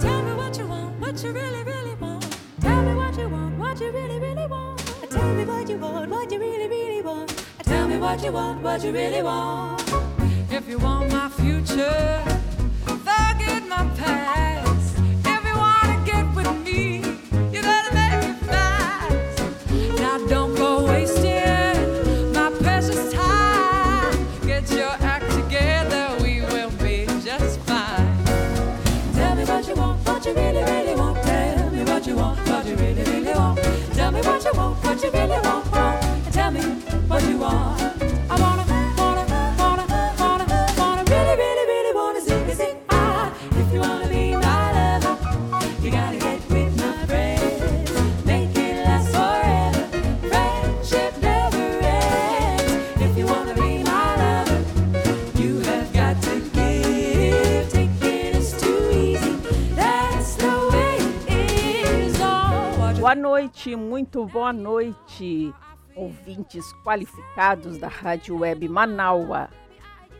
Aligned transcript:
Tell 0.00 0.22
me 0.22 0.34
what 0.34 0.56
you 0.58 0.66
want, 0.66 1.00
what 1.00 1.22
you 1.22 1.32
really, 1.32 1.62
really 1.64 1.94
want. 1.96 2.38
Tell 2.60 2.82
me 2.82 2.94
what 2.94 3.16
you 3.18 3.28
want, 3.28 3.58
what 3.58 3.80
you 3.80 3.90
really, 3.90 4.18
really 4.18 4.46
want. 4.46 4.78
Tell 5.10 5.34
me 5.34 5.44
what 5.44 5.68
you 5.68 5.78
want, 5.78 6.10
what 6.10 6.30
you 6.32 6.38
really, 6.38 6.68
really 6.68 7.02
want. 7.02 7.44
Tell 7.64 7.88
me 7.88 7.98
what 7.98 8.22
you 8.22 8.32
want, 8.32 8.62
what 8.62 8.84
you 8.84 8.92
really 8.92 9.22
want. 9.22 9.82
If 10.50 10.68
you 10.68 10.78
want 10.78 11.12
my 11.12 11.28
future, 11.28 12.22
forget 12.86 13.66
my 13.68 13.90
past. 13.96 14.57
You 34.52 34.58
want, 34.58 34.84
what 34.84 35.02
you 35.02 35.10
really 35.10 35.40
want, 35.40 35.72
want. 35.72 36.04
And 36.04 36.32
tell 36.32 36.50
me 36.50 36.60
what 37.08 37.22
you 37.28 37.38
want. 37.38 37.80
I 38.30 38.40
wanna, 38.40 38.64
wanna, 38.96 39.24
wanna, 39.58 39.86
wanna, 40.18 40.46
wanna, 40.78 41.04
really, 41.04 41.36
really, 41.36 41.66
really 41.72 41.94
wanna 41.94 42.20
sing, 42.20 42.54
sing. 42.54 42.76
Ah, 42.88 43.32
if 43.52 43.72
you 43.72 43.80
wanna 43.80 44.08
be 44.08 44.36
my 44.36 44.72
lover, 45.00 45.16
you 45.82 45.90
gotta 45.90 46.16
get 46.18 46.40
with 46.48 46.76
my 46.78 47.06
friends. 47.06 48.24
Make 48.24 48.56
it 48.56 48.84
last 48.86 49.08
forever. 49.16 49.84
Friendship 50.28 51.12
never 51.20 51.66
ends. 51.82 53.02
If 53.02 53.16
you 53.18 53.26
wanna 53.26 53.54
be 53.54 53.82
my 53.82 54.16
lover, 54.22 54.62
you 55.40 55.60
have 55.60 55.92
got 55.92 56.22
to 56.22 56.40
give. 56.56 57.68
Taking 57.70 58.34
is 58.40 58.52
too 58.60 58.90
easy. 58.92 59.32
That's 59.74 60.36
the 60.36 60.54
way 60.72 60.96
it 61.36 61.50
is. 62.06 62.16
Oh, 62.20 62.94
Boa 63.00 63.14
noite, 63.14 63.47
muito 63.76 64.24
boa 64.24 64.52
noite, 64.52 65.52
ouvintes 65.96 66.72
qualificados 66.84 67.76
da 67.76 67.88
Rádio 67.88 68.38
Web 68.38 68.68
Manaua. 68.68 69.50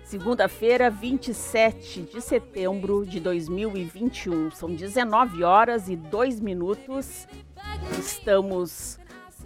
Segunda-feira, 0.03 0.91
27 0.91 2.03
de 2.03 2.21
setembro 2.21 3.07
de 3.07 3.21
2021. 3.21 4.51
São 4.51 4.75
19 4.75 5.45
horas 5.45 5.89
e 5.89 5.95
2 5.95 6.41
minutos. 6.41 7.29
Estamos 7.97 8.99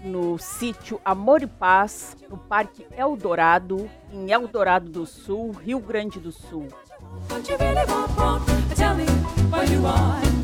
no 0.03 0.39
sítio 0.39 0.98
Amor 1.05 1.43
e 1.43 1.47
Paz, 1.47 2.17
no 2.31 2.39
Parque 2.39 2.87
Eldorado, 2.97 3.91
em 4.11 4.31
Eldorado 4.31 4.91
do 4.91 5.05
Sul, 5.05 5.51
Rio 5.51 5.81
Grande 5.81 6.19
do 6.19 6.33
Sul. 6.33 6.67
What 9.51 10.42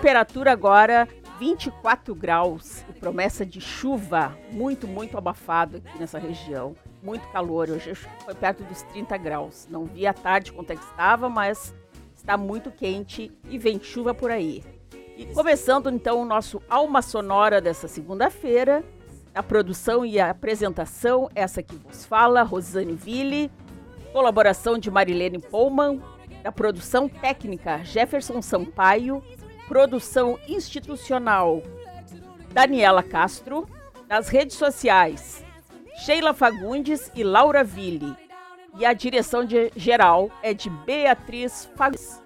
Temperatura 0.00 0.50
agora 0.50 1.06
24 1.38 2.14
graus 2.14 2.82
e 2.88 2.92
promessa 2.98 3.44
de 3.44 3.60
chuva, 3.60 4.34
muito, 4.50 4.88
muito 4.88 5.18
abafado 5.18 5.76
aqui 5.76 5.98
nessa 5.98 6.18
região. 6.18 6.74
Muito 7.02 7.28
calor, 7.28 7.68
hoje 7.68 7.94
foi 8.24 8.34
perto 8.34 8.64
dos 8.64 8.80
30 8.80 9.18
graus. 9.18 9.68
Não 9.70 9.84
vi 9.84 10.06
à 10.06 10.14
tarde 10.14 10.54
quanto 10.54 10.70
é 10.70 10.76
que 10.76 10.82
estava, 10.82 11.28
mas 11.28 11.74
está 12.16 12.38
muito 12.38 12.70
quente 12.70 13.30
e 13.46 13.58
vem 13.58 13.78
chuva 13.78 14.14
por 14.14 14.30
aí. 14.30 14.64
E 15.18 15.26
começando 15.34 15.90
então 15.90 16.22
o 16.22 16.24
nosso 16.24 16.62
Alma 16.66 17.02
Sonora 17.02 17.60
dessa 17.60 17.86
segunda-feira, 17.86 18.82
a 19.34 19.42
produção 19.42 20.02
e 20.02 20.18
a 20.18 20.30
apresentação, 20.30 21.28
essa 21.34 21.62
que 21.62 21.76
vos 21.76 22.06
fala, 22.06 22.42
Rosane 22.42 22.94
Ville, 22.94 23.52
colaboração 24.14 24.78
de 24.78 24.90
Marilene 24.90 25.38
Pullman, 25.38 26.00
da 26.42 26.50
produção 26.50 27.06
técnica 27.06 27.84
Jefferson 27.84 28.40
Sampaio, 28.40 29.22
produção 29.70 30.36
institucional 30.48 31.62
Daniela 32.52 33.04
Castro, 33.04 33.68
nas 34.08 34.28
redes 34.28 34.56
sociais 34.56 35.44
Sheila 36.04 36.34
Fagundes 36.34 37.08
e 37.14 37.22
Laura 37.22 37.62
Ville. 37.62 38.16
E 38.80 38.84
a 38.84 38.92
direção 38.92 39.44
de 39.44 39.70
geral 39.76 40.28
é 40.42 40.52
de 40.52 40.68
Beatriz 40.68 41.70
Fagundes. 41.76 42.20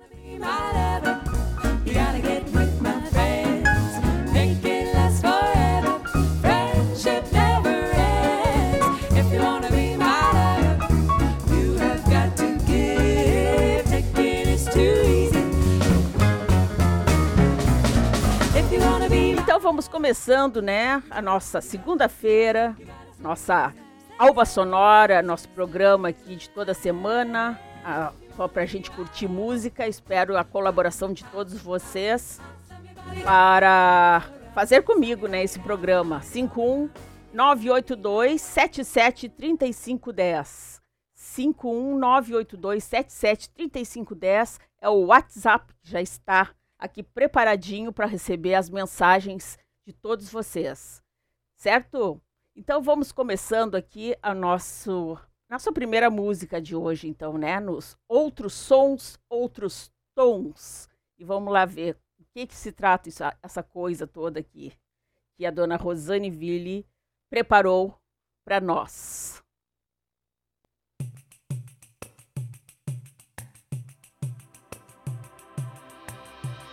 Vamos 19.64 19.88
começando, 19.88 20.60
né, 20.60 21.02
a 21.10 21.22
nossa 21.22 21.58
segunda-feira, 21.62 22.76
nossa 23.18 23.72
Alba 24.18 24.44
Sonora, 24.44 25.22
nosso 25.22 25.48
programa 25.48 26.10
aqui 26.10 26.36
de 26.36 26.50
toda 26.50 26.74
semana, 26.74 27.58
a, 27.82 28.12
só 28.36 28.46
pra 28.46 28.66
gente 28.66 28.90
curtir 28.90 29.26
música. 29.26 29.88
Espero 29.88 30.36
a 30.36 30.44
colaboração 30.44 31.14
de 31.14 31.24
todos 31.24 31.54
vocês 31.54 32.38
para 33.22 34.24
fazer 34.52 34.82
comigo, 34.82 35.26
né, 35.26 35.42
esse 35.42 35.58
programa. 35.58 36.20
51 36.20 36.90
982 37.32 38.42
77 38.42 39.30
3510. 39.30 40.82
51 41.14 41.98
982 41.98 42.84
77 42.84 43.48
3510 43.48 44.60
é 44.82 44.90
o 44.90 45.06
WhatsApp 45.06 45.72
que 45.82 45.90
já 45.90 46.02
está 46.02 46.50
aqui 46.84 47.02
preparadinho 47.02 47.92
para 47.92 48.06
receber 48.06 48.54
as 48.54 48.68
mensagens 48.68 49.58
de 49.86 49.92
todos 49.92 50.28
vocês. 50.30 51.02
Certo? 51.56 52.20
Então 52.54 52.82
vamos 52.82 53.10
começando 53.10 53.74
aqui 53.74 54.14
a 54.22 54.34
nosso 54.34 55.18
nossa 55.48 55.72
primeira 55.72 56.10
música 56.10 56.60
de 56.60 56.74
hoje, 56.74 57.06
então, 57.06 57.38
né? 57.38 57.60
Nos 57.60 57.96
outros 58.08 58.54
sons, 58.54 59.18
outros 59.28 59.92
tons. 60.14 60.88
E 61.18 61.24
vamos 61.24 61.52
lá 61.52 61.64
ver 61.64 61.96
o 62.18 62.24
que 62.32 62.46
que 62.46 62.54
se 62.54 62.72
trata 62.72 63.08
isso, 63.08 63.22
essa 63.42 63.62
coisa 63.62 64.06
toda 64.06 64.40
aqui 64.40 64.72
que 65.36 65.46
a 65.46 65.50
dona 65.50 65.76
Rosane 65.76 66.30
Ville 66.30 66.86
preparou 67.30 67.98
para 68.44 68.60
nós. 68.60 69.43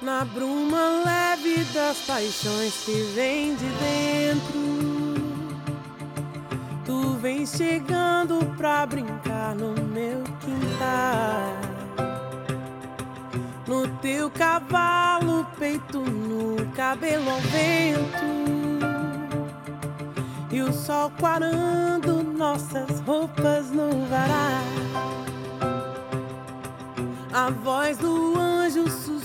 Na 0.01 0.25
bruma 0.25 1.03
leve 1.05 1.63
das 1.65 1.99
paixões 1.99 2.73
que 2.83 3.03
vem 3.13 3.55
de 3.55 3.67
dentro, 3.67 4.59
tu 6.83 7.17
vens 7.21 7.51
chegando 7.55 8.43
pra 8.57 8.83
brincar 8.87 9.53
no 9.53 9.79
meu 9.79 10.23
quintal. 10.39 11.53
No 13.67 13.87
teu 13.99 14.31
cavalo, 14.31 15.45
peito 15.59 15.99
no 15.99 16.65
cabelo 16.71 17.29
ao 17.29 17.39
vento, 17.41 18.25
e 20.51 20.63
o 20.63 20.73
sol 20.73 21.11
quarando 21.19 22.23
nossas 22.23 22.99
roupas 23.01 23.69
no 23.69 24.07
varal. 24.07 24.63
A 27.31 27.51
voz 27.51 27.99
do 27.99 28.35
anjo 28.35 28.89
sussurrou 28.89 29.20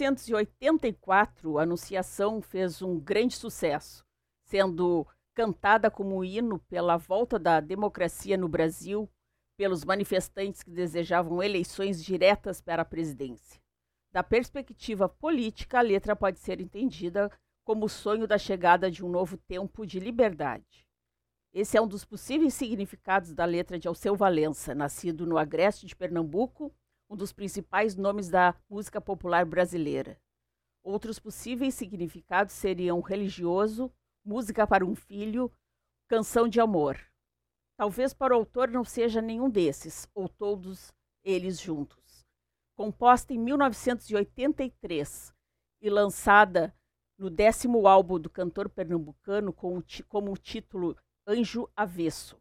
1984, 0.00 1.58
a 1.58 1.62
Anunciação 1.62 2.42
fez 2.42 2.82
um 2.82 3.00
grande 3.00 3.34
sucesso, 3.34 4.04
sendo 4.44 5.06
cantada 5.34 5.90
como 5.90 6.24
hino 6.24 6.58
pela 6.68 6.96
volta 6.96 7.38
da 7.38 7.60
democracia 7.60 8.36
no 8.36 8.48
Brasil, 8.48 9.08
pelos 9.56 9.84
manifestantes 9.84 10.62
que 10.62 10.70
desejavam 10.70 11.42
eleições 11.42 12.04
diretas 12.04 12.60
para 12.60 12.82
a 12.82 12.84
presidência. 12.84 13.60
Da 14.12 14.22
perspectiva 14.22 15.08
política, 15.08 15.78
a 15.78 15.82
letra 15.82 16.14
pode 16.14 16.38
ser 16.38 16.60
entendida 16.60 17.30
como 17.64 17.86
o 17.86 17.88
sonho 17.88 18.26
da 18.26 18.38
chegada 18.38 18.90
de 18.90 19.04
um 19.04 19.08
novo 19.08 19.36
tempo 19.36 19.86
de 19.86 19.98
liberdade. 19.98 20.86
Esse 21.52 21.76
é 21.76 21.80
um 21.80 21.88
dos 21.88 22.04
possíveis 22.04 22.52
significados 22.52 23.32
da 23.32 23.46
letra 23.46 23.78
de 23.78 23.88
Alceu 23.88 24.14
Valença, 24.14 24.74
nascido 24.74 25.26
no 25.26 25.38
Agreste 25.38 25.86
de 25.86 25.96
Pernambuco 25.96 26.72
um 27.08 27.16
dos 27.16 27.32
principais 27.32 27.96
nomes 27.96 28.28
da 28.28 28.54
música 28.68 29.00
popular 29.00 29.44
brasileira. 29.44 30.20
Outros 30.82 31.18
possíveis 31.18 31.74
significados 31.74 32.54
seriam 32.54 33.00
religioso, 33.00 33.92
música 34.24 34.66
para 34.66 34.84
um 34.84 34.94
filho, 34.94 35.50
canção 36.08 36.48
de 36.48 36.60
amor. 36.60 36.98
Talvez 37.76 38.14
para 38.14 38.34
o 38.34 38.38
autor 38.38 38.70
não 38.70 38.84
seja 38.84 39.20
nenhum 39.20 39.50
desses, 39.50 40.08
ou 40.14 40.28
todos 40.28 40.92
eles 41.24 41.60
juntos. 41.60 42.24
Composta 42.76 43.34
em 43.34 43.38
1983 43.38 45.34
e 45.82 45.90
lançada 45.90 46.74
no 47.18 47.30
décimo 47.30 47.86
álbum 47.86 48.20
do 48.20 48.30
cantor 48.30 48.68
pernambucano 48.68 49.52
com 49.52 49.82
como 50.08 50.32
o 50.32 50.36
título 50.36 50.96
Anjo 51.26 51.68
Avesso. 51.74 52.40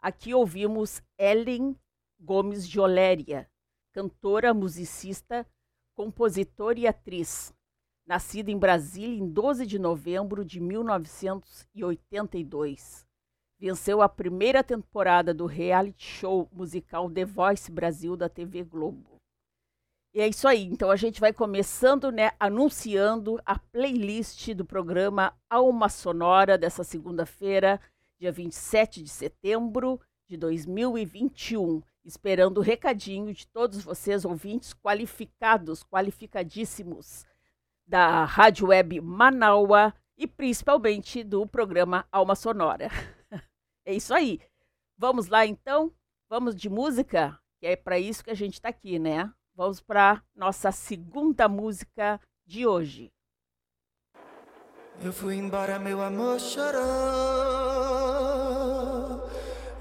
Aqui 0.00 0.32
ouvimos 0.32 1.02
Ellen 1.18 1.76
Gomes 2.18 2.68
de 2.68 2.80
Oléria, 2.80 3.50
cantora, 3.92 4.54
musicista, 4.54 5.46
compositora 5.94 6.80
e 6.80 6.86
atriz. 6.86 7.52
Nascida 8.06 8.50
em 8.50 8.58
Brasília 8.58 9.14
em 9.16 9.28
12 9.28 9.66
de 9.66 9.78
novembro 9.78 10.42
de 10.44 10.60
1982. 10.60 13.06
Venceu 13.58 14.02
a 14.02 14.08
primeira 14.08 14.64
temporada 14.64 15.32
do 15.32 15.46
reality 15.46 16.04
show 16.04 16.48
musical 16.50 17.08
The 17.08 17.24
Voice 17.24 17.70
Brasil 17.70 18.16
da 18.16 18.28
TV 18.28 18.64
Globo. 18.64 19.12
E 20.12 20.20
é 20.20 20.26
isso 20.26 20.48
aí. 20.48 20.64
Então 20.64 20.90
a 20.90 20.96
gente 20.96 21.20
vai 21.20 21.32
começando, 21.32 22.10
né, 22.10 22.32
anunciando 22.40 23.40
a 23.46 23.56
playlist 23.58 24.52
do 24.52 24.64
programa 24.64 25.32
Alma 25.48 25.88
Sonora 25.88 26.58
dessa 26.58 26.82
segunda-feira, 26.82 27.80
dia 28.18 28.32
27 28.32 29.00
de 29.02 29.08
setembro 29.08 30.00
de 30.28 30.36
2021 30.36 31.82
esperando 32.04 32.58
o 32.58 32.62
recadinho 32.62 33.32
de 33.32 33.46
todos 33.46 33.82
vocês, 33.82 34.24
ouvintes 34.24 34.74
qualificados, 34.74 35.84
qualificadíssimos 35.84 37.24
da 37.86 38.24
Rádio 38.24 38.68
Web 38.68 39.00
Manaua 39.00 39.94
e 40.16 40.26
principalmente 40.26 41.22
do 41.22 41.46
programa 41.46 42.06
Alma 42.10 42.34
Sonora. 42.34 42.88
é 43.84 43.94
isso 43.94 44.14
aí. 44.14 44.40
Vamos 44.96 45.28
lá 45.28 45.46
então? 45.46 45.92
Vamos 46.28 46.54
de 46.54 46.68
música? 46.68 47.38
Que 47.60 47.66
é 47.68 47.76
para 47.76 47.98
isso 47.98 48.24
que 48.24 48.30
a 48.30 48.34
gente 48.34 48.54
está 48.54 48.68
aqui, 48.68 48.98
né? 48.98 49.32
Vamos 49.54 49.80
para 49.80 50.22
nossa 50.34 50.72
segunda 50.72 51.48
música 51.48 52.20
de 52.46 52.66
hoje. 52.66 53.12
Eu 55.04 55.12
fui 55.12 55.34
embora, 55.34 55.78
meu 55.78 56.00
amor 56.00 56.38
chorou. 56.38 57.61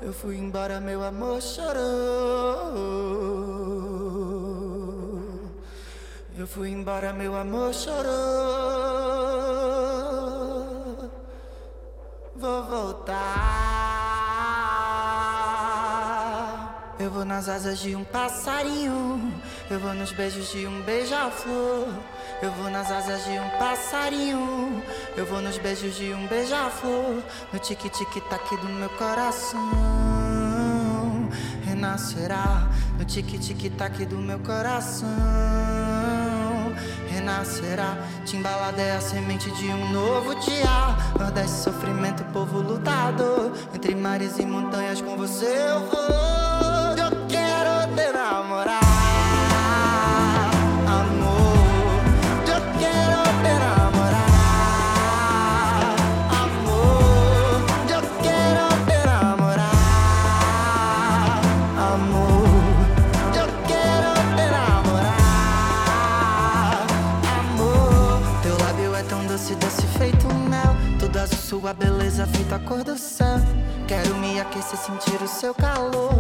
Eu 0.01 0.12
fui 0.12 0.36
embora, 0.36 0.79
meu 0.79 1.03
amor 1.03 1.39
chorou. 1.41 1.81
Eu 6.36 6.48
fui 6.48 6.70
embora, 6.70 7.13
meu 7.13 7.36
amor 7.36 7.72
chorou. 7.72 8.12
Vou 12.36 12.63
voltar. 12.63 13.71
Eu 17.01 17.10
vou 17.10 17.25
nas 17.25 17.50
asas 17.50 17.79
de 17.79 17.96
um 17.96 18.03
passarinho. 18.03 19.34
Eu 19.72 19.79
vou 19.79 19.91
nos 19.91 20.12
beijos 20.12 20.51
de 20.51 20.67
um 20.67 20.84
beija-flor. 20.84 21.88
Eu 22.43 22.51
vou 22.51 22.70
nas 22.70 22.91
asas 22.91 23.24
de 23.24 23.31
um 23.31 23.50
passarinho. 23.58 24.84
Eu 25.17 25.25
vou 25.25 25.41
nos 25.41 25.58
beijos 25.58 25.96
de 25.96 26.13
um 26.13 26.27
beija-flor. 26.27 27.24
No 27.51 27.58
tique-tique-tac 27.58 28.55
do 28.58 28.70
meu 28.70 28.89
coração. 28.91 29.60
Renascerá 31.65 32.70
no 33.00 33.03
tique-tique-tac 33.03 34.05
do 34.05 34.17
meu 34.17 34.38
coração. 34.38 35.10
Renascerá, 37.10 37.98
timbalada 38.25 38.79
é 38.79 38.96
a 38.96 39.01
semente 39.01 39.50
de 39.50 39.65
um 39.70 39.91
novo 39.91 40.36
dia. 40.36 40.96
Nordeste, 41.20 41.63
sofrimento, 41.63 42.24
povo 42.25 42.60
lutador. 42.60 43.53
Entre 43.74 43.96
mares 43.96 44.38
e 44.38 44.46
montanhas, 44.46 45.01
com 45.01 45.17
você 45.17 45.48
eu 45.48 45.89
vou. 45.89 46.81
Sua 71.51 71.74
beleza 71.74 72.25
feita 72.27 72.55
a 72.55 72.60
cor 72.60 72.81
do 72.81 72.98
céu. 72.98 73.36
Quero 73.86 74.15
me 74.15 74.39
aquecer, 74.39 74.79
sentir 74.79 75.22
o 75.22 75.27
seu 75.27 75.53
calor. 75.53 76.13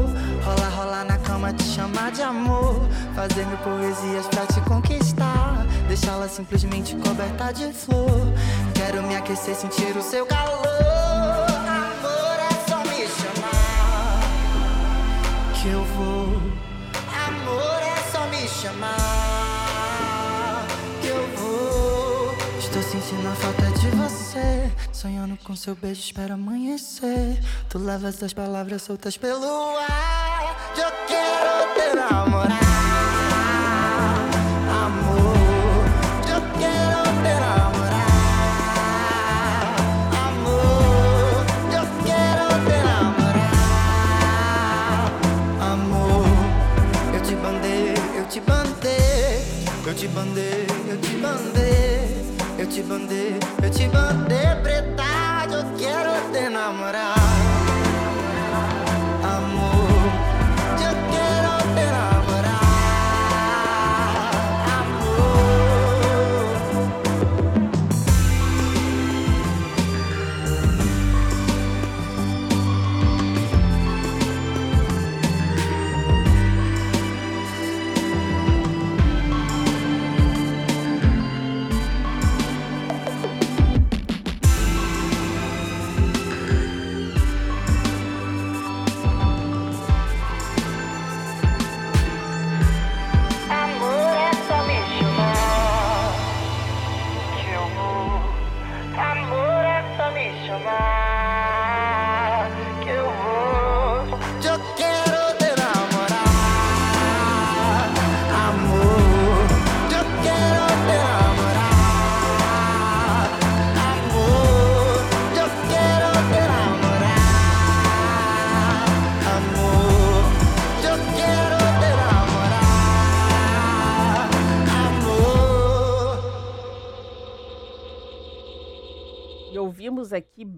Rolar, 0.43 0.69
rolar 0.75 1.05
na 1.05 1.17
cama, 1.19 1.53
te 1.53 1.63
chamar 1.63 2.11
de 2.11 2.21
amor. 2.21 2.75
Fazer 3.15 3.45
mil 3.45 3.57
poesias 3.59 4.27
pra 4.27 4.45
te 4.45 4.59
conquistar. 4.67 5.65
Deixá-la 5.87 6.27
simplesmente 6.27 6.97
coberta 6.97 7.53
de 7.53 7.71
flor. 7.71 8.11
Quero 8.75 9.03
me 9.03 9.15
aquecer, 9.15 9.55
sentir 9.55 9.95
o 9.95 10.01
seu 10.01 10.25
calor. 10.25 10.67
Amor 11.65 12.37
é 12.37 12.69
só 12.69 12.79
me 12.79 13.07
chamar. 13.07 14.19
Que 15.53 15.69
eu 15.69 15.85
vou. 15.95 16.27
Amor 17.25 17.79
é 17.81 18.11
só 18.11 18.27
me 18.27 18.45
chamar. 18.49 18.97
Que 21.01 21.07
eu 21.07 21.25
vou. 21.37 22.35
Estou 22.59 22.83
sentindo 22.83 23.29
a 23.29 23.35
falta. 23.35 23.60
Sonhando 25.01 25.35
com 25.43 25.55
seu 25.55 25.73
beijo, 25.73 25.99
espero 25.99 26.35
amanhecer. 26.35 27.41
Tu 27.67 27.79
levas 27.79 28.21
as 28.21 28.33
palavras 28.33 28.83
soltas 28.83 29.17
pelo 29.17 29.75
ar. 29.79 30.55
Eu 30.77 30.91
quero 31.07 31.73
te 31.73 31.95
namorar. 31.95 32.59
Amor, 34.85 35.85
eu 36.29 36.41
quero 36.59 37.01
te 37.23 37.33
namorar. 37.41 38.11
Amor, 40.27 41.45
eu 41.73 41.85
quero 42.05 42.45
te 42.67 42.77
namorar. 42.85 43.81
Amor, 45.73 46.29
eu 47.15 47.21
te 47.23 47.35
bandei, 47.37 47.95
eu 48.19 48.25
te 48.27 48.39
bandei. 48.39 49.41
Eu 49.83 49.95
te 49.95 50.07
bandei, 50.09 50.67
te 52.71 52.81
bandei. 52.83 53.37
Eu 53.61 53.69
te 53.69 53.69
bandei, 53.69 53.69
eu 53.69 53.69
te 53.69 53.87
bandei, 53.87 54.55
preta, 54.63 55.03
eu 55.51 55.77
quero 55.77 56.31
te 56.31 56.49
namorar. 56.49 57.50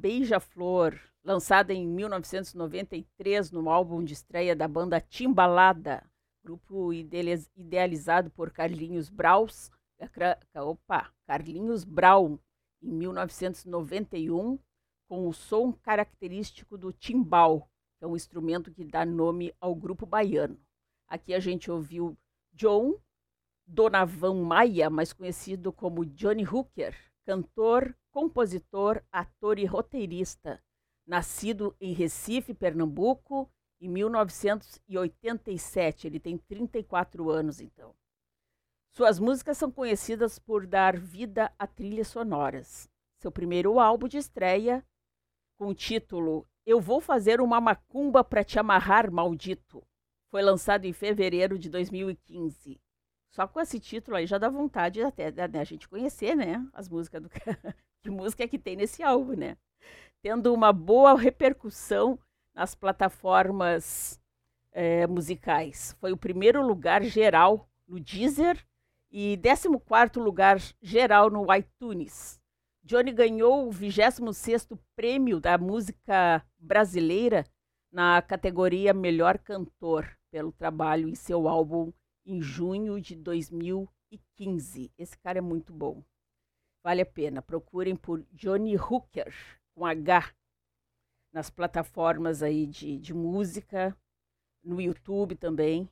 Beija-Flor, 0.04 1.00
lançada 1.24 1.74
em 1.74 1.88
1993 1.88 3.52
no 3.52 3.70
álbum 3.70 4.04
de 4.04 4.12
estreia 4.12 4.54
da 4.54 4.68
banda 4.68 5.00
Timbalada, 5.00 6.06
grupo 6.44 6.92
idealizado 6.92 8.30
por 8.30 8.52
Carlinhos 8.52 9.10
Braus, 9.10 9.72
opa, 10.58 11.10
Carlinhos 11.26 11.86
Brown, 11.86 12.38
em 12.82 12.92
1991, 12.92 14.60
com 15.08 15.26
o 15.26 15.32
som 15.32 15.72
característico 15.72 16.78
do 16.78 16.92
timbal, 16.92 17.70
que 17.98 18.04
é 18.04 18.08
um 18.08 18.18
instrumento 18.18 18.74
que 18.74 18.84
dá 18.84 19.06
nome 19.06 19.56
ao 19.58 19.74
grupo 19.74 20.06
baiano. 20.06 20.60
Aqui 21.08 21.34
a 21.34 21.40
gente 21.40 21.72
ouviu 21.72 22.18
John 22.52 23.00
Donavão 23.66 24.44
Maia, 24.44 24.90
mais 24.90 25.14
conhecido 25.14 25.72
como 25.72 26.06
Johnny 26.06 26.46
Hooker, 26.46 26.94
cantor, 27.26 27.96
compositor, 28.14 29.04
ator 29.12 29.58
e 29.58 29.66
roteirista, 29.66 30.64
nascido 31.06 31.76
em 31.82 31.92
Recife, 31.94 32.54
Pernambuco, 32.54 33.52
em 33.82 33.90
1987. 33.90 36.08
Ele 36.08 36.20
tem 36.20 36.38
34 36.38 37.32
anos, 37.32 37.60
então. 37.60 37.96
Suas 38.92 39.20
músicas 39.20 39.58
são 39.58 39.72
conhecidas 39.72 40.38
por 40.38 40.68
dar 40.68 40.96
vida 40.96 41.52
a 41.58 41.66
trilhas 41.66 42.08
sonoras. 42.08 42.88
Seu 43.20 43.32
primeiro 43.32 43.80
álbum 43.80 44.08
de 44.08 44.18
estreia, 44.18 44.86
com 45.58 45.70
o 45.70 45.76
título 45.76 46.48
Eu 46.66 46.80
Vou 46.80 47.02
Fazer 47.02 47.42
uma 47.42 47.60
Macumba 47.60 48.24
para 48.24 48.44
Te 48.44 48.60
Amarrar, 48.60 49.12
Maldito, 49.12 49.84
foi 50.30 50.44
lançado 50.44 50.86
em 50.86 50.94
fevereiro 50.94 51.58
de 51.58 51.68
2015. 51.70 52.80
Só 53.32 53.48
com 53.48 53.60
esse 53.60 53.80
título 53.80 54.18
aí 54.18 54.28
já 54.28 54.38
dá 54.38 54.48
vontade 54.48 55.02
até 55.02 55.32
da 55.32 55.48
né, 55.48 55.66
gente 55.66 55.90
conhecer, 55.90 56.36
né? 56.36 56.64
As 56.72 56.88
músicas 56.88 57.24
do 57.24 57.30
que 58.04 58.12
música 58.12 58.48
que 58.48 58.60
tem 58.60 58.76
nesse 58.76 59.02
álbum, 59.02 59.34
né? 59.36 59.58
Tendo 60.22 60.54
uma 60.54 60.74
boa 60.74 61.18
repercussão 61.18 62.20
nas 62.54 62.76
plataformas 62.76 64.22
é, 64.72 65.08
musicais. 65.08 65.96
Foi 66.00 66.12
o 66.12 66.18
primeiro 66.18 66.62
lugar 66.62 67.02
geral 67.04 67.70
no 67.88 68.00
Deezer 68.00 68.64
e 69.10 69.38
14 69.38 70.20
lugar 70.20 70.60
geral 70.82 71.30
no 71.30 71.46
iTunes. 71.56 72.40
Johnny 72.84 73.14
ganhou 73.14 73.68
o 73.68 73.72
26º 73.72 74.78
prêmio 74.96 75.40
da 75.40 75.58
música 75.58 76.46
brasileira 76.60 77.46
na 77.90 78.22
categoria 78.22 78.94
Melhor 78.94 79.38
Cantor 79.38 80.18
pelo 80.30 80.52
trabalho 80.52 81.08
em 81.08 81.16
seu 81.16 81.48
álbum 81.48 81.94
em 82.26 82.42
junho 82.42 83.00
de 83.00 83.16
2015. 83.16 84.92
Esse 84.98 85.18
cara 85.20 85.38
é 85.38 85.42
muito 85.42 85.72
bom. 85.72 86.04
Vale 86.84 87.02
a 87.02 87.06
pena. 87.06 87.42
Procurem 87.42 87.96
por 87.96 88.26
Johnny 88.32 88.76
Hooker, 88.76 89.34
com 89.74 89.86
H, 89.86 90.34
nas 91.32 91.50
plataformas 91.50 92.44
aí 92.44 92.68
de, 92.68 93.00
de 93.00 93.14
música, 93.14 93.98
no 94.64 94.82
YouTube 94.82 95.36
também. 95.36 95.90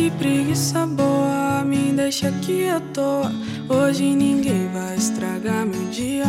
Que 0.00 0.10
preguiça 0.12 0.86
boa 0.86 1.62
me 1.62 1.92
deixa 1.92 2.28
aqui 2.28 2.66
à 2.66 2.80
toa. 2.94 3.30
Hoje 3.68 4.14
ninguém 4.16 4.66
vai 4.72 4.96
estragar 4.96 5.66
meu 5.66 5.90
dia. 5.90 6.24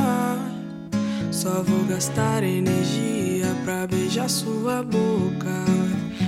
Só 1.32 1.64
vou 1.64 1.86
gastar 1.86 2.44
energia 2.44 3.48
pra 3.64 3.88
beijar 3.88 4.30
sua 4.30 4.84
boca. 4.84 5.64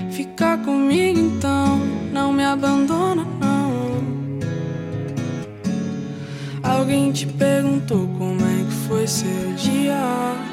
Fica 0.10 0.58
comigo 0.60 1.20
então, 1.20 1.82
não 2.14 2.32
me 2.32 2.46
abandona 2.46 3.26
não. 3.42 4.00
Alguém 6.64 7.12
te 7.12 7.26
perguntou 7.26 8.08
como 8.18 8.40
é 8.40 8.64
que 8.64 8.88
foi 8.88 9.06
seu 9.06 9.54
dia? 9.58 10.53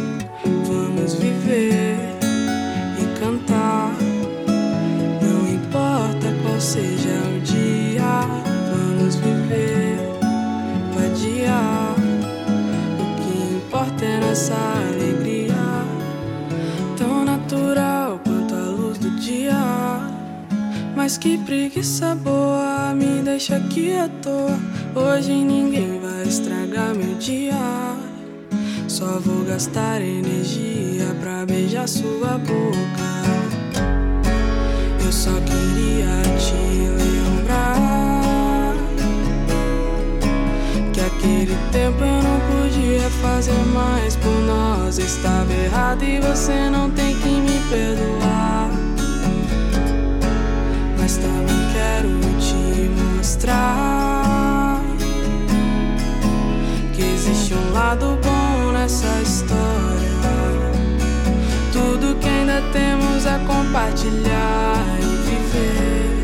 vamos 1.11 1.13
viver 1.13 1.97
e 2.99 3.19
cantar. 3.19 3.91
Não 5.21 5.53
importa 5.53 6.27
qual 6.41 6.59
seja 6.59 7.09
o 7.35 7.39
dia, 7.41 8.21
vamos 8.71 9.15
viver, 9.15 9.97
vadiar. 10.95 11.95
O 12.99 13.21
que 13.21 13.55
importa 13.55 14.05
é 14.05 14.19
nossa 14.19 14.55
alegria, 14.55 15.53
tão 16.97 17.25
natural 17.25 18.19
quanto 18.23 18.55
a 18.55 18.69
luz 18.69 18.97
do 18.97 19.09
dia. 19.19 19.57
Mas 20.95 21.17
que 21.17 21.37
preguiça 21.37 22.15
boa 22.15 22.93
me 22.93 23.21
deixa 23.21 23.57
aqui 23.57 23.93
à 23.93 24.07
toa. 24.21 24.59
Hoje 24.93 25.33
ninguém 25.33 25.99
vai 25.99 26.27
estragar 26.27 26.93
meu 26.93 27.15
dia. 27.15 28.10
Só 28.91 29.21
vou 29.21 29.45
gastar 29.45 30.01
energia 30.01 31.15
pra 31.21 31.45
beijar 31.45 31.87
sua 31.87 32.37
boca. 32.37 33.09
Eu 35.01 35.11
só 35.13 35.31
queria 35.31 36.21
te 36.37 36.89
lembrar 36.99 38.75
que 40.91 40.99
aquele 40.99 41.55
tempo 41.71 42.03
eu 42.03 42.21
não 42.21 42.41
podia 42.51 43.09
fazer 43.21 43.63
mais 43.73 44.17
por 44.17 44.41
nós. 44.41 44.97
Estava 44.99 45.53
errado 45.53 46.03
e 46.03 46.19
você 46.19 46.69
não 46.69 46.91
tem 46.91 47.15
que 47.15 47.29
me 47.29 47.61
perdoar. 47.69 48.71
Mas 50.99 51.15
também 51.15 51.65
quero 51.71 52.09
te 52.41 52.89
mostrar 53.15 54.81
que 56.93 57.01
existe 57.01 57.53
um 57.53 57.71
lado 57.71 58.19
bom 58.21 58.40
essa 58.83 59.21
história. 59.21 60.09
Tudo 61.71 62.15
que 62.19 62.27
ainda 62.27 62.63
temos 62.73 63.27
a 63.27 63.37
compartilhar 63.39 64.83
e 64.99 65.05
viver 65.29 66.23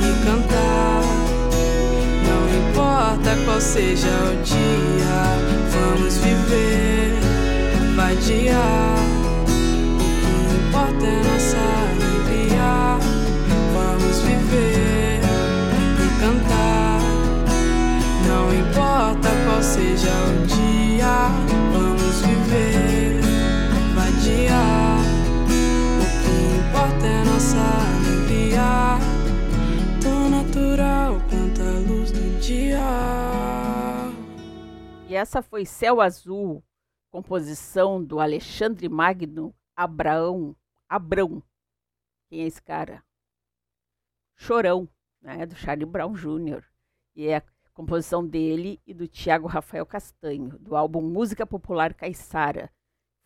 e 0.00 0.24
cantar. 0.24 1.02
Não 2.28 2.42
importa 2.70 3.36
qual 3.44 3.60
seja 3.60 4.08
o 4.08 4.42
dia, 4.44 5.24
vamos 5.72 6.18
viver, 6.18 7.18
vai 7.96 8.14
vadiar. 8.14 8.98
O 9.34 10.48
que 10.48 10.68
importa 10.68 11.04
é 11.04 11.22
nossa 11.24 11.58
alegria. 11.90 12.98
Vamos 13.74 14.18
viver 14.20 15.20
e 15.98 16.20
cantar. 16.20 17.00
Não 18.28 18.54
importa 18.54 19.28
qual 19.44 19.62
seja 19.62 20.10
o 20.10 20.46
dia 20.46 20.81
vamos 21.72 22.20
viver. 22.22 23.20
O 25.48 26.06
que 26.22 26.34
importa 26.58 27.06
é 27.06 27.24
nossa 27.24 27.58
alegria. 27.98 28.98
Tão 30.00 30.28
natural 30.30 31.14
quanto 31.28 31.60
a 31.60 31.78
luz 31.88 32.12
do 32.12 32.40
dia. 32.40 32.80
E 35.08 35.14
essa 35.14 35.42
foi 35.42 35.64
Céu 35.66 36.00
Azul, 36.00 36.62
composição 37.10 38.02
do 38.02 38.20
Alexandre 38.20 38.88
Magno 38.88 39.54
Abraão. 39.76 40.56
Abrão. 40.88 41.42
Quem 42.28 42.42
é 42.42 42.46
esse 42.46 42.62
cara? 42.62 43.02
Chorão, 44.36 44.88
né? 45.20 45.46
Do 45.46 45.54
Charlie 45.54 45.86
Brown 45.86 46.12
Jr. 46.12 46.64
E 47.14 47.28
é 47.28 47.42
composição 47.82 48.24
dele 48.24 48.80
e 48.86 48.94
do 48.94 49.08
Tiago 49.08 49.48
Rafael 49.48 49.84
Castanho, 49.84 50.56
do 50.60 50.76
álbum 50.76 51.02
Música 51.02 51.44
Popular 51.44 51.92
Caiçara. 51.92 52.70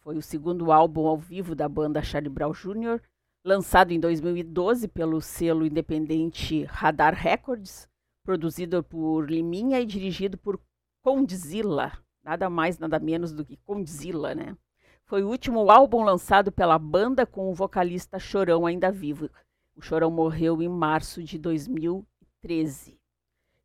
Foi 0.01 0.17
o 0.17 0.23
segundo 0.23 0.73
álbum 0.73 1.07
ao 1.07 1.19
vivo 1.19 1.55
da 1.55 1.69
banda 1.69 2.03
Charlie 2.03 2.33
Brown 2.33 2.53
Jr., 2.53 3.03
lançado 3.45 3.93
em 3.93 4.01
2012 4.01 4.89
pelo 4.89 5.21
selo 5.21 5.67
independente 5.67 6.65
Radar 6.65 7.15
Records, 7.15 7.87
produzido 8.25 8.83
por 8.83 9.31
Liminha 9.31 9.79
e 9.79 9.85
dirigido 9.85 10.39
por 10.39 10.59
Condzilla, 11.03 11.93
nada 12.25 12.49
mais, 12.49 12.79
nada 12.79 12.99
menos 12.99 13.35
do 13.35 13.45
que 13.45 13.59
Condzilla, 13.59 14.35
né? 14.35 14.57
Foi 15.05 15.23
o 15.23 15.29
último 15.29 15.71
álbum 15.71 16.03
lançado 16.03 16.51
pela 16.51 16.79
banda 16.79 17.27
com 17.27 17.51
o 17.51 17.55
vocalista 17.55 18.19
Chorão 18.19 18.65
ainda 18.65 18.91
vivo. 18.91 19.29
O 19.77 19.83
Chorão 19.83 20.11
morreu 20.11 20.63
em 20.63 20.69
março 20.69 21.23
de 21.23 21.39
2013. 21.39 22.99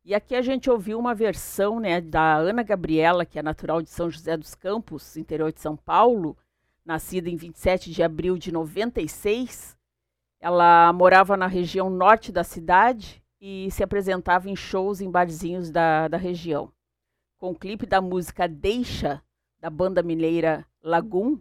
E 0.04 0.14
aqui 0.14 0.34
a 0.34 0.42
gente 0.42 0.68
ouviu 0.68 0.98
uma 0.98 1.14
versão 1.14 1.78
né, 1.78 2.00
da 2.00 2.34
Ana 2.34 2.64
Gabriela, 2.64 3.24
que 3.24 3.38
é 3.38 3.42
natural 3.42 3.80
de 3.80 3.88
São 3.88 4.10
José 4.10 4.36
dos 4.36 4.54
Campos, 4.54 5.16
interior 5.16 5.52
de 5.52 5.60
São 5.60 5.76
Paulo, 5.76 6.36
nascida 6.84 7.30
em 7.30 7.36
27 7.36 7.90
de 7.92 8.02
abril 8.02 8.36
de 8.36 8.50
96. 8.50 9.76
Ela 10.40 10.92
morava 10.92 11.36
na 11.36 11.46
região 11.46 11.88
norte 11.88 12.32
da 12.32 12.42
cidade 12.42 13.22
e 13.40 13.70
se 13.70 13.84
apresentava 13.84 14.50
em 14.50 14.56
shows 14.56 15.00
em 15.00 15.08
barzinhos 15.08 15.70
da, 15.70 16.08
da 16.08 16.16
região. 16.16 16.72
Com 17.38 17.52
o 17.52 17.58
clipe 17.58 17.86
da 17.86 18.00
música 18.00 18.48
Deixa, 18.48 19.22
da 19.60 19.70
banda 19.70 20.02
mineira 20.02 20.66
Lagum, 20.82 21.38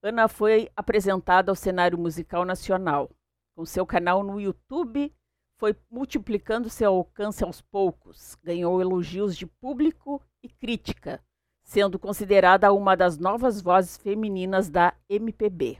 Ana 0.00 0.28
foi 0.28 0.70
apresentada 0.76 1.50
ao 1.50 1.56
cenário 1.56 1.98
musical 1.98 2.44
nacional. 2.44 3.10
Com 3.56 3.66
seu 3.66 3.84
canal 3.84 4.22
no 4.22 4.40
YouTube, 4.40 5.12
foi 5.60 5.76
multiplicando 5.90 6.70
seu 6.70 6.90
alcance 6.94 7.44
aos 7.44 7.60
poucos, 7.60 8.34
ganhou 8.42 8.80
elogios 8.80 9.36
de 9.36 9.44
público 9.44 10.22
e 10.42 10.48
crítica, 10.48 11.22
sendo 11.62 11.98
considerada 11.98 12.72
uma 12.72 12.96
das 12.96 13.18
novas 13.18 13.60
vozes 13.60 13.98
femininas 13.98 14.70
da 14.70 14.94
MPB. 15.06 15.78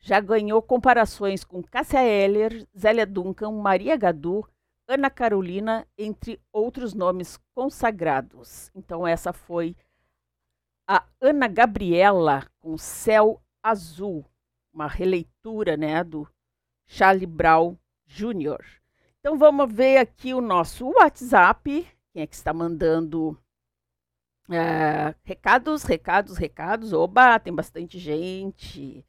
Já 0.00 0.18
ganhou 0.18 0.62
comparações 0.62 1.44
com 1.44 1.62
Cássia 1.62 2.02
Eller, 2.02 2.66
Zélia 2.76 3.04
Duncan, 3.04 3.52
Maria 3.52 3.98
Gadu, 3.98 4.48
Ana 4.88 5.10
Carolina, 5.10 5.86
entre 5.98 6.40
outros 6.50 6.94
nomes 6.94 7.38
consagrados. 7.54 8.70
Então 8.74 9.06
essa 9.06 9.30
foi 9.30 9.76
a 10.88 11.04
Ana 11.20 11.48
Gabriela 11.48 12.46
com 12.60 12.78
Céu 12.78 13.42
Azul, 13.62 14.24
uma 14.72 14.86
releitura 14.88 15.76
né, 15.76 16.02
do 16.02 16.26
Charlie 16.86 17.26
Brown 17.26 17.76
Jr. 18.06 18.81
Então 19.24 19.38
vamos 19.38 19.72
ver 19.72 19.98
aqui 19.98 20.34
o 20.34 20.40
nosso 20.40 20.84
WhatsApp. 20.84 21.86
Quem 22.12 22.22
é 22.24 22.26
que 22.26 22.34
está 22.34 22.52
mandando 22.52 23.38
é, 24.50 25.14
recados, 25.22 25.84
recados, 25.84 26.36
recados? 26.36 26.92
Oba, 26.92 27.38
tem 27.38 27.54
bastante 27.54 28.00
gente. 28.00 29.06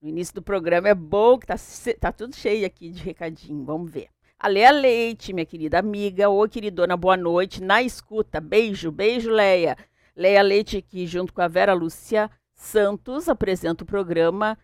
No 0.00 0.08
início 0.08 0.34
do 0.34 0.40
programa 0.40 0.88
é 0.88 0.94
bom 0.94 1.38
que 1.38 1.46
tá, 1.46 1.56
tá 2.00 2.10
tudo 2.10 2.34
cheio 2.34 2.64
aqui 2.64 2.88
de 2.88 3.02
recadinho. 3.02 3.62
Vamos 3.62 3.92
ver. 3.92 4.08
A 4.38 4.48
Leia 4.48 4.70
Leite, 4.70 5.34
minha 5.34 5.44
querida 5.44 5.78
amiga. 5.78 6.30
Ô, 6.30 6.48
queridona, 6.48 6.96
boa 6.96 7.18
noite. 7.18 7.62
Na 7.62 7.82
escuta. 7.82 8.40
Beijo, 8.40 8.90
beijo, 8.90 9.30
Leia. 9.30 9.76
Leia 10.16 10.40
Leite 10.40 10.78
aqui, 10.78 11.06
junto 11.06 11.30
com 11.30 11.42
a 11.42 11.48
Vera 11.48 11.74
Lúcia 11.74 12.30
Santos, 12.54 13.28
apresenta 13.28 13.84
o 13.84 13.86
programa 13.86 14.56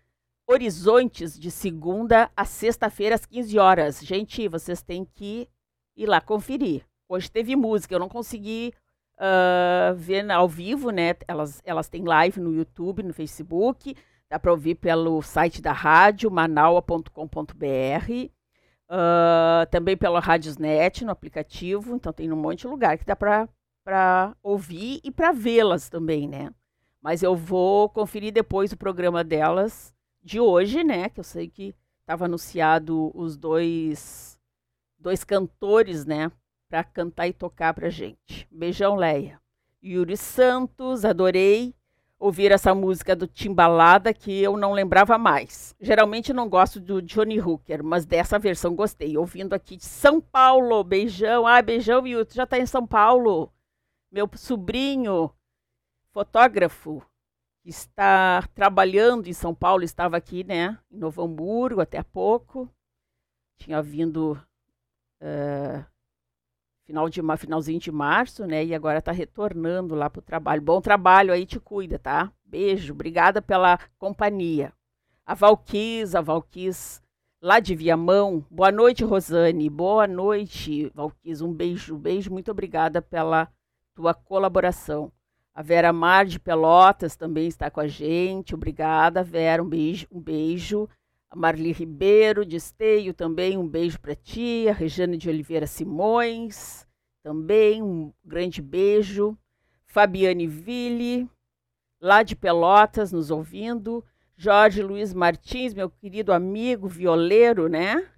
Horizontes, 0.51 1.39
de 1.39 1.51
segunda 1.51 2.31
a 2.35 2.43
sexta-feira, 2.43 3.15
às 3.15 3.27
15 3.27 3.59
horas. 3.59 4.01
Gente, 4.01 4.49
vocês 4.49 4.81
têm 4.81 5.05
que 5.05 5.47
ir 5.95 6.07
lá 6.07 6.23
conferir. 6.23 6.87
Hoje 7.07 7.31
teve 7.31 7.55
música, 7.55 7.95
eu 7.95 7.99
não 7.99 8.09
consegui 8.09 8.73
uh, 9.19 9.95
ver 9.95 10.31
ao 10.31 10.49
vivo, 10.49 10.91
né? 10.91 11.15
Elas, 11.29 11.61
elas 11.67 11.91
têm 11.91 12.03
live 12.03 12.41
no 12.41 12.55
YouTube, 12.55 13.03
no 13.03 13.13
Facebook. 13.13 13.95
Dá 14.31 14.39
para 14.39 14.51
ouvir 14.51 14.77
pelo 14.77 15.21
site 15.21 15.61
da 15.61 15.73
rádio, 15.73 16.31
manaua.com.br. 16.31 17.11
Uh, 18.91 19.67
também 19.71 19.99
pela 19.99 20.19
Radiosnet, 20.19 21.05
no 21.05 21.11
aplicativo. 21.11 21.95
Então 21.95 22.11
tem 22.11 22.33
um 22.33 22.37
monte 22.37 22.61
de 22.61 22.69
lugar 22.69 22.97
que 22.97 23.05
dá 23.05 23.15
para 23.15 23.47
para 23.85 24.35
ouvir 24.43 25.01
e 25.05 25.11
para 25.11 25.31
vê-las 25.31 25.91
também, 25.91 26.27
né? 26.27 26.51
Mas 27.03 27.23
eu 27.23 27.35
vou 27.37 27.89
conferir 27.91 28.33
depois 28.33 28.73
o 28.73 28.77
programa 28.79 29.23
delas 29.23 29.95
de 30.29 30.39
hoje, 30.39 30.85
né? 30.85 31.09
Que 31.09 31.21
eu 31.21 31.25
sei 31.25 31.49
que 31.49 31.75
estava 32.03 32.27
anunciado 32.27 33.11
os 33.15 33.35
dois 33.35 34.39
dois 34.99 35.25
cantores, 35.25 36.05
né? 36.05 36.31
Para 36.69 36.85
cantar 36.85 37.27
e 37.27 37.33
tocar 37.33 37.73
pra 37.73 37.89
gente. 37.89 38.47
Beijão, 38.51 38.95
Leia. 38.95 39.41
Yuri 39.83 40.19
Santos, 40.19 41.03
adorei 41.03 41.75
ouvir 42.19 42.53
essa 42.53 42.75
música 42.75 43.17
do 43.17 43.27
Timbalada 43.27 44.13
que 44.13 44.43
eu 44.43 44.55
não 44.57 44.73
lembrava 44.73 45.17
mais. 45.17 45.75
Geralmente 45.81 46.33
não 46.33 46.47
gosto 46.47 46.79
do 46.79 47.01
Johnny 47.01 47.41
Hooker, 47.41 47.83
mas 47.83 48.05
dessa 48.05 48.39
versão 48.39 48.75
gostei. 48.75 49.17
Ouvindo 49.17 49.55
aqui 49.55 49.79
de 49.79 49.87
São 49.87 50.21
Paulo, 50.21 50.85
beijão. 50.85 51.47
Ah, 51.47 51.63
beijão, 51.63 52.07
Yuri, 52.07 52.29
já 52.31 52.47
tá 52.47 52.59
em 52.59 52.67
São 52.67 52.87
Paulo. 52.87 53.51
Meu 54.13 54.29
sobrinho, 54.35 55.31
fotógrafo, 56.13 57.03
que 57.63 57.71
está 57.71 58.43
trabalhando 58.55 59.29
em 59.29 59.33
São 59.33 59.55
Paulo, 59.55 59.83
estava 59.83 60.17
aqui, 60.17 60.45
né, 60.45 60.79
em 60.91 60.99
Novo 60.99 61.23
Hamburgo 61.23 61.81
até 61.81 61.99
há 61.99 62.05
pouco. 62.05 62.69
Tinha 63.57 63.83
vindo 63.83 64.41
uh, 65.21 65.85
final 66.85 67.09
de, 67.09 67.21
finalzinho 67.37 67.81
de 67.81 67.91
março, 67.91 68.47
né, 68.47 68.65
e 68.65 68.75
agora 68.75 68.99
está 68.99 69.13
retornando 69.13 69.95
lá 69.95 70.09
para 70.09 70.21
o 70.21 70.23
trabalho. 70.23 70.63
Bom 70.63 70.81
trabalho 70.81 71.33
aí, 71.33 71.45
te 71.45 71.59
cuida, 71.59 71.99
tá? 71.99 72.33
Beijo, 72.45 72.93
obrigada 72.93 73.43
pela 73.43 73.79
companhia. 73.99 74.73
A 75.27 75.35
Valquis, 75.35 76.15
a 76.15 76.23
Valquis 76.23 77.03
lá 77.41 77.61
de 77.61 77.75
Viamão. 77.75 78.45
Boa 78.51 78.73
noite, 78.73 79.05
Rosane. 79.05 79.69
Boa 79.69 80.07
noite, 80.07 80.91
Valquis. 80.95 81.41
Um 81.41 81.53
beijo, 81.53 81.95
um 81.95 81.99
beijo. 81.99 82.31
Muito 82.31 82.51
obrigada 82.51 83.03
pela 83.03 83.53
tua 83.95 84.15
colaboração. 84.15 85.13
A 85.59 85.63
Vera 85.63 85.93
Mar 85.93 86.25
de 86.25 86.39
Pelotas 86.39 87.17
também 87.17 87.49
está 87.49 87.69
com 87.69 87.81
a 87.81 87.89
gente. 87.89 88.55
Obrigada, 88.55 89.25
Vera. 89.25 89.61
Um 89.61 89.69
beijo. 89.69 90.07
Um 90.09 90.21
beijo. 90.21 90.89
A 91.29 91.35
Marli 91.35 91.73
Ribeiro 91.73 92.47
de 92.47 92.55
Esteio 92.55 93.13
também, 93.13 93.59
um 93.59 93.67
beijo 93.67 93.99
para 93.99 94.15
ti. 94.15 94.67
A 94.69 94.73
Regiane 94.73 95.17
de 95.17 95.29
Oliveira 95.29 95.67
Simões 95.67 96.87
também, 97.25 97.83
um 97.83 98.13
grande 98.25 98.63
beijo. 98.63 99.37
Fabiane 99.85 100.47
Ville, 100.47 101.29
lá 102.01 102.23
de 102.23 102.37
Pelotas, 102.37 103.11
nos 103.11 103.29
ouvindo. 103.29 104.05
Jorge 104.37 104.81
Luiz 104.81 105.13
Martins, 105.13 105.75
meu 105.75 105.91
querido 105.91 106.33
amigo 106.33 106.87
violeiro, 106.87 107.69
né? 107.69 108.09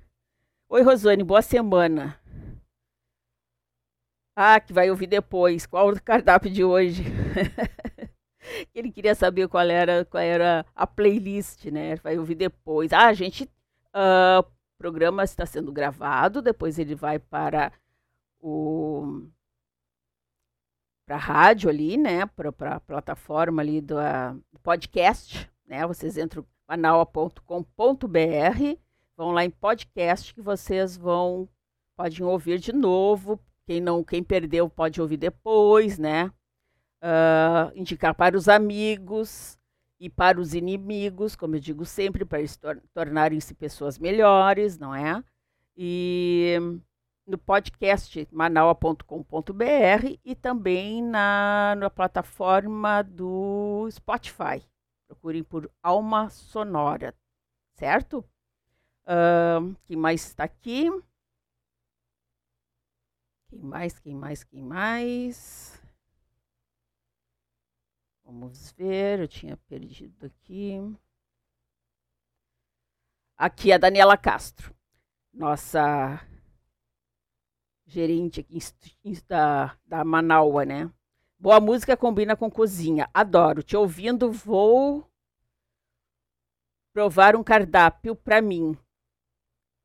Oi, 0.69 0.83
Rosane, 0.83 1.25
boa 1.25 1.41
semana. 1.41 2.20
Ah, 4.43 4.59
que 4.59 4.73
vai 4.73 4.89
ouvir 4.89 5.07
depois. 5.07 5.67
Qual 5.67 5.91
o 5.91 6.03
cardápio 6.03 6.51
de 6.51 6.65
hoje? 6.65 7.05
Ele 8.75 8.91
queria 8.91 9.15
saber 9.15 9.47
qual 9.49 9.69
era, 9.69 10.03
qual 10.07 10.23
era 10.23 10.65
a 10.75 10.87
playlist, 10.87 11.67
né? 11.67 11.97
Vai 11.97 12.19
ouvir 12.19 12.37
depois. 12.37 12.91
Ah, 12.91 13.09
a 13.09 13.13
gente. 13.13 13.45
Uh, 13.95 14.41
o 14.41 14.79
programa 14.79 15.25
está 15.25 15.45
sendo 15.45 15.71
gravado, 15.71 16.41
depois 16.41 16.79
ele 16.79 16.95
vai 16.95 17.19
para 17.19 17.71
o 18.41 19.27
para 21.05 21.17
a 21.17 21.19
rádio 21.19 21.69
ali, 21.69 21.99
né, 21.99 22.25
para 22.25 22.77
a 22.77 22.81
plataforma 22.81 23.61
ali 23.61 23.81
do, 23.81 23.97
uh, 23.97 24.43
podcast, 24.63 25.51
né, 25.67 25.87
vocês 25.87 26.17
entram, 26.17 26.47
manaua.com.br. 26.67 27.43
Vão 29.17 29.33
lá 29.33 29.45
em 29.45 29.51
podcast 29.51 30.33
que 30.33 30.41
vocês 30.41 30.97
vão 30.97 31.47
podem 31.95 32.23
ouvir 32.23 32.59
de 32.59 32.73
novo. 32.73 33.39
Quem 33.71 33.81
não, 33.81 34.03
quem 34.03 34.21
perdeu 34.21 34.69
pode 34.69 35.01
ouvir 35.01 35.17
depois, 35.17 35.97
né? 35.97 36.27
Uh, 37.01 37.71
indicar 37.77 38.13
para 38.17 38.37
os 38.37 38.49
amigos 38.49 39.57
e 40.01 40.11
para 40.11 40.41
os 40.41 40.55
inimigos, 40.55 41.37
como 41.37 41.55
eu 41.55 41.61
digo 41.61 41.85
sempre, 41.85 42.25
para 42.25 42.41
eles 42.41 42.57
tor 42.57 42.83
tornarem-se 42.93 43.55
pessoas 43.55 43.97
melhores, 43.97 44.77
não 44.77 44.93
é? 44.93 45.23
E 45.77 46.57
no 47.25 47.39
podcast 47.39 48.27
manaua.com.br 48.33 50.19
e 50.25 50.35
também 50.35 51.01
na, 51.01 51.77
na 51.79 51.89
plataforma 51.89 53.03
do 53.03 53.89
Spotify. 53.93 54.67
Procurem 55.07 55.45
por 55.45 55.71
Alma 55.81 56.29
Sonora, 56.29 57.15
certo? 57.75 58.25
Uh, 59.07 59.77
quem 59.87 59.97
mais 59.97 60.27
está 60.27 60.43
aqui? 60.43 60.91
Quem 63.61 63.69
mais? 63.69 63.99
Quem 63.99 64.15
mais? 64.15 64.43
Quem 64.43 64.63
mais? 64.63 65.83
Vamos 68.25 68.73
ver, 68.73 69.21
eu 69.21 69.29
tinha 69.29 69.55
perdido 69.69 70.25
aqui. 70.25 70.79
Aqui 73.37 73.71
a 73.71 73.77
Daniela 73.77 74.17
Castro, 74.17 74.75
nossa 75.31 76.27
gerente 77.85 78.41
aqui 78.41 78.59
da, 79.29 79.77
da 79.85 80.05
Manaua, 80.07 80.65
né? 80.65 80.91
Boa 81.39 81.61
música 81.61 81.99
combina 81.99 82.35
com 82.35 82.51
cozinha. 82.51 83.11
Adoro. 83.13 83.63
Te 83.63 83.77
ouvindo, 83.77 84.33
vou 84.33 85.07
provar 86.95 87.37
um 87.37 87.45
cardápio 87.45 88.17
para 88.17 88.41
mim. 88.41 88.75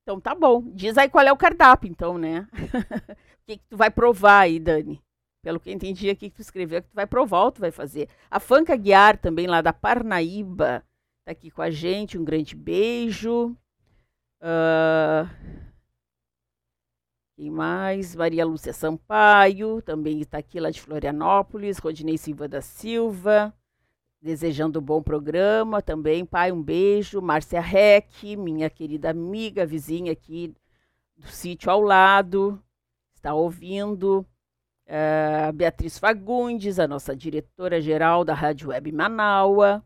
Então 0.05 0.21
tá 0.21 0.35
bom. 0.35 0.61
Diz 0.67 0.99
aí 0.99 1.09
qual 1.09 1.25
é 1.25 1.31
o 1.31 1.37
cardápio, 1.37 1.89
então, 1.89 2.15
né? 2.15 2.47
o 3.41 3.45
que, 3.47 3.57
que 3.57 3.63
tu 3.67 3.75
vai 3.75 3.89
provar 3.89 4.41
aí, 4.41 4.59
Dani? 4.59 5.01
Pelo 5.43 5.59
que 5.59 5.71
eu 5.71 5.73
entendi 5.73 6.11
aqui 6.11 6.29
que 6.29 6.35
tu 6.35 6.41
escreveu, 6.43 6.83
que 6.83 6.89
tu 6.89 6.95
vai 6.95 7.07
provar 7.07 7.45
ou 7.45 7.51
tu 7.51 7.59
vai 7.59 7.71
fazer. 7.71 8.07
A 8.29 8.39
Fanca 8.39 8.75
Guiar, 8.75 9.17
também 9.17 9.47
lá 9.47 9.61
da 9.61 9.73
Parnaíba, 9.73 10.83
tá 11.25 11.31
aqui 11.31 11.49
com 11.49 11.63
a 11.63 11.71
gente. 11.71 12.19
Um 12.19 12.23
grande 12.23 12.55
beijo. 12.55 13.57
Uh... 14.43 15.27
Quem 17.35 17.49
mais? 17.49 18.15
Maria 18.15 18.45
Lúcia 18.45 18.73
Sampaio, 18.73 19.81
também 19.81 20.21
está 20.21 20.37
aqui 20.37 20.59
lá 20.59 20.69
de 20.69 20.79
Florianópolis. 20.79 21.79
Rodinei 21.79 22.17
Silva 22.17 22.47
da 22.47 22.61
Silva, 22.61 23.51
desejando 24.25 24.79
um 24.79 24.81
bom 24.81 25.03
programa 25.03 25.83
também. 25.83 26.25
Pai, 26.25 26.51
um 26.51 26.61
beijo. 26.61 27.21
Márcia 27.21 27.61
Reck, 27.61 28.35
minha 28.35 28.71
querida 28.71 29.11
amiga, 29.11 29.67
vizinha 29.67 30.11
aqui 30.11 30.51
do 31.15 31.27
sítio 31.27 31.69
ao 31.69 31.79
lado, 31.79 32.59
está 33.13 33.35
ouvindo. 33.35 34.25
Uh, 34.87 35.53
Beatriz 35.53 35.99
Fagundes, 35.99 36.79
a 36.79 36.87
nossa 36.87 37.15
diretora-geral 37.15 38.25
da 38.25 38.33
Rádio 38.33 38.69
Web 38.69 38.91
Manaua. 38.91 39.83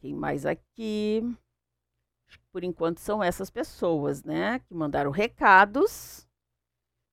Quem 0.00 0.14
mais 0.14 0.44
aqui? 0.44 1.22
Por 2.50 2.64
enquanto 2.64 2.98
são 2.98 3.22
essas 3.22 3.50
pessoas, 3.50 4.24
né? 4.24 4.58
Que 4.60 4.74
mandaram 4.74 5.12
recados. 5.12 6.26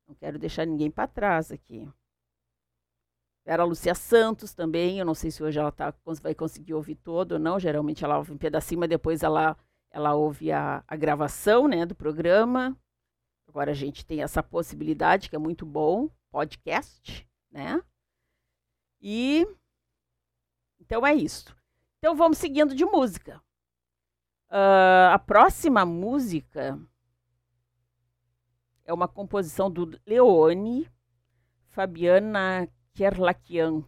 Não 0.08 0.16
quero 0.16 0.40
deixar 0.40 0.66
ninguém 0.66 0.90
para 0.90 1.08
trás 1.08 1.52
aqui. 1.52 1.88
Era 3.46 3.64
a 3.64 3.66
Lúcia 3.66 3.96
Santos 3.96 4.54
também, 4.54 5.00
eu 5.00 5.06
não 5.06 5.16
sei 5.16 5.32
se 5.32 5.42
hoje 5.42 5.60
ela 5.60 5.72
tá, 5.72 5.94
vai 6.22 6.36
conseguir 6.36 6.74
ouvir 6.74 6.96
todo 6.96 7.34
ou 7.34 7.40
não, 7.40 7.60
geralmente 7.60 8.04
ela 8.04 8.18
ouve 8.18 8.32
um 8.32 8.38
pedacinho, 8.38 8.80
mas 8.80 8.90
depois 8.90 9.24
ela, 9.24 9.58
ela 9.90 10.14
ouve 10.14 10.52
a, 10.52 10.84
a 10.88 10.96
gravação 10.96 11.68
né, 11.68 11.86
do 11.86 11.96
programa. 11.96 12.78
Agora 13.48 13.72
a 13.72 13.76
gente 13.76 14.06
tem 14.06 14.22
essa 14.22 14.44
possibilidade, 14.44 15.30
que 15.30 15.36
é 15.36 15.40
muito 15.40 15.66
bom, 15.66 16.10
podcast, 16.30 17.28
né? 17.52 17.82
E 19.02 19.48
então 20.80 21.06
é 21.06 21.14
isso. 21.14 21.56
Então 21.98 22.16
vamos 22.16 22.38
seguindo 22.38 22.76
de 22.76 22.86
música. 22.86 23.42
Uh, 24.50 25.14
a 25.14 25.20
próxima 25.20 25.86
música 25.86 26.80
é 28.86 28.94
uma 28.94 29.08
composição 29.08 29.72
do 29.72 30.00
Leone 30.06 30.90
Fabiana 31.70 32.68
Kerlakian. 32.94 33.84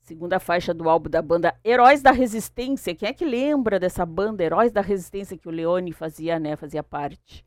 Segunda 0.00 0.40
faixa 0.40 0.72
do 0.72 0.88
álbum 0.88 1.10
da 1.10 1.20
banda 1.20 1.58
Heróis 1.64 2.00
da 2.00 2.10
Resistência. 2.10 2.94
Quem 2.94 3.08
é 3.08 3.12
que 3.12 3.24
lembra 3.24 3.78
dessa 3.78 4.06
banda 4.06 4.42
Heróis 4.42 4.72
da 4.72 4.80
Resistência 4.80 5.36
que 5.36 5.48
o 5.48 5.50
Leone 5.50 5.92
fazia, 5.92 6.38
né? 6.38 6.56
Fazia 6.56 6.82
parte. 6.82 7.44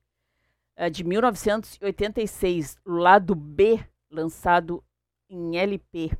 É 0.75 0.89
de 0.89 1.03
1986, 1.03 2.77
lado 2.85 3.35
B, 3.35 3.79
lançado 4.09 4.83
em 5.29 5.57
LP. 5.57 6.11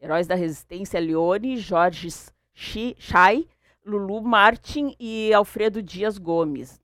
Heróis 0.00 0.26
da 0.26 0.34
Resistência, 0.34 1.00
Leone, 1.00 1.58
Jorge 1.58 2.08
Chay, 2.54 3.48
Lulu 3.84 4.20
Martin 4.22 4.94
e 4.98 5.32
Alfredo 5.32 5.82
Dias 5.82 6.18
Gomes 6.18 6.80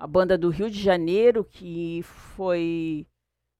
uma 0.00 0.06
banda 0.06 0.38
do 0.38 0.48
Rio 0.48 0.70
de 0.70 0.80
Janeiro 0.80 1.44
que 1.44 2.00
foi 2.02 3.06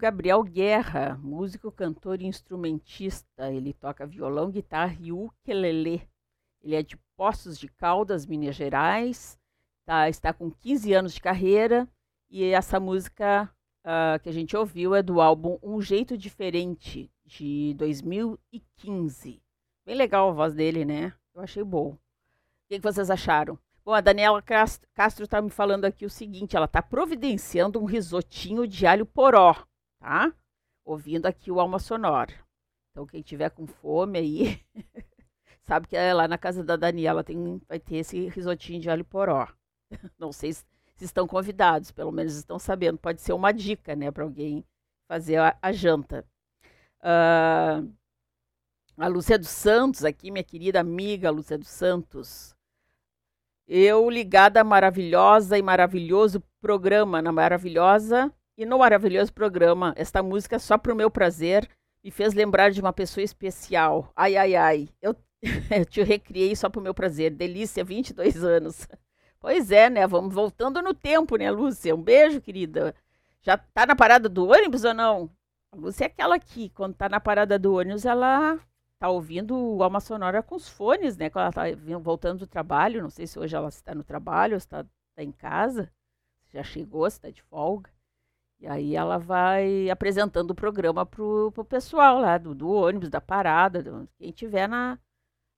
Gabriel 0.00 0.42
Guerra, 0.42 1.20
músico, 1.22 1.70
cantor 1.70 2.22
e 2.22 2.26
instrumentista. 2.26 3.52
Ele 3.52 3.74
toca 3.74 4.06
violão, 4.06 4.50
guitarra 4.50 4.96
e 4.98 5.12
ukulele. 5.12 6.08
Ele 6.62 6.74
é 6.74 6.82
de 6.82 6.96
Poços 7.14 7.58
de 7.58 7.68
Caldas, 7.68 8.24
Minas 8.24 8.56
Gerais. 8.56 9.38
Tá, 9.84 10.08
está 10.08 10.32
com 10.32 10.50
15 10.50 10.94
anos 10.94 11.12
de 11.12 11.20
carreira. 11.20 11.86
E 12.30 12.44
essa 12.44 12.80
música 12.80 13.50
ah, 13.84 14.18
que 14.22 14.30
a 14.30 14.32
gente 14.32 14.56
ouviu 14.56 14.94
é 14.94 15.02
do 15.02 15.20
álbum 15.20 15.58
Um 15.62 15.82
Jeito 15.82 16.16
Diferente, 16.16 17.10
de 17.26 17.74
2015. 17.74 19.42
Bem 19.84 19.94
legal 19.94 20.30
a 20.30 20.32
voz 20.32 20.54
dele, 20.54 20.86
né? 20.86 21.12
Eu 21.34 21.42
achei 21.42 21.62
bom. 21.62 21.90
O 21.90 21.98
que, 22.70 22.78
que 22.78 22.82
vocês 22.82 23.10
acharam? 23.10 23.58
Bom, 23.84 23.92
a 23.92 24.00
Daniela 24.00 24.40
Cas- 24.40 24.80
Castro 24.94 25.24
está 25.24 25.42
me 25.42 25.50
falando 25.50 25.84
aqui 25.84 26.06
o 26.06 26.10
seguinte: 26.10 26.56
ela 26.56 26.64
está 26.64 26.80
providenciando 26.80 27.78
um 27.78 27.84
risotinho 27.84 28.66
de 28.66 28.86
alho 28.86 29.04
poró, 29.04 29.66
tá? 30.00 30.32
Ouvindo 30.84 31.26
aqui 31.26 31.50
o 31.52 31.60
Alma 31.60 31.78
Sonora. 31.78 32.34
Então, 32.90 33.06
quem 33.06 33.22
tiver 33.22 33.50
com 33.50 33.66
fome 33.66 34.18
aí, 34.18 34.60
sabe 35.62 35.86
que 35.86 35.96
é 35.96 36.12
lá 36.12 36.26
na 36.26 36.38
casa 36.38 36.64
da 36.64 36.74
Daniela 36.74 37.22
tem, 37.22 37.60
vai 37.68 37.78
ter 37.78 37.96
esse 37.96 38.28
risotinho 38.28 38.80
de 38.80 38.90
alho 38.90 39.04
poró. 39.04 39.46
Não 40.18 40.32
sei 40.32 40.54
se, 40.54 40.64
se 40.96 41.04
estão 41.04 41.26
convidados, 41.26 41.92
pelo 41.92 42.10
menos 42.10 42.34
estão 42.34 42.58
sabendo. 42.58 42.98
Pode 42.98 43.20
ser 43.20 43.32
uma 43.32 43.52
dica, 43.52 43.94
né, 43.94 44.10
para 44.10 44.24
alguém 44.24 44.64
fazer 45.06 45.36
a, 45.36 45.56
a 45.62 45.70
janta. 45.70 46.26
Ah, 47.00 47.82
a 48.96 49.06
Lúcia 49.06 49.38
dos 49.38 49.48
Santos, 49.48 50.04
aqui, 50.04 50.30
minha 50.30 50.44
querida 50.44 50.80
amiga 50.80 51.30
Lúcia 51.30 51.56
dos 51.56 51.68
Santos. 51.68 52.56
Eu 53.66 54.10
ligada 54.10 54.60
a 54.60 54.64
maravilhosa 54.64 55.56
e 55.56 55.62
maravilhoso 55.62 56.42
programa, 56.60 57.22
na 57.22 57.30
maravilhosa 57.30 58.34
e 58.60 58.66
no 58.66 58.78
maravilhoso 58.78 59.32
programa. 59.32 59.94
Esta 59.96 60.22
música, 60.22 60.58
só 60.58 60.76
pro 60.76 60.94
meu 60.94 61.10
prazer, 61.10 61.66
me 62.04 62.10
fez 62.10 62.34
lembrar 62.34 62.70
de 62.70 62.78
uma 62.78 62.92
pessoa 62.92 63.24
especial. 63.24 64.12
Ai, 64.14 64.36
ai, 64.36 64.54
ai. 64.54 64.88
Eu, 65.00 65.16
eu 65.74 65.86
te 65.86 66.02
recriei 66.02 66.54
só 66.54 66.68
pro 66.68 66.82
meu 66.82 66.92
prazer. 66.92 67.30
Delícia, 67.30 67.82
22 67.82 68.44
anos. 68.44 68.86
Pois 69.40 69.72
é, 69.72 69.88
né? 69.88 70.06
Vamos 70.06 70.34
voltando 70.34 70.82
no 70.82 70.92
tempo, 70.92 71.36
né, 71.36 71.50
Lúcia? 71.50 71.94
Um 71.94 72.02
beijo, 72.02 72.38
querida. 72.42 72.94
Já 73.40 73.56
tá 73.56 73.86
na 73.86 73.96
parada 73.96 74.28
do 74.28 74.48
ônibus 74.48 74.84
ou 74.84 74.92
não? 74.92 75.30
A 75.72 75.76
Lúcia 75.76 76.04
é 76.04 76.08
aquela 76.08 76.38
que, 76.38 76.68
quando 76.68 76.94
tá 76.94 77.08
na 77.08 77.18
parada 77.18 77.58
do 77.58 77.76
ônibus, 77.76 78.04
ela 78.04 78.60
tá 78.98 79.08
ouvindo 79.08 79.56
o 79.56 79.82
Alma 79.82 80.00
Sonora 80.00 80.42
com 80.42 80.56
os 80.56 80.68
fones, 80.68 81.16
né? 81.16 81.30
Quando 81.30 81.44
ela 81.44 81.52
tá 81.52 81.62
voltando 81.98 82.40
do 82.40 82.46
trabalho. 82.46 83.00
Não 83.02 83.08
sei 83.08 83.26
se 83.26 83.38
hoje 83.38 83.56
ela 83.56 83.70
está 83.70 83.94
no 83.94 84.04
trabalho 84.04 84.52
ou 84.52 84.58
está 84.58 84.84
tá 85.14 85.22
em 85.22 85.32
casa. 85.32 85.90
Já 86.52 86.62
chegou, 86.62 87.08
se 87.08 87.16
está 87.16 87.30
de 87.30 87.40
folga. 87.40 87.90
E 88.60 88.66
aí 88.66 88.94
ela 88.94 89.18
vai 89.18 89.88
apresentando 89.88 90.50
o 90.50 90.54
programa 90.54 91.06
pro, 91.06 91.50
pro 91.52 91.64
pessoal 91.64 92.20
lá 92.20 92.36
do, 92.36 92.54
do 92.54 92.68
ônibus, 92.70 93.08
da 93.08 93.20
parada, 93.20 93.82
do- 93.82 94.08
quem 94.18 94.30
tiver 94.32 94.68
na, 94.68 94.98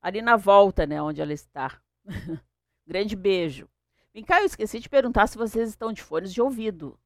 ali 0.01 0.21
na 0.21 0.37
volta, 0.37 0.85
né? 0.87 1.01
Onde 1.01 1.21
ela 1.21 1.33
está. 1.33 1.81
Grande 2.87 3.15
beijo. 3.15 3.67
Vem 4.13 4.23
cá, 4.23 4.41
eu 4.41 4.45
esqueci 4.45 4.79
de 4.79 4.89
perguntar 4.89 5.27
se 5.27 5.37
vocês 5.37 5.69
estão 5.69 5.91
de 5.91 6.01
fones 6.03 6.33
de 6.33 6.41
ouvido. 6.41 6.97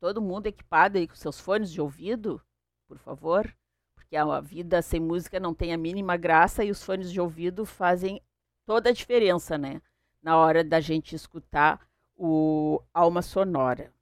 Todo 0.00 0.22
mundo 0.22 0.46
equipado 0.46 0.98
aí 0.98 1.08
com 1.08 1.14
seus 1.14 1.40
fones 1.40 1.70
de 1.72 1.80
ouvido, 1.80 2.40
por 2.88 2.98
favor? 2.98 3.54
Porque 3.94 4.16
a 4.16 4.40
vida 4.40 4.82
sem 4.82 5.00
música 5.00 5.40
não 5.40 5.54
tem 5.54 5.72
a 5.72 5.78
mínima 5.78 6.16
graça 6.16 6.64
e 6.64 6.70
os 6.70 6.82
fones 6.82 7.10
de 7.12 7.20
ouvido 7.20 7.64
fazem 7.66 8.20
toda 8.66 8.90
a 8.90 8.92
diferença, 8.92 9.58
né? 9.58 9.80
Na 10.22 10.36
hora 10.38 10.62
da 10.64 10.80
gente 10.80 11.14
escutar 11.14 11.86
o 12.16 12.82
Alma 12.94 13.22
Sonora. 13.22 13.92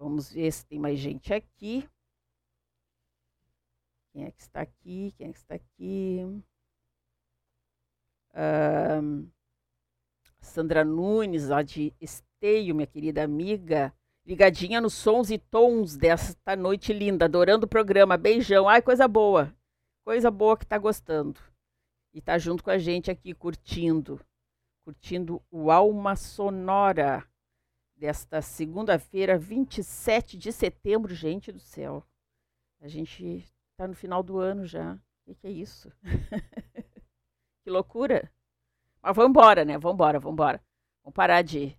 Vamos 0.00 0.32
ver 0.32 0.50
se 0.50 0.64
tem 0.64 0.78
mais 0.78 0.98
gente 0.98 1.34
aqui. 1.34 1.86
Quem 4.10 4.24
é 4.24 4.30
que 4.30 4.40
está 4.40 4.62
aqui? 4.62 5.12
Quem 5.14 5.28
é 5.28 5.30
que 5.30 5.38
está 5.38 5.54
aqui? 5.56 6.42
Ahn, 8.32 9.26
Sandra 10.40 10.86
Nunes, 10.86 11.48
lá 11.48 11.62
de 11.62 11.92
Esteio, 12.00 12.74
minha 12.74 12.86
querida 12.86 13.22
amiga. 13.22 13.92
Ligadinha 14.24 14.80
nos 14.80 14.94
sons 14.94 15.30
e 15.30 15.36
tons 15.36 15.98
desta 15.98 16.56
noite 16.56 16.94
linda, 16.94 17.26
adorando 17.26 17.66
o 17.66 17.68
programa. 17.68 18.16
Beijão. 18.16 18.70
Ai, 18.70 18.80
coisa 18.80 19.06
boa. 19.06 19.54
Coisa 20.02 20.30
boa 20.30 20.56
que 20.56 20.64
tá 20.64 20.78
gostando. 20.78 21.38
E 22.14 22.22
tá 22.22 22.38
junto 22.38 22.64
com 22.64 22.70
a 22.70 22.78
gente 22.78 23.10
aqui 23.10 23.34
curtindo. 23.34 24.18
Curtindo 24.82 25.42
o 25.50 25.70
Alma 25.70 26.16
Sonora 26.16 27.29
desta 28.00 28.40
segunda-feira, 28.40 29.38
27 29.38 30.38
de 30.38 30.50
setembro. 30.50 31.14
Gente 31.14 31.52
do 31.52 31.60
céu. 31.60 32.02
A 32.80 32.88
gente 32.88 33.46
tá 33.76 33.86
no 33.86 33.94
final 33.94 34.22
do 34.22 34.38
ano 34.38 34.64
já. 34.64 34.94
O 34.94 34.98
que, 35.26 35.34
que 35.34 35.46
é 35.46 35.50
isso? 35.50 35.92
que 37.62 37.70
loucura. 37.70 38.32
Mas 39.02 39.14
vamos 39.14 39.30
embora, 39.30 39.66
né? 39.66 39.76
Vamos 39.76 39.94
embora, 39.94 40.18
vamos 40.18 40.32
embora. 40.32 40.64
Vamos 41.04 41.14
parar 41.14 41.42
de, 41.42 41.76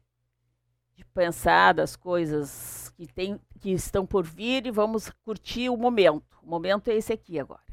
de 0.96 1.04
pensar 1.06 1.74
das 1.74 1.96
coisas 1.96 2.90
que, 2.96 3.08
tem, 3.08 3.40
que 3.60 3.72
estão 3.72 4.06
por 4.06 4.24
vir 4.24 4.68
e 4.68 4.72
vamos 4.72 5.10
curtir 5.26 5.70
o 5.70 5.78
momento. 5.78 6.38
O 6.44 6.48
momento 6.48 6.90
é 6.90 6.96
esse 6.96 7.12
aqui 7.12 7.40
agora. 7.40 7.72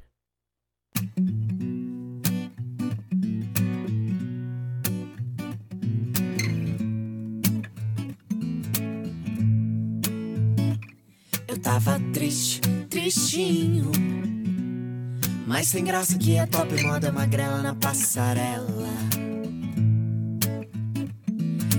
Eu 11.59 11.62
tava 11.62 12.01
triste, 12.12 12.61
tristinho. 12.88 13.90
Mas 15.44 15.66
sem 15.66 15.83
graça 15.83 16.16
que 16.16 16.37
é 16.37 16.47
top 16.47 16.81
moda 16.85 17.11
magrela 17.11 17.61
na 17.61 17.75
passarela. 17.75 18.87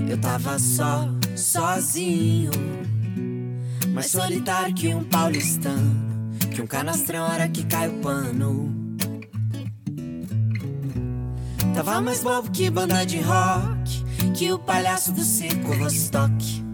Eu 0.10 0.18
tava 0.20 0.60
só, 0.60 1.08
sozinho. 1.34 2.52
Mais 3.94 4.08
solitário 4.08 4.76
que 4.76 4.94
um 4.94 5.02
paulistano. 5.06 6.38
Que 6.54 6.62
um 6.62 6.68
canastrão 6.68 7.24
hora 7.24 7.48
que 7.48 7.63
cai 7.65 7.88
o 7.88 8.00
pano. 8.02 8.98
Tava 11.74 12.02
mais 12.02 12.22
bobo 12.22 12.52
que 12.52 12.70
banda 12.70 13.06
de 13.06 13.22
rock. 13.22 14.04
Que 14.36 14.52
o 14.52 14.60
palhaço 14.60 15.13
do 15.13 15.24
circo 15.24 15.74
Vostok. 15.78 16.69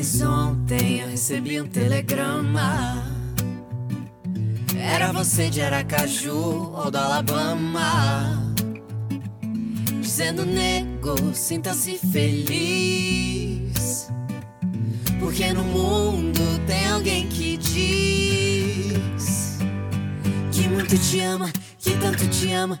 Mas 0.00 0.22
ontem 0.22 1.00
eu 1.00 1.08
recebi 1.08 1.60
um 1.60 1.66
telegrama. 1.66 3.04
Era 4.74 5.12
você 5.12 5.50
de 5.50 5.60
Aracaju 5.60 6.72
ou 6.72 6.90
do 6.90 6.96
Alabama. 6.96 8.54
Dizendo, 10.00 10.46
nego, 10.46 11.34
sinta-se 11.34 11.98
feliz. 11.98 14.10
Porque 15.18 15.52
no 15.52 15.64
mundo 15.64 16.40
tem 16.66 16.86
alguém 16.86 17.28
que 17.28 17.58
diz 17.58 19.58
que 20.50 20.66
muito 20.66 20.96
te 20.96 21.20
ama, 21.20 21.52
que 21.78 21.94
tanto 21.98 22.26
te 22.28 22.50
ama, 22.54 22.80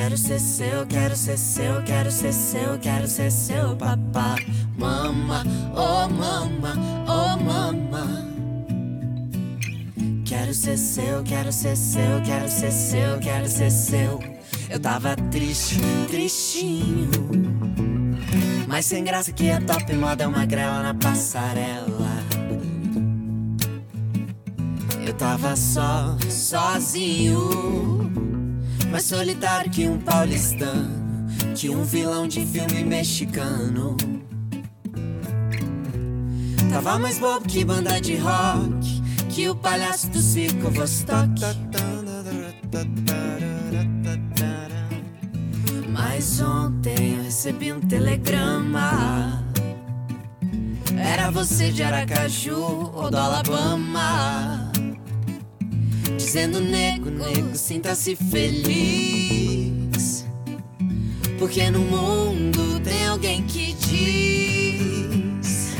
Quero 0.00 0.16
ser 0.16 0.38
seu, 0.38 0.86
quero 0.86 1.16
ser 1.16 1.36
seu, 1.36 1.82
quero 1.82 2.10
ser 2.12 2.32
seu, 2.32 2.78
quero 2.78 3.08
ser 3.08 3.32
seu 3.32 3.74
papá. 3.74 4.36
Mama, 4.78 5.42
oh 5.74 6.08
mama, 6.08 6.74
oh 7.08 7.36
mama. 7.42 8.24
Quero 10.24 10.54
ser 10.54 10.78
seu, 10.78 11.24
quero 11.24 11.52
ser 11.52 11.76
seu, 11.76 12.22
quero 12.24 12.48
ser 12.48 12.70
seu, 12.70 13.18
quero 13.18 13.48
ser 13.48 13.70
seu. 13.72 14.20
Eu 14.70 14.78
tava 14.78 15.16
triste, 15.32 15.80
tristinho. 16.08 17.10
Mas 18.68 18.86
sem 18.86 19.02
graça 19.02 19.32
que 19.32 19.48
é 19.48 19.58
top 19.58 19.92
moda 19.94 20.22
é 20.22 20.26
uma 20.28 20.46
grela 20.46 20.80
na 20.80 20.94
passarela. 20.94 22.22
Eu 25.04 25.12
tava 25.14 25.56
só, 25.56 26.16
sozinho. 26.30 28.27
Mais 28.90 29.04
solitário 29.04 29.70
que 29.70 29.88
um 29.88 29.98
paulistano. 29.98 31.26
Que 31.54 31.68
um 31.68 31.84
vilão 31.84 32.26
de 32.26 32.44
filme 32.46 32.84
mexicano. 32.84 33.96
Tava 36.70 36.98
mais 36.98 37.18
bobo 37.18 37.46
que 37.46 37.64
banda 37.64 38.00
de 38.00 38.16
rock. 38.16 39.02
Que 39.28 39.48
o 39.48 39.54
palhaço 39.54 40.08
do 40.10 40.20
circo 40.20 40.70
Vostok. 40.70 41.40
Mas 45.88 46.40
ontem 46.40 47.16
eu 47.16 47.24
recebi 47.24 47.72
um 47.72 47.80
telegrama. 47.80 49.44
Era 50.96 51.30
você 51.30 51.70
de 51.70 51.82
Aracaju 51.82 52.92
ou 52.94 53.10
do 53.10 53.16
Alabama. 53.16 54.67
Dizendo, 56.28 56.60
nego, 56.60 57.08
nego, 57.08 57.56
sinta-se 57.56 58.14
feliz. 58.14 60.26
Porque 61.38 61.70
no 61.70 61.78
mundo 61.78 62.78
tem 62.84 63.06
alguém 63.06 63.42
que 63.44 63.72
diz 63.72 65.70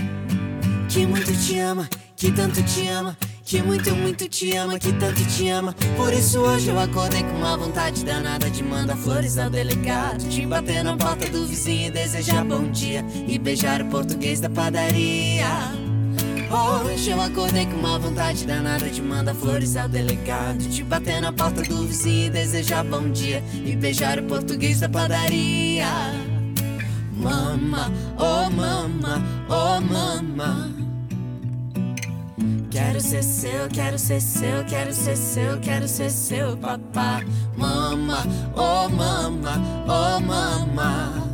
que 0.88 1.04
muito 1.04 1.34
te 1.34 1.58
ama, 1.58 1.86
que 2.16 2.32
tanto 2.32 2.62
te 2.62 2.88
ama. 2.88 3.14
Que 3.44 3.62
muito, 3.62 3.94
muito 3.94 4.26
te 4.26 4.56
ama, 4.56 4.78
que 4.78 4.90
tanto 4.94 5.22
te 5.26 5.50
ama. 5.50 5.74
Por 5.98 6.14
isso 6.14 6.40
hoje 6.40 6.70
eu 6.70 6.78
acordei 6.78 7.24
com 7.24 7.36
uma 7.36 7.54
vontade 7.54 8.02
danada 8.02 8.48
de 8.48 8.62
mandar 8.62 8.96
flores 8.96 9.36
ao 9.36 9.50
delegado. 9.50 10.26
Te 10.30 10.46
bater 10.46 10.82
na 10.82 10.96
porta 10.96 11.28
do 11.28 11.46
vizinho 11.46 11.88
e 11.88 11.90
desejar 11.90 12.42
bom 12.42 12.70
dia. 12.70 13.04
E 13.26 13.38
beijar 13.38 13.82
o 13.82 13.86
português 13.90 14.40
da 14.40 14.48
padaria. 14.48 15.44
Hoje 16.50 17.10
eu 17.10 17.20
acordei 17.20 17.66
com 17.66 17.76
uma 17.76 17.98
vontade 17.98 18.46
danada 18.46 18.88
de 18.88 19.02
mandar 19.02 19.34
flores 19.34 19.76
ao 19.76 19.86
delegado. 19.86 20.58
Te 20.70 20.82
bater 20.82 21.20
na 21.20 21.30
porta 21.30 21.62
do 21.62 21.86
vizinho 21.86 22.28
e 22.28 22.30
desejar 22.30 22.84
bom 22.84 23.10
dia. 23.10 23.42
E 23.52 23.76
beijar 23.76 24.18
o 24.18 24.22
português 24.22 24.80
da 24.80 24.88
padaria. 24.88 25.86
Mama, 27.12 27.92
oh 28.16 28.48
mama, 28.48 29.22
oh 29.50 29.78
mama. 29.80 30.72
Quero 32.70 33.00
ser 33.02 33.22
seu, 33.22 33.68
quero 33.68 33.98
ser 33.98 34.20
seu, 34.20 34.64
quero 34.64 34.94
ser 34.94 35.16
seu, 35.16 35.60
quero 35.60 35.86
ser 35.86 36.10
seu, 36.10 36.56
papá. 36.56 37.22
Mama, 37.58 38.24
oh 38.56 38.88
mama, 38.88 39.52
oh 39.86 40.20
mama. 40.20 41.27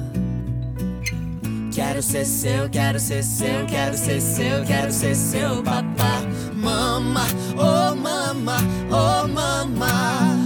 Quero 1.74 2.00
ser 2.00 2.24
seu, 2.24 2.70
quero 2.70 3.00
ser 3.00 3.24
seu, 3.24 3.66
quero 3.66 3.96
ser 3.96 4.20
seu, 4.20 4.64
quero 4.64 4.92
ser 4.92 5.16
seu, 5.16 5.60
papá. 5.60 6.22
Mama, 6.54 7.26
oh 7.58 7.96
mama, 7.96 8.58
oh 8.92 9.26
mama. 9.26 10.38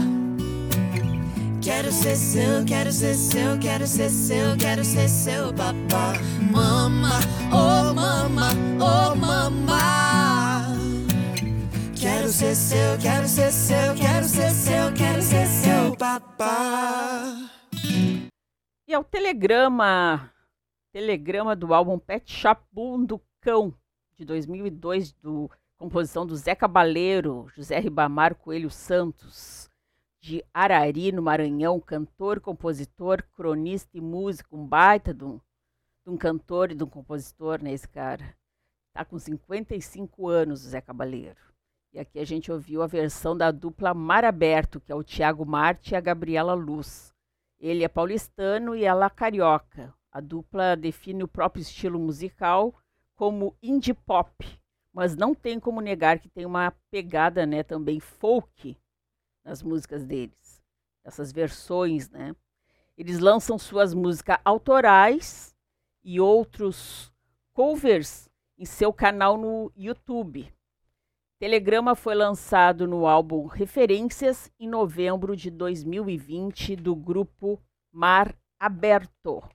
Quero 1.60 1.92
ser 1.92 2.16
seu, 2.16 2.64
quero 2.64 2.90
ser 2.90 3.14
seu, 3.14 3.58
quero 3.58 3.86
ser 3.86 4.08
seu, 4.08 4.56
quero 4.56 4.82
ser 4.82 5.06
seu, 5.06 5.52
papá. 5.52 6.14
Mama, 6.50 7.20
oh 7.52 7.92
mama, 7.92 8.48
oh 8.80 9.14
mama. 9.14 10.66
Quero 11.94 12.28
ser 12.30 12.54
seu, 12.54 12.96
quero 12.96 13.28
ser 13.28 13.52
seu, 13.52 13.94
quero 13.94 14.26
ser 14.26 14.50
seu, 14.50 14.92
quero 14.94 15.20
ser 15.20 15.46
seu, 15.46 15.94
papá. 15.94 17.36
E 18.88 18.94
é 18.94 18.98
o 18.98 19.04
telegrama, 19.04 20.30
telegrama 20.92 21.54
do 21.54 21.74
álbum 21.74 21.98
Pet 21.98 22.42
Boom 22.72 23.04
do 23.04 23.20
Cão, 23.40 23.74
de 24.16 24.24
2002, 24.24 25.12
do 25.12 25.50
composição 25.76 26.26
do 26.26 26.34
Zé 26.34 26.54
Cabaleiro, 26.54 27.46
José 27.54 27.78
Ribamar 27.78 28.34
Coelho 28.34 28.70
Santos, 28.70 29.70
de 30.20 30.44
Arari, 30.52 31.12
no 31.12 31.22
Maranhão, 31.22 31.78
cantor, 31.78 32.40
compositor, 32.40 33.22
cronista 33.34 33.96
e 33.96 34.00
músico, 34.00 34.56
um 34.56 34.66
baita 34.66 35.14
de 35.14 35.24
um, 35.24 35.38
de 36.04 36.10
um 36.10 36.16
cantor 36.16 36.72
e 36.72 36.74
de 36.74 36.82
um 36.82 36.88
compositor, 36.88 37.62
né, 37.62 37.72
esse 37.72 37.88
cara. 37.88 38.34
Tá 38.92 39.04
com 39.04 39.18
55 39.18 40.26
anos, 40.26 40.64
o 40.64 40.68
Zé 40.68 40.80
Cabaleiro. 40.80 41.40
E 41.92 41.98
aqui 41.98 42.18
a 42.18 42.24
gente 42.24 42.50
ouviu 42.50 42.82
a 42.82 42.86
versão 42.86 43.36
da 43.36 43.50
dupla 43.50 43.94
Mar 43.94 44.24
Aberto, 44.24 44.80
que 44.80 44.90
é 44.90 44.94
o 44.94 45.04
Tiago 45.04 45.46
Marte 45.46 45.94
e 45.94 45.96
a 45.96 46.00
Gabriela 46.00 46.54
Luz. 46.54 47.14
Ele 47.60 47.84
é 47.84 47.88
paulistano 47.88 48.74
e 48.74 48.84
ela 48.84 49.08
carioca. 49.08 49.94
A 50.18 50.20
dupla 50.20 50.74
define 50.74 51.22
o 51.22 51.28
próprio 51.28 51.62
estilo 51.62 51.96
musical 51.96 52.74
como 53.14 53.56
indie 53.62 53.94
pop, 53.94 54.34
mas 54.92 55.14
não 55.14 55.32
tem 55.32 55.60
como 55.60 55.80
negar 55.80 56.18
que 56.18 56.28
tem 56.28 56.44
uma 56.44 56.72
pegada, 56.90 57.46
né, 57.46 57.62
também 57.62 58.00
folk 58.00 58.76
nas 59.44 59.62
músicas 59.62 60.04
deles. 60.04 60.60
Essas 61.04 61.30
versões, 61.30 62.10
né? 62.10 62.34
Eles 62.96 63.20
lançam 63.20 63.56
suas 63.56 63.94
músicas 63.94 64.38
autorais 64.44 65.54
e 66.02 66.18
outros 66.18 67.14
covers 67.52 68.28
em 68.58 68.64
seu 68.64 68.92
canal 68.92 69.36
no 69.36 69.70
YouTube. 69.76 70.52
Telegrama 71.38 71.94
foi 71.94 72.16
lançado 72.16 72.88
no 72.88 73.06
álbum 73.06 73.46
Referências 73.46 74.50
em 74.58 74.68
novembro 74.68 75.36
de 75.36 75.48
2020 75.48 76.74
do 76.74 76.96
grupo 76.96 77.62
Mar 77.92 78.36
Aberto. 78.58 79.48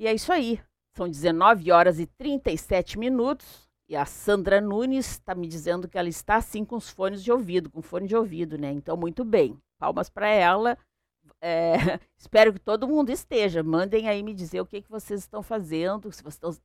E 0.00 0.06
é 0.06 0.14
isso 0.14 0.32
aí. 0.32 0.58
São 0.96 1.06
19 1.06 1.70
horas 1.70 2.00
e 2.00 2.06
37 2.06 2.98
minutos. 2.98 3.68
E 3.86 3.94
a 3.94 4.06
Sandra 4.06 4.58
Nunes 4.58 5.10
está 5.10 5.34
me 5.34 5.46
dizendo 5.46 5.86
que 5.86 5.98
ela 5.98 6.08
está 6.08 6.36
assim 6.36 6.64
com 6.64 6.76
os 6.76 6.88
fones 6.88 7.22
de 7.22 7.30
ouvido, 7.30 7.68
com 7.68 7.82
fone 7.82 8.08
de 8.08 8.16
ouvido, 8.16 8.56
né? 8.56 8.72
Então, 8.72 8.96
muito 8.96 9.26
bem. 9.26 9.60
Palmas 9.78 10.08
para 10.08 10.26
ela. 10.26 10.78
É, 11.38 11.74
espero 12.16 12.50
que 12.50 12.58
todo 12.58 12.88
mundo 12.88 13.10
esteja. 13.10 13.62
Mandem 13.62 14.08
aí 14.08 14.22
me 14.22 14.32
dizer 14.32 14.62
o 14.62 14.66
que, 14.66 14.80
que 14.80 14.90
vocês 14.90 15.20
estão 15.20 15.42
fazendo, 15.42 16.10
se 16.10 16.22
vocês 16.22 16.36
estão, 16.36 16.56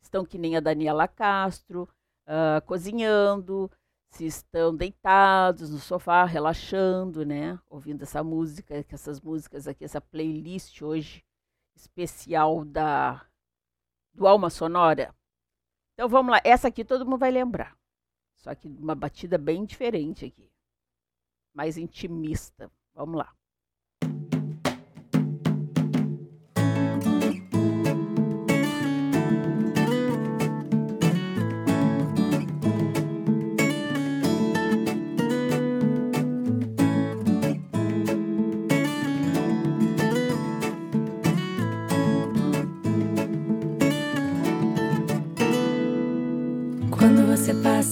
estão 0.00 0.24
que 0.24 0.38
nem 0.38 0.56
a 0.56 0.60
Daniela 0.60 1.08
Castro, 1.08 1.88
uh, 2.28 2.64
cozinhando, 2.64 3.68
se 4.08 4.24
estão 4.24 4.72
deitados 4.72 5.68
no 5.68 5.80
sofá, 5.80 6.24
relaxando, 6.24 7.26
né? 7.26 7.58
Ouvindo 7.68 8.02
essa 8.02 8.22
música, 8.22 8.84
essas 8.88 9.20
músicas 9.20 9.66
aqui, 9.66 9.84
essa 9.84 10.00
playlist 10.00 10.80
hoje 10.80 11.24
especial 11.78 12.64
da 12.64 13.24
do 14.12 14.26
Alma 14.26 14.50
Sonora. 14.50 15.14
Então 15.94 16.08
vamos 16.08 16.32
lá, 16.32 16.40
essa 16.44 16.68
aqui 16.68 16.84
todo 16.84 17.04
mundo 17.04 17.18
vai 17.18 17.30
lembrar. 17.30 17.76
Só 18.36 18.54
que 18.54 18.68
uma 18.68 18.94
batida 18.94 19.36
bem 19.38 19.64
diferente 19.64 20.24
aqui. 20.24 20.50
Mais 21.54 21.76
intimista. 21.76 22.70
Vamos 22.94 23.18
lá. 23.18 23.34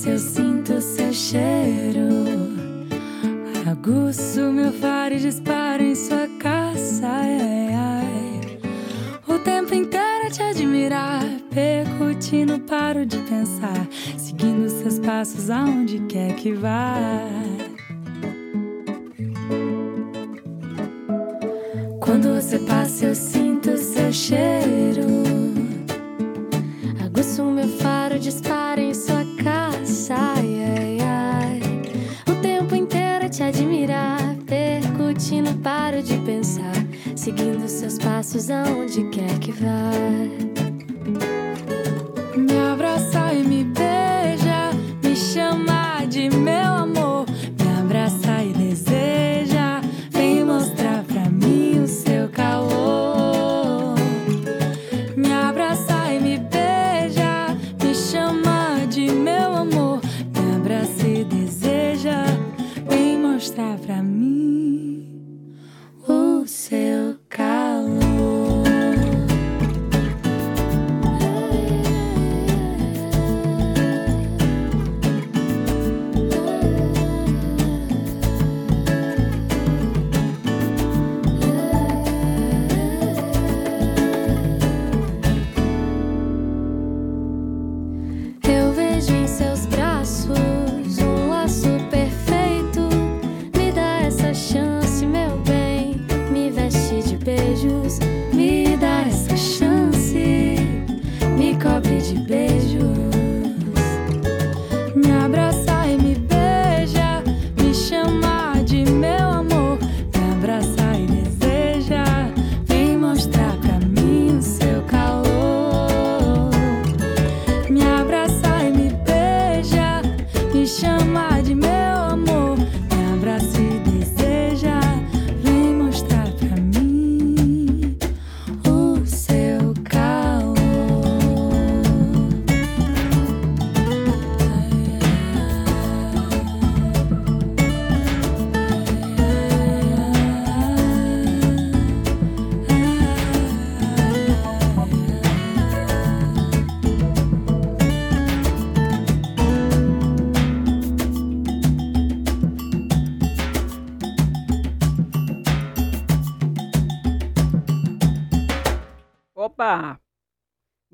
Eu 0.08 0.18
sinto 0.18 0.80
seu 0.80 1.12
cheiro. 1.12 2.24
Aguço 3.68 4.40
meu 4.52 4.72
faro 4.72 5.14
e 5.14 5.18
disparo 5.18 5.82
em 5.82 5.94
sua 5.94 6.28
caça. 6.38 7.06
Ai, 7.06 7.74
ai. 7.74 8.58
O 9.26 9.38
tempo 9.40 9.74
inteiro 9.74 10.26
a 10.26 10.30
te 10.30 10.42
admirar. 10.42 11.24
Percutindo, 11.50 12.60
paro 12.60 13.04
de 13.04 13.18
pensar. 13.18 13.86
Seguindo 14.16 14.68
seus 14.68 14.98
passos 15.00 15.50
aonde 15.50 15.98
quer 16.08 16.34
que 16.36 16.52
vá. 16.52 17.35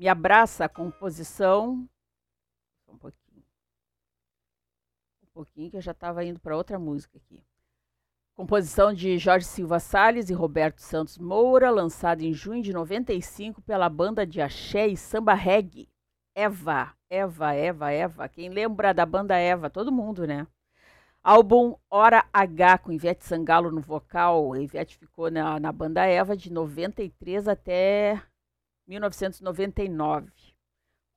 Me 0.03 0.09
abraça 0.09 0.65
a 0.65 0.67
composição. 0.67 1.87
Um 2.89 2.97
pouquinho. 2.97 3.45
Um 5.23 5.27
pouquinho 5.33 5.71
que 5.71 5.77
eu 5.77 5.81
já 5.81 5.93
estava 5.93 6.25
indo 6.25 6.41
para 6.41 6.57
outra 6.57 6.77
música 6.77 7.17
aqui. 7.17 7.41
Composição 8.35 8.93
de 8.93 9.17
Jorge 9.17 9.45
Silva 9.45 9.79
Salles 9.79 10.29
e 10.29 10.33
Roberto 10.33 10.79
Santos 10.79 11.17
Moura, 11.17 11.69
lançada 11.69 12.21
em 12.21 12.33
junho 12.33 12.61
de 12.61 12.73
95 12.73 13.61
pela 13.61 13.87
banda 13.87 14.27
de 14.27 14.41
axé 14.41 14.87
e 14.87 14.97
samba 14.97 15.33
reggae. 15.33 15.89
Eva, 16.35 16.93
Eva, 17.09 17.53
Eva, 17.53 17.89
Eva. 17.89 18.27
Quem 18.27 18.49
lembra 18.49 18.93
da 18.93 19.05
banda 19.05 19.37
Eva? 19.37 19.69
Todo 19.69 19.89
mundo, 19.89 20.27
né? 20.27 20.45
Álbum 21.23 21.77
Hora 21.89 22.25
H, 22.33 22.79
com 22.79 22.91
Ivete 22.91 23.23
Sangalo 23.23 23.71
no 23.71 23.79
vocal. 23.79 24.51
A 24.51 24.59
Ivete 24.59 24.97
ficou 24.97 25.31
na, 25.31 25.61
na 25.61 25.71
banda 25.71 26.05
Eva 26.05 26.35
de 26.35 26.51
93 26.51 27.47
até 27.47 28.21
1999. 28.87 30.31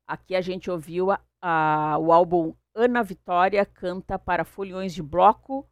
Aqui 0.07 0.35
a 0.35 0.41
gente 0.41 0.71
ouviu 0.71 1.11
a- 1.11 1.21
a- 1.41 1.99
o 1.99 2.12
álbum 2.12 2.55
Ana 2.75 3.03
Vitória 3.03 3.64
canta 3.64 4.19
para 4.19 4.45
foliões 4.45 4.95
de 4.95 5.03
bloco, 5.03 5.69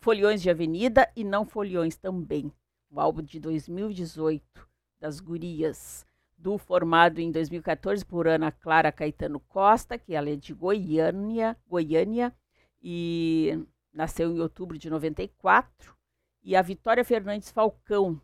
foliões 0.00 0.42
de 0.42 0.50
avenida 0.50 1.10
e 1.16 1.24
não 1.24 1.44
foliões 1.44 1.96
também. 1.96 2.52
O 2.90 3.00
álbum 3.00 3.22
de 3.22 3.38
2018 3.40 4.68
das 5.00 5.20
Gurias, 5.20 6.04
do 6.36 6.58
formado 6.58 7.20
em 7.20 7.30
2014 7.30 8.04
por 8.04 8.26
Ana 8.26 8.50
Clara 8.52 8.92
Caetano 8.92 9.40
Costa, 9.40 9.98
que 9.98 10.14
ela 10.14 10.30
é 10.30 10.36
de 10.36 10.52
Goiânia, 10.54 11.56
Goiânia 11.66 12.34
e 12.82 13.58
nasceu 13.92 14.30
em 14.30 14.40
outubro 14.40 14.78
de 14.78 14.88
94, 14.88 15.96
e 16.42 16.54
a 16.54 16.62
Vitória 16.62 17.04
Fernandes 17.04 17.50
Falcão, 17.50 18.20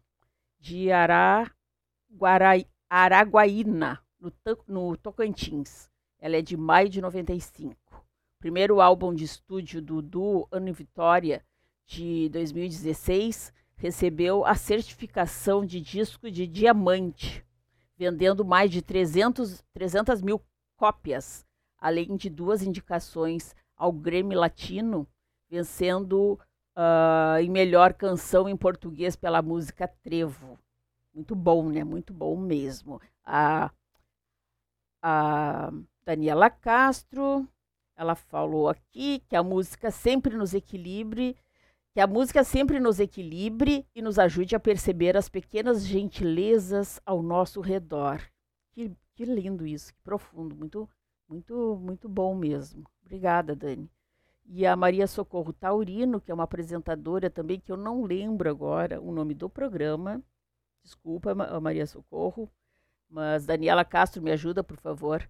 de 0.61 0.91
Araguarai, 0.91 2.67
Araguaína, 2.97 4.01
no, 4.21 4.33
no 4.69 4.97
Tocantins. 4.97 5.91
Ela 6.21 6.37
é 6.37 6.41
de 6.41 6.57
maio 6.57 6.89
de 6.89 7.01
95. 7.01 7.75
Primeiro 8.39 8.81
álbum 8.81 9.13
de 9.13 9.25
estúdio 9.25 9.83
do 9.83 10.01
duo 10.01 10.47
e 10.53 10.73
Vitória, 10.73 11.45
de 11.85 12.29
2016, 12.29 13.53
recebeu 13.75 14.45
a 14.45 14.55
certificação 14.55 15.67
de 15.67 15.81
disco 15.81 16.31
de 16.31 16.47
diamante, 16.47 17.45
vendendo 17.97 18.45
mais 18.45 18.71
de 18.71 18.81
300, 18.81 19.61
300 19.73 20.23
mil 20.23 20.41
cópias, 20.77 21.45
além 21.77 22.15
de 22.15 22.31
duas 22.31 22.63
indicações 22.63 23.57
ao 23.77 23.91
Grêmio 23.91 24.39
Latino, 24.39 25.05
vencendo 25.51 26.39
ah, 26.77 27.39
em 27.43 27.51
melhor 27.51 27.93
canção 27.93 28.49
em 28.49 28.57
português 28.57 29.17
pela 29.17 29.43
música 29.43 29.89
Trevo. 29.89 30.57
Muito 31.15 31.37
bom, 31.37 31.71
né? 31.71 31.85
Muito 31.85 32.13
bom 32.13 32.37
mesmo. 32.37 33.01
A, 33.25 33.71
a 35.01 35.71
Daniela 36.05 36.51
Castro, 36.51 37.49
ela 37.97 38.17
falou 38.17 38.69
aqui 38.69 39.21
que 39.29 39.37
a 39.37 39.43
música 39.43 39.91
sempre 39.91 40.37
nos 40.37 40.55
equilibre, 40.55 41.37
que 41.93 42.01
a 42.01 42.07
música 42.07 42.43
sempre 42.43 42.81
nos 42.81 42.99
equilibre 42.99 43.87
e 43.95 44.03
nos 44.03 44.19
ajude 44.19 44.57
a 44.57 44.61
perceber 44.61 45.17
as 45.17 45.29
pequenas 45.29 45.87
gentilezas 45.87 47.01
ao 47.07 47.23
nosso 47.23 47.61
redor. 47.61 48.21
Que, 48.73 48.91
que 49.15 49.25
lindo 49.25 49.65
isso, 49.65 49.95
que 49.95 50.01
profundo, 50.03 50.57
muito, 50.57 50.91
muito, 51.29 51.79
muito 51.81 52.09
bom 52.09 52.35
mesmo. 52.35 52.83
Obrigada, 53.05 53.55
Dani. 53.55 53.89
E 54.47 54.67
a 54.67 54.75
Maria 54.75 55.07
Socorro 55.07 55.53
Taurino, 55.53 56.21
que 56.21 56.31
é 56.31 56.35
uma 56.35 56.45
apresentadora 56.45 57.31
também, 57.31 57.61
que 57.61 57.71
eu 57.71 57.77
não 57.77 58.03
lembro 58.03 58.51
agora 58.51 59.01
o 59.01 59.13
nome 59.13 59.33
do 59.33 59.49
programa. 59.49 60.21
Desculpa, 60.85 61.35
Ma- 61.35 61.59
Maria 61.61 61.87
Socorro. 61.87 62.51
Mas 63.09 63.47
Daniela 63.47 63.85
Castro, 63.85 64.23
me 64.23 64.31
ajuda, 64.33 64.63
por 64.63 64.77
favor. 64.79 65.29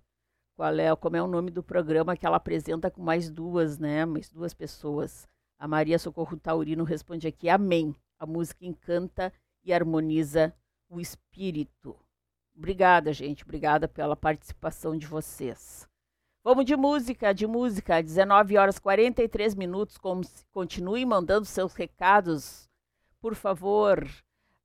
Qual 0.56 0.74
é, 0.78 0.94
como 0.96 1.16
é 1.16 1.22
o 1.22 1.26
nome 1.26 1.50
do 1.50 1.62
programa 1.62 2.16
que 2.16 2.24
ela 2.26 2.36
apresenta 2.36 2.90
com 2.90 3.02
mais 3.02 3.30
duas, 3.30 3.78
né? 3.78 4.04
Mais 4.04 4.30
duas 4.30 4.54
pessoas. 4.54 5.28
A 5.58 5.66
Maria 5.66 5.98
Socorro 5.98 6.36
Taurino 6.36 6.84
responde 6.84 7.26
aqui: 7.26 7.48
Amém. 7.48 7.94
A 8.18 8.26
música 8.26 8.64
encanta 8.64 9.32
e 9.64 9.72
harmoniza 9.72 10.54
o 10.88 11.00
espírito. 11.00 11.96
Obrigada, 12.56 13.12
gente. 13.12 13.42
Obrigada 13.42 13.88
pela 13.88 14.14
participação 14.14 14.96
de 14.96 15.06
vocês. 15.06 15.88
Vamos 16.44 16.64
de 16.64 16.76
música, 16.76 17.32
de 17.34 17.46
música. 17.46 18.00
19 18.02 18.56
horas 18.56 18.78
43 18.78 19.54
minutos. 19.56 19.98
Continue 20.52 21.04
mandando 21.04 21.46
seus 21.46 21.74
recados, 21.74 22.68
por 23.20 23.34
favor. 23.34 24.06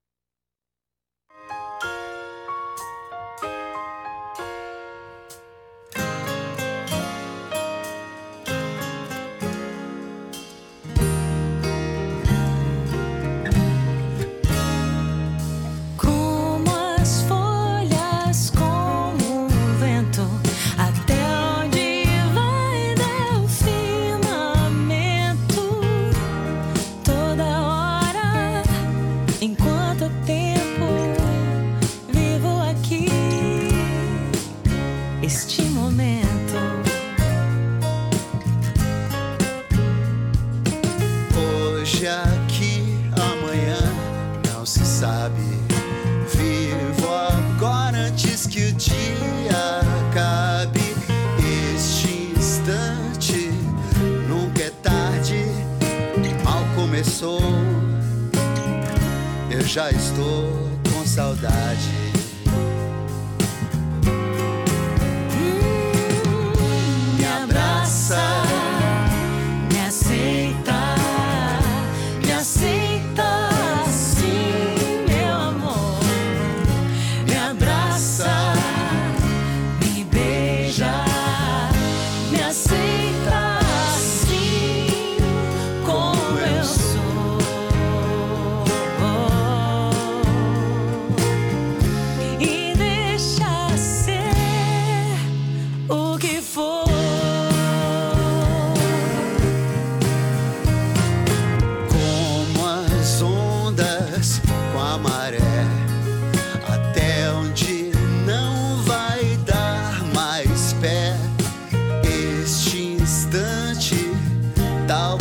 Já 59.73 59.91
estou 59.91 60.53
com 60.93 61.07
saudade. 61.07 61.91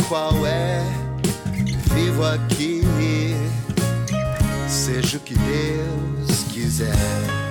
Qual 0.08 0.46
é, 0.46 0.82
vivo 1.94 2.24
aqui, 2.24 2.82
seja 4.68 5.18
o 5.18 5.20
que 5.20 5.34
Deus 5.34 6.44
quiser. 6.52 7.41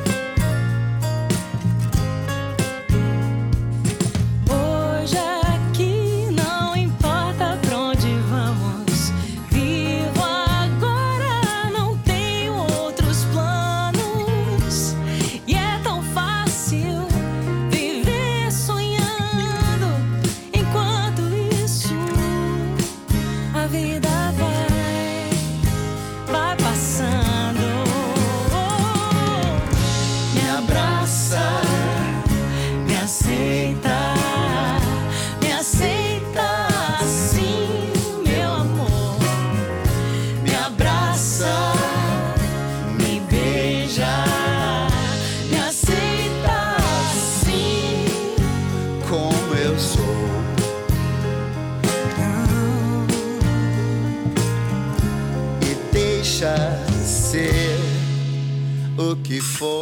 O 59.42 59.81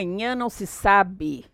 amanhã 0.00 0.34
não 0.34 0.48
se 0.48 0.66
sabe. 0.66 1.44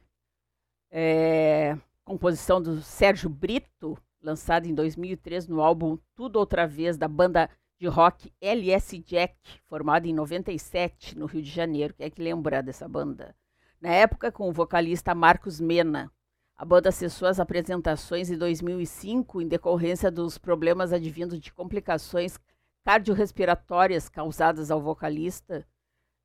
É, 0.91 1.77
composição 2.05 2.63
do 2.63 2.81
Sérgio 2.81 3.29
Brito, 3.29 3.99
lançada 4.23 4.69
em 4.69 4.75
2003 4.75 5.49
no 5.49 5.61
álbum 5.61 5.99
Tudo 6.15 6.39
Outra 6.39 6.67
Vez, 6.67 6.97
da 6.97 7.09
banda 7.09 7.51
de 7.79 7.89
rock 7.89 8.33
LS 8.41 8.99
Jack, 8.99 9.35
formada 9.67 10.07
em 10.07 10.15
97 10.15 11.19
no 11.19 11.27
Rio 11.27 11.43
de 11.43 11.51
Janeiro. 11.51 11.93
Quem 11.93 12.07
é 12.07 12.11
que 12.11 12.23
lembra 12.23 12.63
dessa 12.63 12.89
banda? 12.89 13.35
Na 13.81 13.91
época, 13.91 14.31
com 14.31 14.49
o 14.49 14.53
vocalista 14.53 15.15
Marcos 15.15 15.61
Mena. 15.61 16.11
A 16.57 16.65
banda 16.65 16.91
cessou 16.91 17.29
as 17.29 17.39
apresentações 17.39 18.31
em 18.31 18.39
2005 18.39 19.43
em 19.43 19.49
decorrência 19.49 20.11
dos 20.11 20.39
problemas 20.39 20.93
advindos 20.93 21.39
de 21.39 21.53
complicações 21.53 22.39
cardiorrespiratórias 22.83 24.09
causadas 24.09 24.71
ao 24.71 24.81
vocalista 24.81 25.67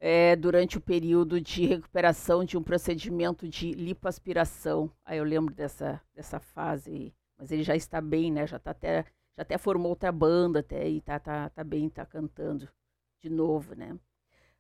é, 0.02 0.36
durante 0.36 0.80
o 0.80 0.82
período 0.82 1.40
de 1.40 1.64
recuperação 1.68 2.44
de 2.44 2.58
um 2.58 2.64
procedimento 2.64 3.48
de 3.48 3.72
lipoaspiração. 3.72 4.92
Aí 5.06 5.20
eu 5.20 5.24
lembro 5.24 5.54
dessa, 5.54 6.02
dessa 6.16 6.40
fase, 6.40 7.14
mas 7.38 7.52
ele 7.52 7.62
já 7.62 7.76
está 7.76 8.02
bem, 8.02 8.32
né? 8.32 8.48
Já 8.48 8.58
tá 8.58 8.72
até 8.72 9.06
já 9.38 9.44
até 9.44 9.58
formou 9.58 9.92
outra 9.92 10.12
banda 10.12 10.60
até 10.60 10.90
e 10.90 11.00
tá, 11.02 11.20
tá, 11.20 11.50
tá 11.50 11.64
bem, 11.64 11.88
tá 11.88 12.06
cantando 12.06 12.68
de 13.22 13.30
novo, 13.30 13.76
né? 13.76 13.98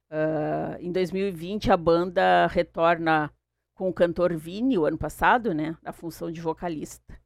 Ah, 0.09 0.77
em 0.79 0.91
2020 0.91 1.71
a 1.71 1.77
banda 1.77 2.45
retorna 2.47 3.33
com 3.73 3.89
o 3.89 3.93
cantor 3.93 4.35
Vini, 4.35 4.77
o 4.77 4.85
ano 4.85 4.97
passado, 4.97 5.53
né? 5.53 5.75
Na 5.81 5.91
função 5.91 6.31
de 6.31 6.39
vocalista. 6.39 7.19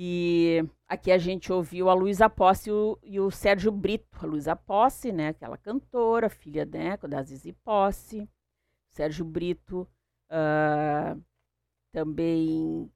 E 0.00 0.64
aqui 0.86 1.10
a 1.10 1.18
gente 1.18 1.52
ouviu 1.52 1.90
a 1.90 1.94
Luísa 1.94 2.30
Posse 2.30 2.70
e 2.70 2.72
o, 2.72 2.98
e 3.02 3.18
o 3.18 3.32
Sérgio 3.32 3.72
Brito. 3.72 4.06
A 4.22 4.26
Luísa 4.26 4.54
Posse, 4.54 5.10
né? 5.10 5.30
Aquela 5.30 5.58
cantora, 5.58 6.30
filha 6.30 6.64
né, 6.64 6.96
da 6.98 7.20
Zizi 7.20 7.52
Posse. 7.52 8.30
Sérgio 8.90 9.24
Brito, 9.24 9.88
ah, 10.30 11.16
também 11.90 12.88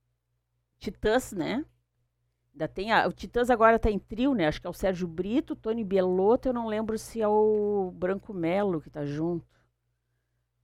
Titãs, 0.79 1.33
né? 1.33 1.67
Ainda 2.53 2.69
tem 2.69 2.93
a, 2.93 3.09
o 3.09 3.13
Titãs 3.13 3.51
agora 3.51 3.77
está 3.77 3.91
em 3.91 3.99
trio, 3.99 4.33
né? 4.33 4.47
Acho 4.47 4.61
que 4.61 4.69
é 4.69 4.71
o 4.71 4.75
Sérgio 4.75 5.09
Brito, 5.09 5.57
Tony 5.57 5.83
Belotto, 5.83 6.51
eu 6.51 6.53
não 6.53 6.69
lembro 6.69 6.97
se 6.97 7.21
é 7.21 7.27
o 7.27 7.91
Branco 7.97 8.33
Melo 8.33 8.81
que 8.81 8.91
tá 8.91 9.05
junto. 9.05 9.45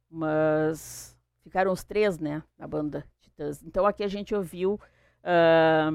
Mas 0.08 1.18
ficaram 1.42 1.72
os 1.72 1.82
três, 1.82 2.16
né? 2.16 2.44
Na 2.56 2.68
banda 2.68 3.04
Titãs. 3.20 3.60
Então 3.64 3.84
aqui 3.84 4.04
a 4.04 4.08
gente 4.08 4.36
ouviu 4.36 4.80
ah, 5.24 5.90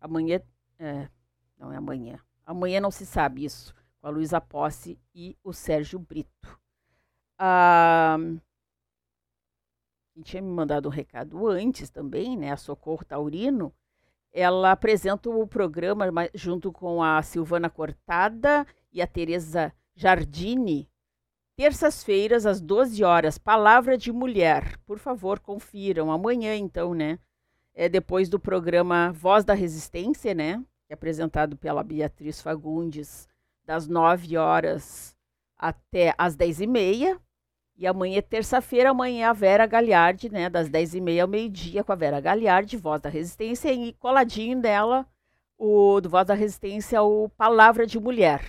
amanhã. 0.00 0.40
é, 0.78 1.08
não 1.58 1.72
é 1.72 1.76
amanhã. 1.76 2.18
Amanhã 2.44 2.80
não 2.80 2.90
se 2.90 3.04
sabe 3.06 3.44
isso. 3.44 3.74
Com 4.00 4.06
a 4.06 4.10
Luísa 4.10 4.40
Posse 4.40 4.98
e 5.14 5.36
o 5.42 5.52
Sérgio 5.52 5.98
Brito. 5.98 6.58
Ah, 7.38 8.16
quem 10.14 10.22
tinha 10.22 10.42
me 10.42 10.50
mandado 10.50 10.88
um 10.88 10.92
recado 10.92 11.46
antes 11.46 11.90
também, 11.90 12.36
né? 12.36 12.50
A 12.52 12.56
Socorro 12.56 13.04
Taurino, 13.04 13.72
ela 14.32 14.72
apresenta 14.72 15.30
o 15.30 15.46
programa 15.46 16.10
ma- 16.10 16.28
junto 16.34 16.72
com 16.72 17.02
a 17.02 17.22
Silvana 17.22 17.70
Cortada 17.70 18.66
e 18.92 19.00
a 19.00 19.06
Tereza 19.06 19.72
Jardini, 19.94 20.88
terças-feiras 21.56 22.46
às 22.46 22.60
12 22.60 23.02
horas, 23.04 23.38
Palavra 23.38 23.96
de 23.98 24.12
Mulher. 24.12 24.76
Por 24.86 24.98
favor, 24.98 25.40
confiram. 25.40 26.10
Amanhã, 26.10 26.54
então, 26.56 26.94
né? 26.94 27.18
É 27.80 27.88
depois 27.88 28.28
do 28.28 28.40
programa 28.40 29.12
Voz 29.12 29.44
da 29.44 29.54
Resistência, 29.54 30.34
né? 30.34 30.56
Que 30.88 30.92
é 30.92 30.94
apresentado 30.94 31.56
pela 31.56 31.84
Beatriz 31.84 32.42
Fagundes, 32.42 33.28
das 33.64 33.86
9 33.86 34.36
horas 34.36 35.14
até 35.56 36.12
às 36.18 36.34
10 36.34 36.62
e 36.62 36.66
meia. 36.66 37.20
E 37.76 37.86
amanhã 37.86 38.18
é 38.18 38.20
terça-feira, 38.20 38.90
amanhã 38.90 39.26
é 39.26 39.28
a 39.28 39.32
Vera 39.32 39.64
Galhardi, 39.64 40.28
né? 40.28 40.50
Das 40.50 40.68
10 40.68 40.94
e 40.94 41.00
meia 41.00 41.22
ao 41.22 41.28
meio-dia 41.28 41.84
com 41.84 41.92
a 41.92 41.94
Vera 41.94 42.20
Galhardi, 42.20 42.76
Voz 42.76 43.00
da 43.00 43.08
Resistência, 43.08 43.72
e 43.72 43.92
coladinho 43.92 44.60
dela, 44.60 45.06
o 45.56 46.00
do 46.00 46.08
Voz 46.08 46.26
da 46.26 46.34
Resistência, 46.34 47.00
o 47.00 47.28
Palavra 47.28 47.86
de 47.86 48.00
Mulher. 48.00 48.42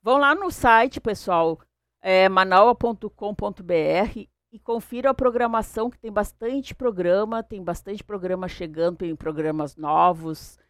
Vão 0.00 0.16
lá 0.16 0.32
no 0.32 0.52
site, 0.52 1.00
pessoal, 1.00 1.58
é, 2.00 2.28
manaua.com.br 2.28 4.33
e 4.54 4.58
confira 4.60 5.10
a 5.10 5.14
programação, 5.14 5.90
que 5.90 5.98
tem 5.98 6.12
bastante 6.12 6.76
programa, 6.76 7.42
tem 7.42 7.60
bastante 7.60 8.04
programa 8.04 8.46
chegando, 8.46 8.98
tem 8.98 9.16
programas 9.16 9.74
novos, 9.74 10.60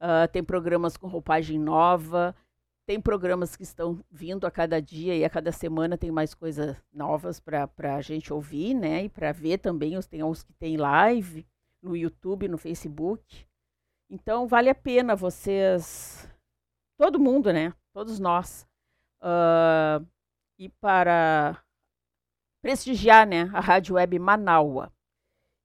ah, 0.00 0.26
tem 0.26 0.42
programas 0.42 0.96
com 0.96 1.06
roupagem 1.06 1.56
nova, 1.56 2.34
tem 2.84 3.00
programas 3.00 3.54
que 3.54 3.62
estão 3.62 4.04
vindo 4.10 4.48
a 4.48 4.50
cada 4.50 4.82
dia 4.82 5.14
e 5.14 5.24
a 5.24 5.30
cada 5.30 5.52
semana 5.52 5.96
tem 5.96 6.10
mais 6.10 6.34
coisas 6.34 6.76
novas 6.92 7.38
para 7.38 7.68
a 7.94 8.00
gente 8.00 8.32
ouvir, 8.32 8.74
né? 8.74 9.04
E 9.04 9.08
para 9.08 9.30
ver 9.30 9.58
também, 9.58 9.96
os, 9.96 10.08
tem 10.08 10.24
uns 10.24 10.42
que 10.42 10.52
tem 10.54 10.76
live 10.76 11.46
no 11.80 11.96
YouTube, 11.96 12.48
no 12.48 12.58
Facebook. 12.58 13.46
Então, 14.10 14.48
vale 14.48 14.70
a 14.70 14.74
pena 14.74 15.14
vocês, 15.14 16.28
todo 16.98 17.20
mundo, 17.20 17.52
né? 17.52 17.72
Todos 17.92 18.18
nós, 18.18 18.66
ir 20.58 20.70
para 20.80 21.62
prestigiar 22.62 23.26
né, 23.26 23.50
a 23.52 23.60
Rádio 23.60 23.96
Web 23.96 24.18
Manaua. 24.18 24.92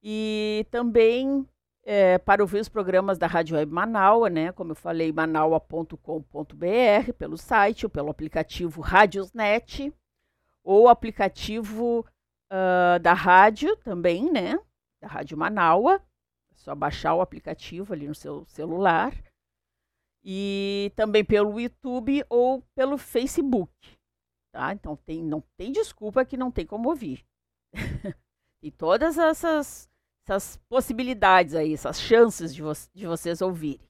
E 0.02 0.66
também 0.70 1.48
é, 1.84 2.18
para 2.18 2.44
ouvir 2.44 2.60
os 2.60 2.70
programas 2.70 3.18
da 3.18 3.28
Rádio 3.28 3.56
Web 3.56 3.72
Manaua, 3.72 4.30
né, 4.30 4.52
como 4.52 4.72
eu 4.72 4.76
falei, 4.76 5.12
manaua.com.br, 5.12 7.14
pelo 7.18 7.38
site 7.38 7.86
ou 7.86 7.90
pelo 7.90 8.10
aplicativo 8.10 8.82
Radiosnet, 8.82 9.94
ou 10.64 10.88
aplicativo 10.88 12.06
ah, 12.50 12.98
da 13.00 13.14
rádio 13.14 13.76
também, 13.78 14.32
né, 14.32 14.60
da 15.02 15.08
Rádio 15.08 15.38
Manaua. 15.38 16.02
É 16.52 16.56
só 16.56 16.74
baixar 16.74 17.14
o 17.14 17.22
aplicativo 17.22 17.94
ali 17.94 18.08
no 18.08 18.16
seu 18.16 18.46
celular. 18.46 19.14
E 20.24 20.92
também 20.96 21.24
pelo 21.24 21.60
YouTube 21.60 22.26
ou 22.30 22.64
pelo 22.74 22.98
Facebook. 22.98 23.95
Tá? 24.56 24.72
Então 24.72 24.96
tem, 24.96 25.22
não 25.22 25.44
tem 25.58 25.70
desculpa 25.70 26.24
que 26.24 26.38
não 26.38 26.50
tem 26.50 26.66
como 26.66 26.88
ouvir. 26.88 27.26
e 28.64 28.72
todas 28.72 29.18
essas, 29.18 29.90
essas 30.24 30.56
possibilidades 30.70 31.56
aí, 31.56 31.74
essas 31.74 32.00
chances 32.00 32.56
de, 32.56 32.62
vo 32.62 32.72
de 32.94 33.06
vocês 33.06 33.42
ouvirem. 33.42 33.86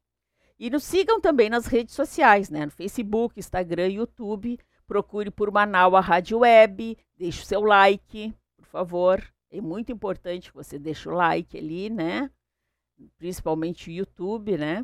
E 0.57 0.71
nos 0.71 0.83
sigam 0.83 1.21
também 1.21 1.51
nas 1.51 1.67
redes 1.67 1.93
sociais, 1.93 2.49
né? 2.49 2.65
No 2.65 2.71
Facebook, 2.71 3.39
Instagram, 3.39 3.89
YouTube. 3.89 4.57
Procure 4.87 5.29
por 5.29 5.51
Manaus 5.51 6.03
Rádio 6.03 6.39
Web, 6.39 6.97
deixe 7.15 7.43
o 7.43 7.45
seu 7.45 7.61
like, 7.61 8.33
por 8.57 8.65
favor. 8.65 9.23
É 9.51 9.61
muito 9.61 9.91
importante 9.91 10.49
que 10.49 10.57
você 10.57 10.79
deixe 10.79 11.07
o 11.07 11.13
like 11.13 11.55
ali, 11.55 11.91
né? 11.91 12.31
Principalmente 13.19 13.91
o 13.91 13.93
YouTube, 13.93 14.57
né? 14.57 14.83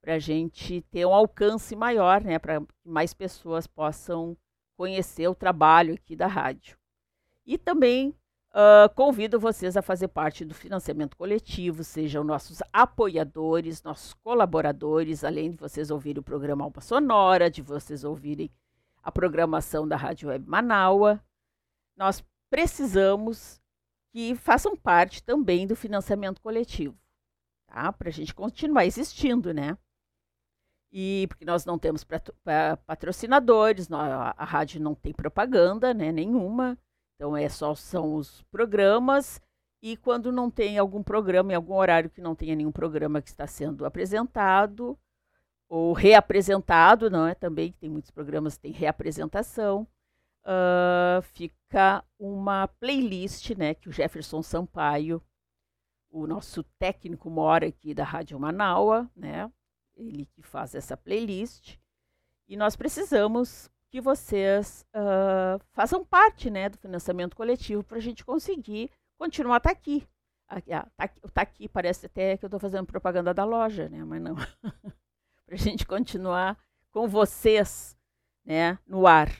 Para 0.00 0.14
a 0.14 0.18
gente 0.20 0.82
ter 0.82 1.04
um 1.04 1.12
alcance 1.12 1.74
maior, 1.74 2.22
né? 2.22 2.38
Para 2.38 2.60
que 2.60 2.88
mais 2.88 3.12
pessoas 3.12 3.66
possam 3.66 4.36
conhecer 4.76 5.28
o 5.28 5.34
trabalho 5.34 5.94
aqui 5.94 6.14
da 6.14 6.26
rádio. 6.26 6.76
E 7.44 7.56
também 7.56 8.14
uh, 8.50 8.92
convido 8.94 9.38
vocês 9.38 9.76
a 9.76 9.82
fazer 9.82 10.08
parte 10.08 10.44
do 10.44 10.54
financiamento 10.54 11.16
coletivo, 11.16 11.84
sejam 11.84 12.24
nossos 12.24 12.62
apoiadores, 12.72 13.82
nossos 13.82 14.14
colaboradores, 14.14 15.24
além 15.24 15.50
de 15.50 15.56
vocês 15.56 15.90
ouvirem 15.90 16.20
o 16.20 16.24
programa 16.24 16.64
Alma 16.64 16.80
Sonora, 16.80 17.50
de 17.50 17.62
vocês 17.62 18.04
ouvirem 18.04 18.50
a 19.02 19.12
programação 19.12 19.86
da 19.86 19.96
Rádio 19.96 20.28
Web 20.28 20.48
Manaua. 20.48 21.22
Nós 21.96 22.24
precisamos 22.50 23.60
que 24.12 24.34
façam 24.34 24.76
parte 24.76 25.22
também 25.22 25.66
do 25.66 25.76
financiamento 25.76 26.40
coletivo, 26.40 26.98
tá? 27.66 27.92
Para 27.92 28.08
a 28.08 28.12
gente 28.12 28.34
continuar 28.34 28.84
existindo, 28.86 29.52
né? 29.52 29.76
E 30.92 31.26
porque 31.28 31.44
nós 31.44 31.64
não 31.64 31.78
temos 31.78 32.06
patrocinadores, 32.86 33.90
a, 33.92 34.34
a 34.36 34.44
rádio 34.44 34.80
não 34.80 34.94
tem 34.94 35.12
propaganda, 35.12 35.92
né, 35.92 36.12
nenhuma. 36.12 36.78
Então 37.14 37.36
é 37.36 37.48
só 37.48 37.74
são 37.74 38.14
os 38.14 38.42
programas 38.50 39.40
e 39.82 39.96
quando 39.96 40.32
não 40.32 40.50
tem 40.50 40.78
algum 40.78 41.02
programa 41.02 41.52
em 41.52 41.54
algum 41.54 41.74
horário 41.74 42.10
que 42.10 42.20
não 42.20 42.34
tenha 42.34 42.54
nenhum 42.54 42.72
programa 42.72 43.22
que 43.22 43.28
está 43.28 43.46
sendo 43.46 43.84
apresentado 43.84 44.98
ou 45.68 45.92
reapresentado, 45.92 47.10
não 47.10 47.26
é? 47.26 47.34
Também 47.34 47.72
tem 47.72 47.90
muitos 47.90 48.10
programas 48.10 48.56
que 48.56 48.62
tem 48.62 48.72
reapresentação. 48.72 49.86
Uh, 50.44 51.20
fica 51.34 52.04
uma 52.18 52.68
playlist, 52.68 53.50
né, 53.56 53.74
que 53.74 53.88
o 53.88 53.92
Jefferson 53.92 54.42
Sampaio, 54.42 55.20
o 56.08 56.26
nosso 56.26 56.62
técnico 56.78 57.28
mora 57.28 57.66
aqui 57.66 57.92
da 57.92 58.04
Rádio 58.04 58.38
Manaua, 58.38 59.10
né, 59.16 59.50
ele 59.96 60.26
que 60.26 60.42
faz 60.42 60.74
essa 60.74 60.96
playlist. 60.96 61.78
E 62.48 62.56
nós 62.56 62.76
precisamos 62.76 63.70
que 63.90 64.00
vocês 64.00 64.84
uh, 64.94 65.60
façam 65.72 66.04
parte 66.04 66.50
né, 66.50 66.68
do 66.68 66.78
financiamento 66.78 67.36
coletivo 67.36 67.82
para 67.82 67.98
a 67.98 68.00
gente 68.00 68.24
conseguir 68.24 68.90
continuar 69.16 69.60
tá 69.60 69.70
aqui. 69.70 70.06
Aqui, 70.48 70.72
ah, 70.72 70.86
tá, 70.96 71.08
tá 71.08 71.42
aqui, 71.42 71.68
parece 71.68 72.06
até 72.06 72.36
que 72.36 72.44
eu 72.44 72.48
estou 72.48 72.60
fazendo 72.60 72.86
propaganda 72.86 73.34
da 73.34 73.44
loja, 73.44 73.88
né? 73.88 74.04
Mas 74.04 74.22
não. 74.22 74.36
para 75.46 75.54
a 75.54 75.58
gente 75.58 75.86
continuar 75.86 76.56
com 76.90 77.08
vocês 77.08 77.96
né, 78.44 78.78
no 78.86 79.06
ar. 79.06 79.30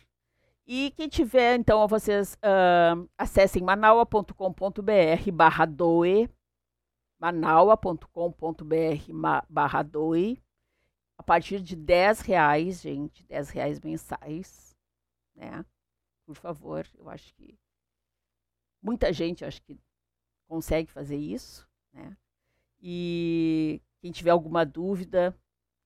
E 0.66 0.92
quem 0.96 1.08
tiver, 1.08 1.56
então, 1.56 1.86
vocês 1.86 2.34
uh, 2.34 3.08
acessem 3.16 3.62
manaua.com.br 3.62 5.30
barra 5.32 5.64
doe, 5.64 6.28
manaua.com.br 7.20 8.04
barra 9.48 9.82
doe, 9.82 10.42
a 11.18 11.22
partir 11.22 11.60
de 11.60 11.74
10 11.74 12.20
reais, 12.20 12.80
gente, 12.80 13.24
10 13.24 13.50
reais 13.50 13.80
mensais, 13.80 14.76
né? 15.34 15.64
Por 16.26 16.36
favor, 16.36 16.86
eu 16.94 17.08
acho 17.08 17.34
que 17.34 17.58
muita 18.82 19.12
gente 19.12 19.44
acho 19.44 19.62
que 19.62 19.78
consegue 20.48 20.90
fazer 20.90 21.16
isso, 21.16 21.68
né? 21.92 22.16
E 22.80 23.82
quem 24.00 24.12
tiver 24.12 24.30
alguma 24.30 24.64
dúvida, 24.64 25.36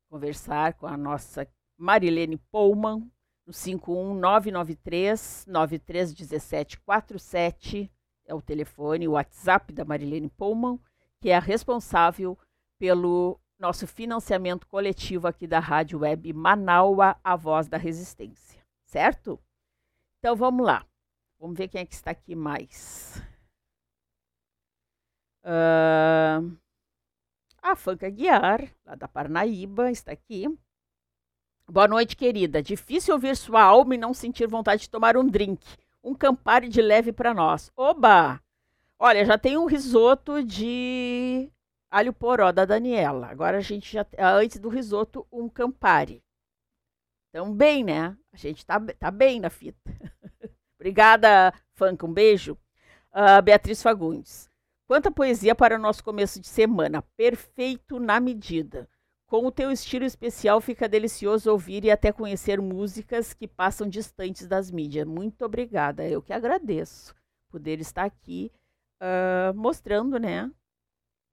conversar 0.08 0.74
com 0.74 0.86
a 0.86 0.96
nossa 0.96 1.48
Marilene 1.78 2.36
Pullman 2.36 3.10
no 3.46 3.52
51993 3.52 5.46
931747 5.46 7.90
é 8.26 8.34
o 8.34 8.42
telefone, 8.42 9.08
o 9.08 9.12
WhatsApp 9.12 9.72
da 9.72 9.84
Marilene 9.84 10.28
Pullman, 10.28 10.78
que 11.20 11.30
é 11.30 11.36
a 11.36 11.40
responsável 11.40 12.36
pelo 12.78 13.39
nosso 13.60 13.86
financiamento 13.86 14.66
coletivo 14.66 15.28
aqui 15.28 15.46
da 15.46 15.60
Rádio 15.60 16.00
Web 16.00 16.32
Manaua, 16.32 17.16
a 17.22 17.36
voz 17.36 17.68
da 17.68 17.76
resistência, 17.76 18.58
certo? 18.86 19.38
Então 20.18 20.34
vamos 20.34 20.64
lá. 20.64 20.86
Vamos 21.38 21.56
ver 21.56 21.68
quem 21.68 21.82
é 21.82 21.86
que 21.86 21.94
está 21.94 22.10
aqui 22.10 22.34
mais. 22.34 23.22
Uh, 25.44 26.56
a 27.62 27.76
Fanca 27.76 28.08
Guiar, 28.08 28.62
lá 28.84 28.94
da 28.94 29.06
Parnaíba, 29.06 29.90
está 29.90 30.12
aqui. 30.12 30.46
Boa 31.68 31.86
noite, 31.86 32.16
querida. 32.16 32.62
Difícil 32.62 33.14
ouvir 33.14 33.36
sua 33.36 33.62
alma 33.62 33.94
e 33.94 33.98
não 33.98 34.12
sentir 34.12 34.46
vontade 34.48 34.82
de 34.82 34.90
tomar 34.90 35.16
um 35.16 35.26
drink. 35.26 35.66
Um 36.02 36.14
Campari 36.14 36.68
de 36.68 36.80
leve 36.80 37.12
para 37.12 37.32
nós. 37.32 37.70
Oba! 37.76 38.42
Olha, 38.98 39.24
já 39.24 39.38
tem 39.38 39.56
um 39.56 39.66
risoto 39.66 40.42
de 40.42 41.50
alho 41.90 42.12
poró 42.12 42.52
da 42.52 42.64
Daniela. 42.64 43.26
Agora 43.26 43.58
a 43.58 43.62
gente 43.62 43.92
já 43.92 44.06
antes 44.18 44.58
do 44.58 44.68
risoto 44.68 45.26
um 45.32 45.48
Campari. 45.48 46.22
Então 47.28 47.52
bem, 47.52 47.84
né? 47.84 48.16
A 48.32 48.36
gente 48.36 48.64
tá, 48.64 48.80
tá 48.98 49.10
bem 49.10 49.40
na 49.40 49.50
fita. 49.50 49.78
Obrigada, 50.78 51.52
Fanca. 51.74 52.06
Um 52.06 52.12
beijo. 52.12 52.56
Uh, 53.12 53.42
Beatriz 53.42 53.82
Fagundes. 53.82 54.48
Quanta 54.86 55.10
poesia 55.10 55.54
para 55.54 55.76
o 55.76 55.78
nosso 55.78 56.02
começo 56.02 56.40
de 56.40 56.48
semana. 56.48 57.02
Perfeito 57.16 58.00
na 58.00 58.18
medida. 58.18 58.88
Com 59.26 59.46
o 59.46 59.52
teu 59.52 59.70
estilo 59.70 60.04
especial, 60.04 60.60
fica 60.60 60.88
delicioso 60.88 61.52
ouvir 61.52 61.84
e 61.84 61.90
até 61.90 62.10
conhecer 62.10 62.60
músicas 62.60 63.32
que 63.32 63.46
passam 63.46 63.88
distantes 63.88 64.48
das 64.48 64.72
mídias. 64.72 65.06
Muito 65.06 65.44
obrigada. 65.44 66.04
Eu 66.04 66.20
que 66.20 66.32
agradeço 66.32 67.14
poder 67.48 67.80
estar 67.80 68.04
aqui 68.04 68.50
uh, 69.00 69.54
mostrando, 69.54 70.18
né? 70.18 70.50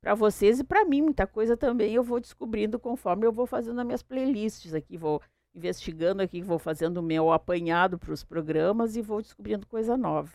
Para 0.01 0.13
vocês 0.15 0.59
e 0.59 0.63
para 0.63 0.85
mim. 0.85 1.01
Muita 1.01 1.27
coisa 1.27 1.55
também 1.55 1.93
eu 1.93 2.03
vou 2.03 2.19
descobrindo 2.19 2.79
conforme 2.79 3.25
eu 3.25 3.31
vou 3.31 3.45
fazendo 3.45 3.79
as 3.79 3.85
minhas 3.85 4.03
playlists 4.03 4.73
aqui, 4.73 4.97
vou 4.97 5.21
investigando 5.53 6.21
aqui, 6.21 6.41
vou 6.41 6.59
fazendo 6.59 6.97
o 6.97 7.03
meu 7.03 7.31
apanhado 7.31 7.97
para 7.97 8.13
os 8.13 8.23
programas 8.23 8.95
e 8.95 9.01
vou 9.01 9.21
descobrindo 9.21 9.65
coisa 9.65 9.97
nova. 9.97 10.31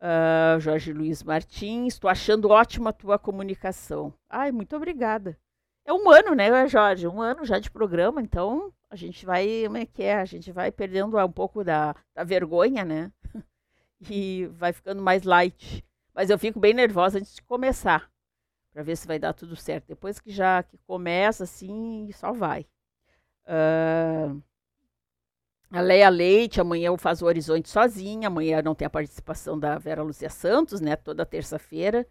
Uh, 0.00 0.58
Jorge 0.60 0.92
Luiz 0.92 1.22
Martins, 1.22 1.94
estou 1.94 2.08
achando 2.08 2.48
ótima 2.48 2.90
a 2.90 2.92
tua 2.92 3.18
comunicação. 3.18 4.12
Ai, 4.28 4.50
muito 4.50 4.74
obrigada. 4.74 5.36
É 5.84 5.92
um 5.92 6.10
ano, 6.10 6.34
né, 6.34 6.68
Jorge? 6.68 7.06
Um 7.06 7.20
ano 7.20 7.44
já 7.44 7.58
de 7.58 7.70
programa, 7.70 8.22
então 8.22 8.72
a 8.88 8.96
gente 8.96 9.24
vai, 9.24 9.62
como 9.64 9.76
é 9.76 9.86
que 9.86 10.02
é? 10.02 10.16
A 10.16 10.24
gente 10.24 10.50
vai 10.52 10.70
perdendo 10.70 11.18
um 11.18 11.32
pouco 11.32 11.62
da, 11.62 11.94
da 12.14 12.24
vergonha, 12.24 12.84
né? 12.84 13.12
e 14.10 14.46
vai 14.52 14.72
ficando 14.72 15.02
mais 15.02 15.22
light. 15.22 15.84
Mas 16.14 16.28
eu 16.28 16.38
fico 16.38 16.58
bem 16.58 16.74
nervosa 16.74 17.18
antes 17.18 17.34
de 17.34 17.42
começar, 17.42 18.09
para 18.80 18.82
ver 18.82 18.96
se 18.96 19.06
vai 19.06 19.18
dar 19.18 19.34
tudo 19.34 19.54
certo. 19.54 19.88
Depois 19.88 20.18
que 20.18 20.30
já 20.30 20.62
que 20.62 20.78
começa, 20.86 21.44
assim, 21.44 22.10
só 22.14 22.32
vai. 22.32 22.66
Uh, 23.44 24.42
a 25.70 25.80
Leia 25.82 26.08
Leite, 26.08 26.60
amanhã 26.60 26.86
eu 26.86 26.96
faço 26.96 27.24
o 27.24 27.28
Horizonte 27.28 27.68
sozinha, 27.68 28.28
amanhã 28.28 28.62
não 28.62 28.74
tem 28.74 28.86
a 28.86 28.90
participação 28.90 29.58
da 29.58 29.76
Vera 29.76 30.02
Lúcia 30.02 30.30
Santos, 30.30 30.80
né? 30.80 30.96
Toda 30.96 31.26
terça-feira. 31.26 32.08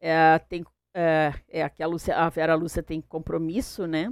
É, 0.00 0.38
tem, 0.38 0.64
é, 0.94 1.34
é 1.48 1.68
que 1.68 1.82
a, 1.82 1.86
Lúcia, 1.86 2.16
a 2.16 2.28
Vera 2.30 2.54
Lúcia 2.54 2.82
tem 2.82 3.02
compromisso, 3.02 3.86
né? 3.86 4.10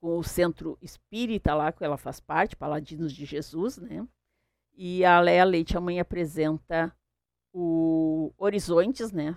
Com 0.00 0.18
o 0.18 0.22
Centro 0.22 0.78
Espírita 0.80 1.52
lá, 1.52 1.72
que 1.72 1.84
ela 1.84 1.96
faz 1.96 2.20
parte, 2.20 2.54
Paladinos 2.54 3.12
de 3.12 3.24
Jesus, 3.24 3.76
né? 3.78 4.06
E 4.72 5.04
a 5.04 5.18
Leia 5.18 5.44
Leite 5.44 5.76
amanhã 5.76 6.02
apresenta 6.02 6.94
o 7.52 8.32
Horizontes, 8.38 9.10
né? 9.10 9.36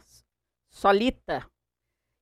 Solita, 0.69 1.45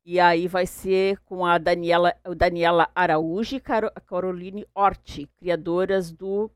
e 0.09 0.21
aí 0.21 0.47
vai 0.47 0.65
ser 0.65 1.19
com 1.25 1.45
a 1.45 1.57
Daniela, 1.57 2.15
Daniela 2.35 2.89
Araújo 2.95 3.57
e 3.57 3.59
Caroline 3.59 4.65
Orti, 4.73 5.27
criadoras 5.37 6.13
do 6.13 6.49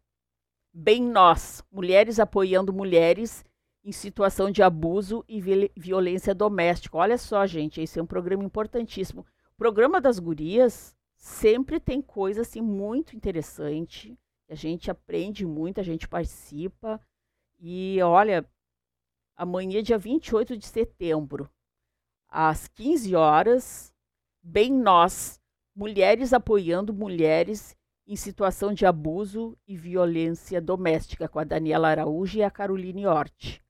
Bem 0.73 1.03
Nós, 1.03 1.61
Mulheres 1.69 2.17
Apoiando 2.17 2.71
Mulheres 2.71 3.43
em 3.83 3.91
Situação 3.91 4.49
de 4.49 4.63
Abuso 4.63 5.25
e 5.27 5.41
Violência 5.75 6.33
Doméstica. 6.33 6.97
Olha 6.97 7.17
só, 7.17 7.45
gente, 7.45 7.81
esse 7.81 7.99
é 7.99 8.01
um 8.01 8.07
programa 8.07 8.43
importantíssimo. 8.45 9.25
O 9.53 9.57
programa 9.57 9.99
das 9.99 10.17
gurias 10.17 10.95
sempre 11.17 11.77
tem 11.77 12.01
coisa 12.01 12.41
assim 12.41 12.61
muito 12.61 13.17
interessante. 13.17 14.17
A 14.49 14.55
gente 14.55 14.89
aprende 14.89 15.45
muito, 15.45 15.81
a 15.81 15.83
gente 15.83 16.07
participa. 16.07 17.01
E 17.59 18.01
olha, 18.01 18.45
amanhã, 19.35 19.83
dia 19.83 19.97
28 19.97 20.55
de 20.55 20.65
setembro, 20.65 21.49
às 22.31 22.67
15 22.69 23.15
horas, 23.15 23.93
Bem 24.41 24.71
Nós, 24.71 25.39
Mulheres 25.75 26.33
apoiando 26.33 26.93
mulheres 26.93 27.77
em 28.05 28.15
situação 28.15 28.73
de 28.73 28.85
abuso 28.85 29.57
e 29.65 29.77
violência 29.77 30.61
doméstica, 30.61 31.29
com 31.29 31.39
a 31.39 31.45
Daniela 31.45 31.87
Araújo 31.87 32.39
e 32.39 32.43
a 32.43 32.51
Caroline 32.51 33.05
Hort. 33.07 33.61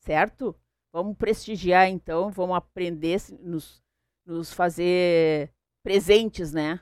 Certo? 0.00 0.54
Vamos 0.92 1.16
prestigiar 1.16 1.88
então, 1.88 2.30
vamos 2.30 2.56
aprender, 2.56 3.20
nos, 3.40 3.82
nos 4.24 4.52
fazer 4.52 5.52
presentes, 5.82 6.52
né? 6.52 6.80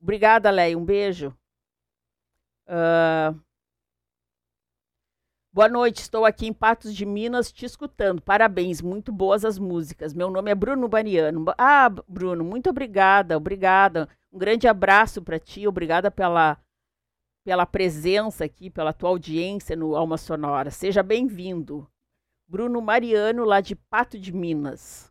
Obrigada, 0.00 0.50
Leia. 0.50 0.76
Um 0.76 0.84
beijo. 0.84 1.36
Uh, 2.66 3.38
Boa 5.50 5.66
noite, 5.66 6.02
estou 6.02 6.26
aqui 6.26 6.46
em 6.46 6.52
Patos 6.52 6.94
de 6.94 7.06
Minas 7.06 7.50
te 7.50 7.64
escutando. 7.64 8.20
Parabéns, 8.20 8.82
muito 8.82 9.10
boas 9.10 9.46
as 9.46 9.58
músicas. 9.58 10.12
Meu 10.12 10.30
nome 10.30 10.50
é 10.50 10.54
Bruno 10.54 10.86
Bariano. 10.88 11.42
Ah, 11.56 11.88
Bruno, 12.06 12.44
muito 12.44 12.68
obrigada, 12.68 13.36
obrigada. 13.36 14.08
Um 14.30 14.38
grande 14.38 14.68
abraço 14.68 15.22
para 15.22 15.40
ti, 15.40 15.66
obrigada 15.66 16.10
pela, 16.10 16.62
pela 17.42 17.64
presença 17.64 18.44
aqui, 18.44 18.68
pela 18.68 18.92
tua 18.92 19.08
audiência 19.08 19.74
no 19.74 19.96
Alma 19.96 20.18
Sonora. 20.18 20.70
Seja 20.70 21.02
bem-vindo. 21.02 21.90
Bruno 22.46 22.82
Mariano, 22.82 23.42
lá 23.44 23.62
de 23.62 23.74
Pato 23.74 24.18
de 24.18 24.32
Minas. 24.34 25.10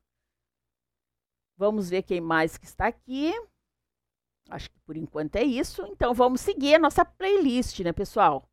Vamos 1.57 1.89
ver 1.89 2.03
quem 2.03 2.21
mais 2.21 2.57
que 2.57 2.65
está 2.65 2.85
aqui. 2.85 3.33
Acho 4.49 4.69
que 4.69 4.79
por 4.81 4.95
enquanto 4.95 5.35
é 5.35 5.43
isso. 5.43 5.81
Então 5.87 6.13
vamos 6.13 6.41
seguir 6.41 6.75
a 6.75 6.79
nossa 6.79 7.03
playlist, 7.03 7.79
né, 7.79 7.91
pessoal? 7.91 8.47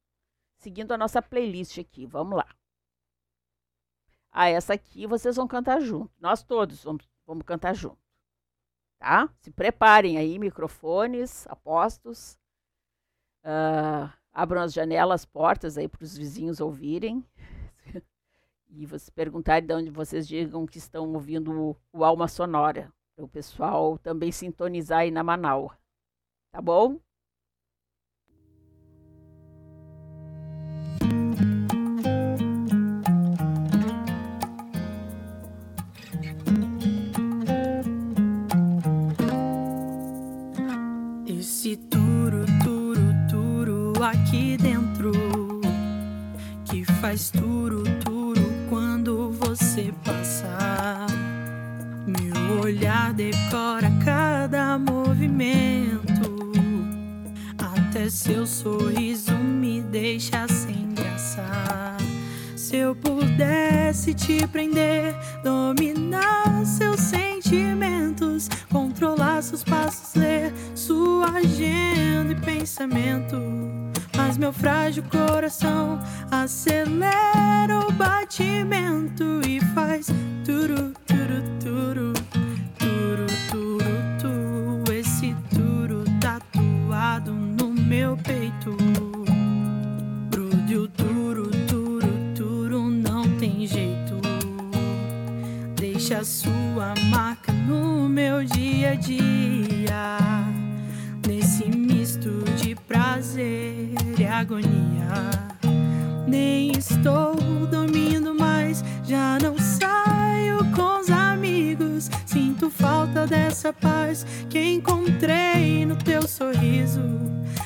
Seguindo 0.65 0.93
a 0.93 0.99
nossa 0.99 1.21
playlist 1.21 1.79
aqui. 1.79 2.07
Vamos 2.07 2.39
lá. 2.39 2.47
Ah, 4.33 4.49
essa 4.49 4.73
aqui 4.73 5.07
vocês 5.07 5.37
vão 5.37 5.47
cantar 5.47 5.81
junto. 5.81 6.11
Nós 6.19 6.43
todos 6.43 6.83
vamos, 6.83 7.07
vamos 7.27 7.45
cantar 7.45 7.75
junto. 7.75 7.99
Tá? 8.99 9.29
Se 9.41 9.51
preparem 9.51 10.17
aí, 10.17 10.39
microfones, 10.39 11.47
apostos. 11.49 12.39
Uh, 13.45 14.11
abram 14.33 14.63
as 14.63 14.73
janelas, 14.73 15.27
portas 15.27 15.77
aí 15.77 15.87
para 15.87 16.03
os 16.03 16.17
vizinhos 16.17 16.61
ouvirem. 16.61 17.23
e 18.71 18.87
vocês 18.87 19.11
perguntarem 19.11 19.69
de 19.69 19.75
onde 19.75 19.91
vocês 19.91 20.27
digam 20.27 20.67
que 20.67 20.79
estão 20.79 21.13
ouvindo 21.13 21.53
o, 21.53 21.77
o 21.93 22.05
Alma 22.05 22.27
Sonora. 22.27 22.91
Para 23.15 23.27
o 23.27 23.29
pessoal 23.29 23.99
também 23.99 24.33
sintonizar 24.33 25.01
aí 25.01 25.11
na 25.11 25.23
Manaus. 25.23 25.71
Tá 26.51 26.63
bom? 26.63 26.99
Aqui 44.35 44.57
dentro 44.57 45.13
que 46.65 46.85
faz 47.01 47.31
turo, 47.31 47.85
turo 48.05 48.43
quando 48.69 49.31
você 49.33 49.95
passar. 50.05 51.07
Meu 52.07 52.61
olhar 52.61 53.13
decora 53.13 53.91
cada 54.05 54.77
movimento, 54.79 56.53
até 57.59 58.11
seu 58.11 58.47
sorriso 58.47 59.33
me 59.35 59.81
deixa 59.81 60.47
sem 60.49 60.93
graça. 60.95 61.97
Se 62.57 62.77
eu 62.77 62.97
pudesse 62.97 64.15
te 64.15 64.47
prender, 64.49 65.15
dominar 65.45 66.67
seus 66.67 67.01
sentimentos, 67.01 68.49
controlar 68.71 69.43
seus 69.43 69.63
passos, 69.63 70.15
ler 70.21 70.53
sua 70.75 71.31
agenda 71.39 72.33
e 72.33 72.41
pensamento 72.41 73.84
mas 74.17 74.37
meu 74.37 74.53
frágil 74.53 75.03
coração 75.05 75.99
acelera 76.31 77.79
o 77.87 77.93
batimento 77.93 79.41
e 79.47 79.61
faz 79.75 80.07
turu, 80.45 80.93
turu, 81.07 81.43
turu, 81.61 82.13
turu, 82.79 83.27
turu, 83.51 83.85
turu. 84.21 84.93
Esse 84.93 85.35
turu 85.55 86.05
tatuado 86.21 87.33
no 87.33 87.73
meu 87.73 88.17
peito. 88.19 88.77
Grude 90.31 90.77
o 90.77 90.89
turu, 90.89 91.51
turu, 91.67 92.35
turu, 92.37 92.91
não 92.91 93.29
tem 93.39 93.67
jeito. 93.67 94.15
Deixa 95.77 96.19
a 96.19 96.25
sua 96.25 96.95
marca 97.11 97.53
no 97.53 98.09
meu 98.09 98.45
dia 98.45 98.93
a 98.93 98.95
dia. 98.95 100.19
Nesse 101.27 101.65
misto 101.67 102.31
de 102.57 102.74
prazer 102.87 103.91
e 104.19 104.25
agonia. 104.25 105.09
Nem 106.27 106.73
estou 106.73 107.35
dormindo 107.71 108.35
mais, 108.35 108.83
já 109.05 109.39
não 109.39 109.59
saio 109.59 110.65
com 110.75 111.01
os 111.01 111.11
amigos. 111.11 112.11
Sinto 112.27 112.71
falta 112.71 113.27
dessa 113.27 113.73
paz 113.73 114.27
que 114.49 114.63
encontrei 114.63 115.85
no 115.85 115.97
teu 115.97 116.27
sorriso. 116.27 117.03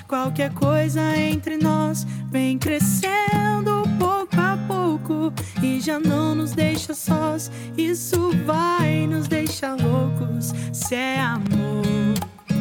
Qualquer 0.07 0.53
coisa 0.55 1.17
entre 1.17 1.57
nós 1.57 2.07
vem 2.31 2.59
crescendo 2.59 3.83
pouco 3.99 4.41
a 4.41 4.59
pouco 4.67 5.33
e 5.63 5.81
já 5.81 5.99
não 5.99 6.35
nos 6.35 6.53
deixa 6.53 6.95
sós. 6.95 7.51
Isso 7.77 8.31
vai 8.45 9.07
nos 9.07 9.29
deixar 9.29 9.77
loucos. 9.77 10.53
Se 10.73 10.95
é 10.95 11.21
amor, 11.21 11.85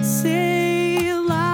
sei 0.01 1.13
lá. 1.27 1.46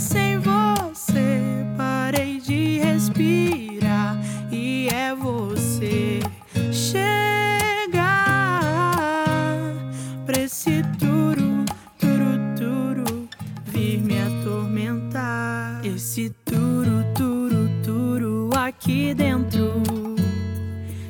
Sem 0.00 0.38
você 0.38 1.62
parei 1.76 2.40
de 2.40 2.78
respirar 2.78 4.16
e 4.50 4.88
é 4.88 5.14
você 5.14 6.20
chegar 6.72 8.62
pra 10.24 10.40
esse 10.40 10.82
turu, 10.98 11.66
turu, 11.98 12.38
turu 12.56 13.28
vir 13.66 14.00
me 14.00 14.18
atormentar. 14.22 15.84
Esse 15.84 16.30
turu, 16.46 17.04
turu, 17.14 17.68
turu 17.84 18.50
aqui 18.56 19.12
dentro 19.12 19.82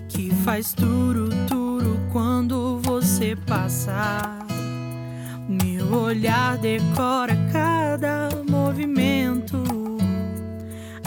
que 0.09 0.34
faz 0.45 0.72
turu 0.72 1.28
turu 1.47 1.97
quando 2.12 2.80
você 2.80 3.36
passa. 3.47 4.39
Meu 5.91 6.03
olhar 6.03 6.57
decora 6.57 7.36
cada 7.53 8.28
movimento. 8.49 9.61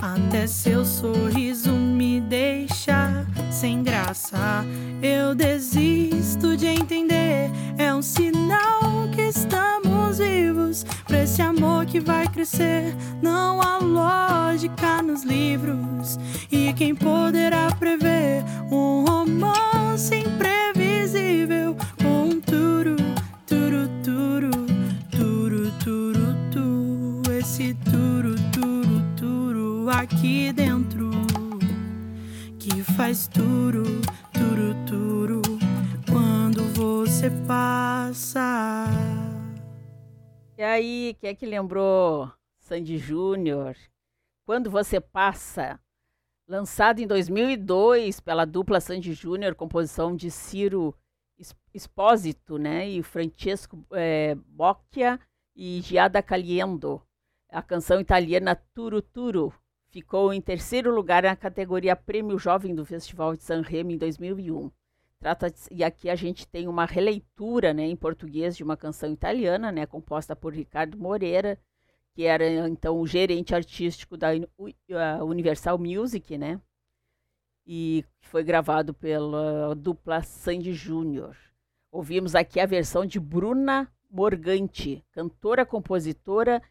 Até 0.02 0.46
seu 0.46 0.84
sorriso 0.84 1.72
me 1.72 2.20
deixa 2.20 3.26
sem 3.50 3.82
graça. 3.82 4.66
Eu 5.02 5.34
desisto 5.34 6.58
de 6.58 6.68
entender. 6.68 7.50
É 7.78 7.96
um 7.96 8.02
sinal 8.02 9.08
que 9.16 9.22
estamos 9.22 10.18
vivos. 10.18 10.86
Pra 11.08 11.24
esse 11.24 11.42
amor 11.42 11.86
que 11.86 12.02
vai 12.02 12.28
crescer. 12.28 12.94
Não 13.22 13.62
há 13.62 13.78
lógica 13.78 15.02
nos 15.02 15.24
livros. 15.24 16.20
E 16.52 16.74
quem 16.74 16.94
poderá 16.94 17.72
prever 17.80 18.44
um 18.70 19.06
romance 19.08 20.14
imprevisível? 20.14 21.78
Um 22.04 22.42
turu, 22.42 22.98
aqui 30.24 30.54
dentro. 30.54 31.10
Que 32.58 32.82
faz 32.82 33.28
turu, 33.28 33.84
turu, 34.32 34.74
turu 34.88 35.42
quando 36.10 36.64
você 36.74 37.30
passa. 37.46 38.86
E 40.58 40.64
aí, 40.64 41.18
quem 41.20 41.32
é 41.32 41.36
que 41.36 41.46
lembrou 41.46 42.32
Sandy 42.58 42.98
Júnior? 42.98 43.76
Quando 44.46 44.72
você 44.72 45.02
passa, 45.02 45.78
lançado 46.48 47.00
em 47.00 47.08
2002 47.08 48.22
pela 48.22 48.46
dupla 48.46 48.80
Sandy 48.80 49.14
Júnior, 49.14 49.56
composição 49.56 50.16
de 50.16 50.32
Ciro 50.32 50.96
Es- 51.38 51.54
Espósito, 51.74 52.58
né, 52.58 52.88
e 52.88 53.04
Francesco 53.04 53.86
eh, 53.92 54.36
Bocchia 54.48 55.20
e 55.54 55.82
Giada 55.82 56.22
Caliendo. 56.24 57.02
A 57.50 57.62
canção 57.62 58.00
italiana 58.00 58.56
Turu 58.74 59.02
Turu 59.02 59.54
ficou 59.94 60.34
em 60.34 60.42
terceiro 60.42 60.94
lugar 60.94 61.22
na 61.22 61.36
categoria 61.36 61.96
Prêmio 61.96 62.40
Jovem 62.40 62.74
do 62.74 62.84
Festival 62.84 63.36
de 63.36 63.44
Sanremo 63.44 63.92
em 63.92 63.98
2001. 63.98 64.72
Trata 65.20 65.54
e 65.70 65.84
aqui 65.84 66.10
a 66.10 66.16
gente 66.16 66.48
tem 66.48 66.68
uma 66.68 66.84
releitura, 66.84 67.76
né, 67.76 67.84
em 67.84 67.96
português 67.96 68.58
de 68.58 68.64
uma 68.64 68.76
canção 68.76 69.14
italiana, 69.14 69.72
né, 69.72 69.86
composta 69.86 70.36
por 70.36 70.52
Ricardo 70.52 70.98
Moreira, 70.98 71.60
que 72.16 72.24
era 72.24 72.68
então 72.68 73.00
o 73.00 73.06
gerente 73.06 73.54
artístico 73.54 74.18
da 74.18 74.30
Universal 75.24 75.78
Music, 75.78 76.40
né? 76.40 76.60
E 77.66 78.04
foi 78.22 78.44
gravado 78.44 78.96
pela 78.96 79.76
dupla 79.76 80.24
Sandy 80.24 80.74
Júnior. 80.74 81.38
Ouvimos 81.92 82.34
aqui 82.34 82.60
a 82.60 82.66
versão 82.66 83.06
de 83.06 83.20
Bruna 83.20 83.88
Morganti, 84.10 85.06
cantora, 85.12 85.66
compositora 85.66 86.62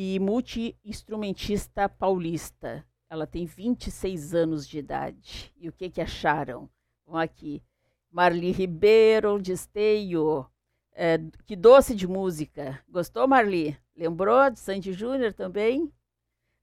e 0.00 0.16
multi-instrumentista 0.20 1.88
paulista. 1.88 2.86
Ela 3.10 3.26
tem 3.26 3.44
26 3.44 4.32
anos 4.32 4.68
de 4.68 4.78
idade. 4.78 5.52
E 5.56 5.68
o 5.68 5.72
que, 5.72 5.90
que 5.90 6.00
acharam? 6.00 6.70
Vamos 7.04 7.20
aqui. 7.20 7.60
Marli 8.08 8.52
Ribeiro, 8.52 9.42
de 9.42 9.50
Esteio. 9.50 10.46
É, 10.92 11.18
que 11.44 11.56
doce 11.56 11.96
de 11.96 12.06
música. 12.06 12.78
Gostou, 12.88 13.26
Marli? 13.26 13.76
Lembrou 13.96 14.48
de 14.48 14.60
Sandy 14.60 14.92
Júnior 14.92 15.32
também? 15.32 15.92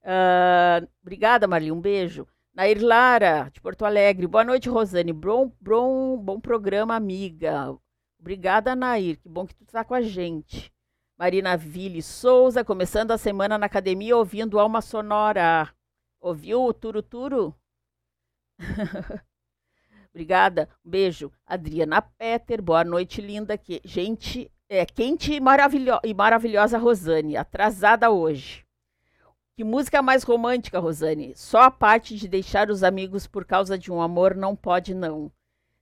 Ah, 0.02 0.80
obrigada, 1.02 1.46
Marli. 1.46 1.70
Um 1.70 1.80
beijo. 1.80 2.26
Nair 2.54 2.82
Lara, 2.82 3.50
de 3.52 3.60
Porto 3.60 3.84
Alegre. 3.84 4.26
Boa 4.26 4.44
noite, 4.44 4.70
Rosane. 4.70 5.12
Bom, 5.12 5.52
bom, 5.60 6.16
bom 6.16 6.40
programa, 6.40 6.96
amiga. 6.96 7.76
Obrigada, 8.18 8.74
Nair. 8.74 9.18
Que 9.18 9.28
bom 9.28 9.46
que 9.46 9.54
tu 9.54 9.64
está 9.64 9.84
com 9.84 9.92
a 9.92 10.00
gente. 10.00 10.72
Marina 11.18 11.56
Ville 11.56 12.02
Souza, 12.02 12.62
começando 12.62 13.10
a 13.10 13.16
semana 13.16 13.56
na 13.56 13.64
academia 13.64 14.14
ouvindo 14.14 14.60
Alma 14.60 14.82
Sonora. 14.82 15.72
Ouviu 16.20 16.62
o 16.62 16.74
Turu 16.74 17.02
Turu? 17.02 17.54
Obrigada. 20.12 20.68
Um 20.84 20.90
beijo. 20.90 21.32
Adriana 21.46 22.02
Petter, 22.02 22.60
boa 22.60 22.84
noite, 22.84 23.22
linda. 23.22 23.56
Que, 23.56 23.80
gente, 23.82 24.52
é 24.68 24.84
quente 24.84 25.32
e, 25.32 25.40
maravilho 25.40 25.98
e 26.04 26.12
maravilhosa 26.12 26.76
Rosane, 26.76 27.34
atrasada 27.34 28.10
hoje. 28.10 28.66
Que 29.54 29.64
música 29.64 30.02
mais 30.02 30.22
romântica, 30.22 30.78
Rosane. 30.78 31.34
Só 31.34 31.62
a 31.62 31.70
parte 31.70 32.14
de 32.16 32.28
deixar 32.28 32.70
os 32.70 32.82
amigos 32.82 33.26
por 33.26 33.46
causa 33.46 33.78
de 33.78 33.90
um 33.90 34.02
amor 34.02 34.34
não 34.34 34.54
pode, 34.54 34.94
não. 34.94 35.32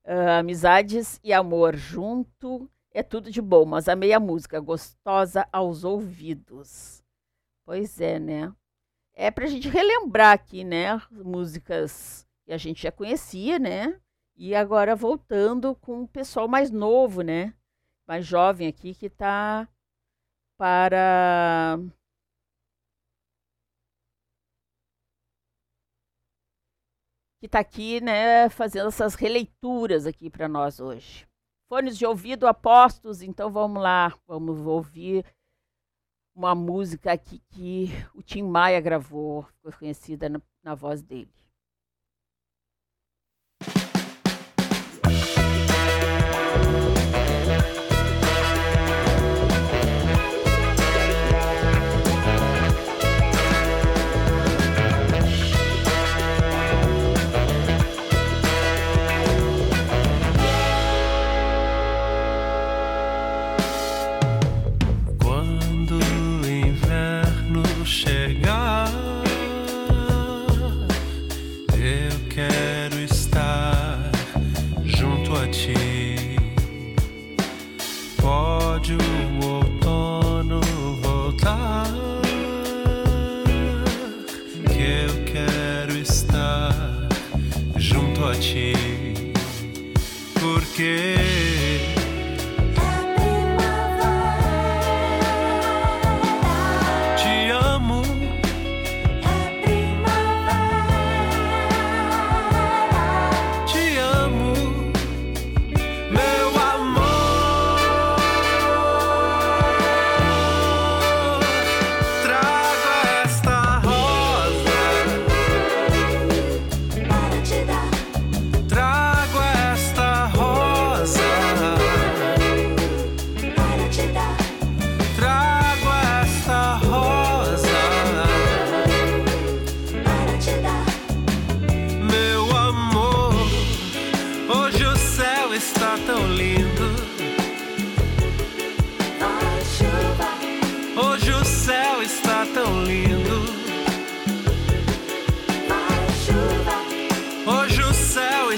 Ah, 0.05 0.39
amizades 0.39 1.18
e 1.24 1.32
amor 1.32 1.74
junto 1.74 2.70
é 2.95 3.03
tudo 3.03 3.30
de 3.30 3.42
bom, 3.42 3.64
mas 3.64 3.88
amei 3.88 4.12
a 4.12 4.20
música, 4.20 4.61
gostosa 4.61 5.47
aos 5.53 5.82
ouvidos. 5.84 7.03
Pois 7.64 8.01
é, 8.01 8.18
né? 8.20 8.55
É 9.14 9.30
pra 9.30 9.47
gente 9.47 9.68
relembrar 9.68 10.32
aqui, 10.32 10.64
né? 10.64 11.01
Músicas 11.11 12.26
que 12.45 12.53
a 12.53 12.57
gente 12.57 12.82
já 12.84 12.92
conhecia, 12.92 13.59
né? 13.59 14.01
E 14.36 14.55
agora 14.55 14.97
voltando 14.97 15.74
com 15.76 16.03
o 16.03 16.09
pessoal 16.09 16.49
mais 16.49 16.70
novo, 16.70 17.22
né? 17.22 17.55
Mais 18.07 18.24
jovem 18.26 18.68
aqui 18.68 18.95
que 18.95 19.11
tá 19.11 19.68
para 20.57 21.78
que 27.40 27.47
está 27.47 27.59
aqui, 27.59 28.01
né, 28.01 28.49
fazendo 28.49 28.88
essas 28.88 29.14
releituras 29.14 30.07
aqui 30.07 30.30
para 30.30 30.49
nós 30.49 30.80
hoje. 30.80 31.26
Fones 31.74 31.98
de 31.98 32.06
ouvido 32.06 32.46
apostos, 32.46 33.20
então 33.20 33.50
vamos 33.50 33.82
lá, 33.82 34.16
vamos 34.28 34.60
ouvir 34.60 35.26
uma 36.32 36.54
música 36.54 37.10
aqui 37.10 37.42
que 37.48 37.88
o 38.14 38.22
Tim 38.22 38.42
Maia 38.44 38.80
gravou, 38.80 39.42
ficou 39.42 39.72
conhecida 39.72 40.28
na, 40.28 40.40
na 40.62 40.76
voz 40.76 41.02
dele. 41.02 41.34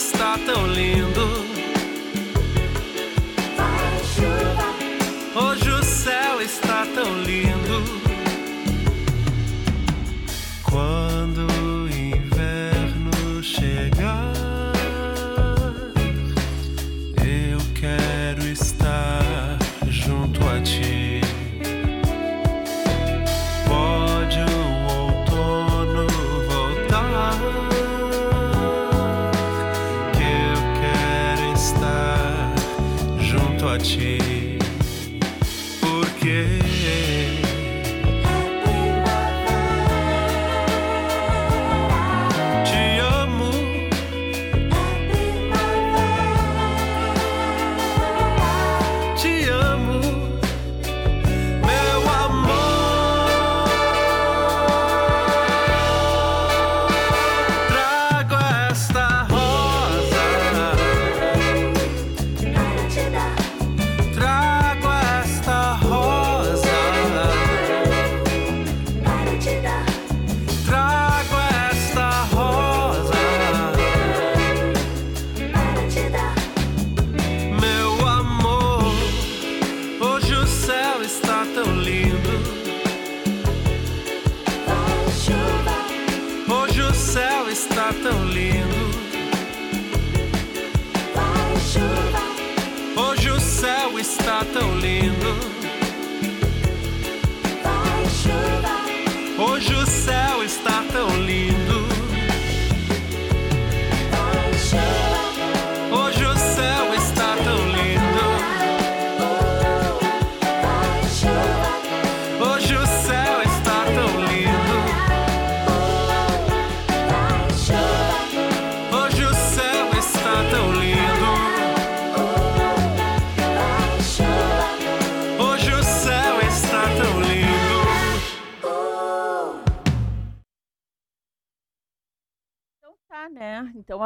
está 0.07 0.39
tão 0.39 0.67
lindo. 0.69 1.06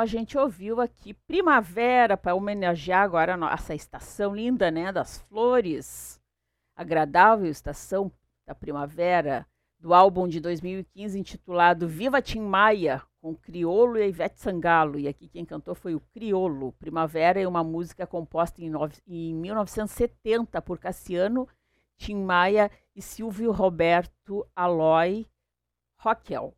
A 0.00 0.06
gente 0.06 0.38
ouviu 0.38 0.80
aqui 0.80 1.12
Primavera 1.12 2.16
para 2.16 2.34
homenagear 2.34 3.02
agora 3.02 3.36
nossa 3.36 3.74
estação 3.74 4.34
linda, 4.34 4.70
né? 4.70 4.90
Das 4.90 5.18
flores. 5.18 6.18
Agradável 6.74 7.50
estação 7.50 8.10
da 8.46 8.54
primavera 8.54 9.46
do 9.78 9.92
álbum 9.92 10.26
de 10.26 10.40
2015 10.40 11.18
intitulado 11.18 11.86
Viva 11.86 12.22
Tim 12.22 12.40
Maia, 12.40 13.02
com 13.20 13.34
Criolo 13.34 13.98
e 13.98 14.08
Ivete 14.08 14.40
Sangalo. 14.40 14.98
E 14.98 15.06
aqui 15.06 15.28
quem 15.28 15.44
cantou 15.44 15.74
foi 15.74 15.94
o 15.94 16.00
Criolo. 16.00 16.72
Primavera 16.72 17.38
é 17.38 17.46
uma 17.46 17.62
música 17.62 18.06
composta 18.06 18.62
em, 18.62 18.72
em 19.06 19.34
1970 19.34 20.62
por 20.62 20.78
Cassiano, 20.78 21.46
Tim 21.98 22.16
Maia 22.16 22.70
e 22.96 23.02
Silvio 23.02 23.52
Roberto 23.52 24.46
Aloy 24.56 25.26
Rockel. 25.98 26.54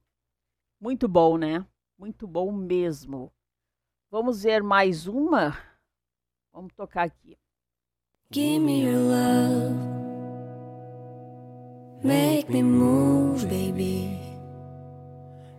Muito 0.80 1.09
bom, 1.09 1.36
né? 1.36 1.66
Muito 2.03 2.26
bom 2.26 2.50
mesmo. 2.50 3.30
Vamos 4.11 4.42
ver 4.42 4.61
mais 4.61 5.07
uma? 5.07 5.57
Vamos 6.53 6.74
tocar 6.74 7.05
aqui. 7.05 7.38
Give 8.28 8.59
me 8.59 8.82
your 8.82 8.98
love. 8.98 9.76
Make 12.03 12.50
me 12.50 12.61
move, 12.61 13.46
baby. 13.46 14.18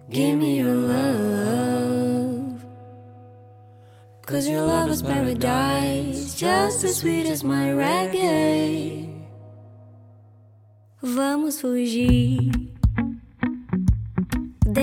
Give 0.10 0.36
me 0.36 0.58
your 0.58 0.76
love. 0.76 2.62
Cause 4.28 4.46
your 4.46 4.68
love 4.68 4.92
is 4.92 5.02
paradise, 5.02 6.36
just 6.36 6.84
as 6.84 6.98
sweet 6.98 7.26
as 7.26 7.42
my 7.42 7.72
reggae. 7.72 9.08
Vamos 11.02 11.62
fugir 11.62 12.73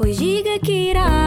Pois 0.00 0.16
diga 0.16 0.58
que 0.58 0.72
irá, 0.72 1.19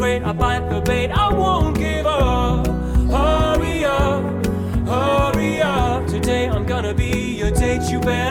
great, 0.00 0.22
I 0.22 0.32
bite 0.32 0.70
the 0.70 0.80
bait, 0.80 1.10
I 1.10 1.30
won't 1.30 1.76
give 1.76 2.06
up. 2.06 2.66
Hurry 3.16 3.84
up, 3.84 4.46
hurry 4.86 5.60
up. 5.60 6.06
Today 6.06 6.48
I'm 6.48 6.64
gonna 6.64 6.94
be 6.94 7.36
your 7.36 7.50
date, 7.50 7.82
you 7.90 8.00
better 8.00 8.29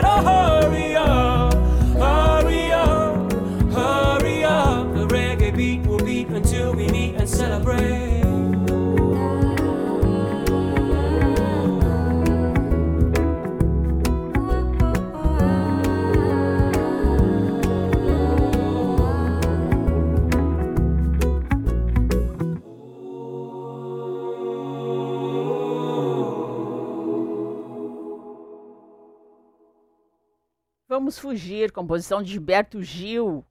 Vamos 31.10 31.18
Fugir, 31.18 31.72
composição 31.72 32.22
de 32.22 32.30
Gilberto 32.30 32.80
Gil 32.84 33.44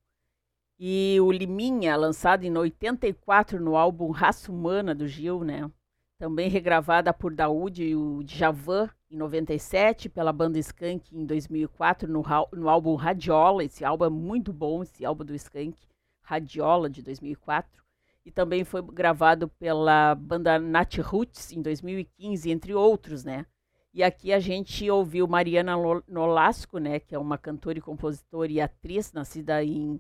e 0.80 1.18
o 1.20 1.30
Liminha, 1.30 1.98
lançado 1.98 2.46
em 2.46 2.58
84 2.58 3.60
no 3.60 3.76
álbum 3.76 4.12
Raça 4.12 4.50
Humana 4.50 4.96
do 4.96 5.06
Gil, 5.06 5.44
né? 5.44 5.70
Também 6.18 6.50
regravada 6.50 7.14
por 7.14 7.34
Daúde 7.34 7.84
e 7.84 7.96
o 7.98 8.24
Djavan 8.24 8.90
em 9.12 9.18
97, 9.18 10.08
pela 10.08 10.32
banda 10.32 10.58
Skank 10.58 11.14
em 11.14 11.26
2004 11.26 12.10
no, 12.10 12.24
no 12.54 12.70
álbum 12.70 12.96
Radiola. 12.96 13.66
Esse 13.66 13.84
álbum 13.84 14.06
é 14.06 14.10
muito 14.10 14.54
bom, 14.54 14.82
esse 14.82 15.04
álbum 15.04 15.26
do 15.26 15.36
Skank, 15.36 15.78
Radiola 16.22 16.90
de 16.90 17.02
2004. 17.02 17.84
E 18.26 18.32
também 18.32 18.64
foi 18.64 18.82
gravado 18.82 19.50
pela 19.50 20.16
banda 20.16 20.58
Nat 20.58 20.98
Roots 21.00 21.52
em 21.52 21.62
2015, 21.62 22.52
entre 22.52 22.74
outros, 22.74 23.26
né? 23.26 23.46
E 23.92 24.04
aqui 24.04 24.32
a 24.32 24.40
gente 24.40 24.90
ouviu 24.90 25.28
Mariana 25.28 25.74
Nolasco, 26.08 26.78
né, 26.78 27.00
que 27.00 27.16
é 27.16 27.20
uma 27.20 27.38
cantora 27.38 27.80
e 27.80 27.82
compositora 27.82 28.52
e 28.52 28.62
atriz, 28.62 29.12
nascida 29.12 29.64
em 29.64 30.00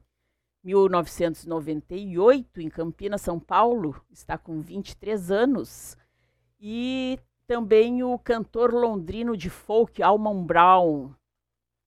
1998 0.64 2.62
em 2.62 2.70
Campinas, 2.70 3.22
São 3.22 3.40
Paulo, 3.40 4.00
está 4.12 4.38
com 4.38 4.62
23 4.62 5.32
anos. 5.32 5.98
E 6.60 7.18
também 7.48 8.04
o 8.04 8.20
cantor 8.20 8.72
londrino 8.74 9.36
de 9.36 9.50
folk 9.50 10.04
Alman 10.04 10.46
Brown. 10.46 11.16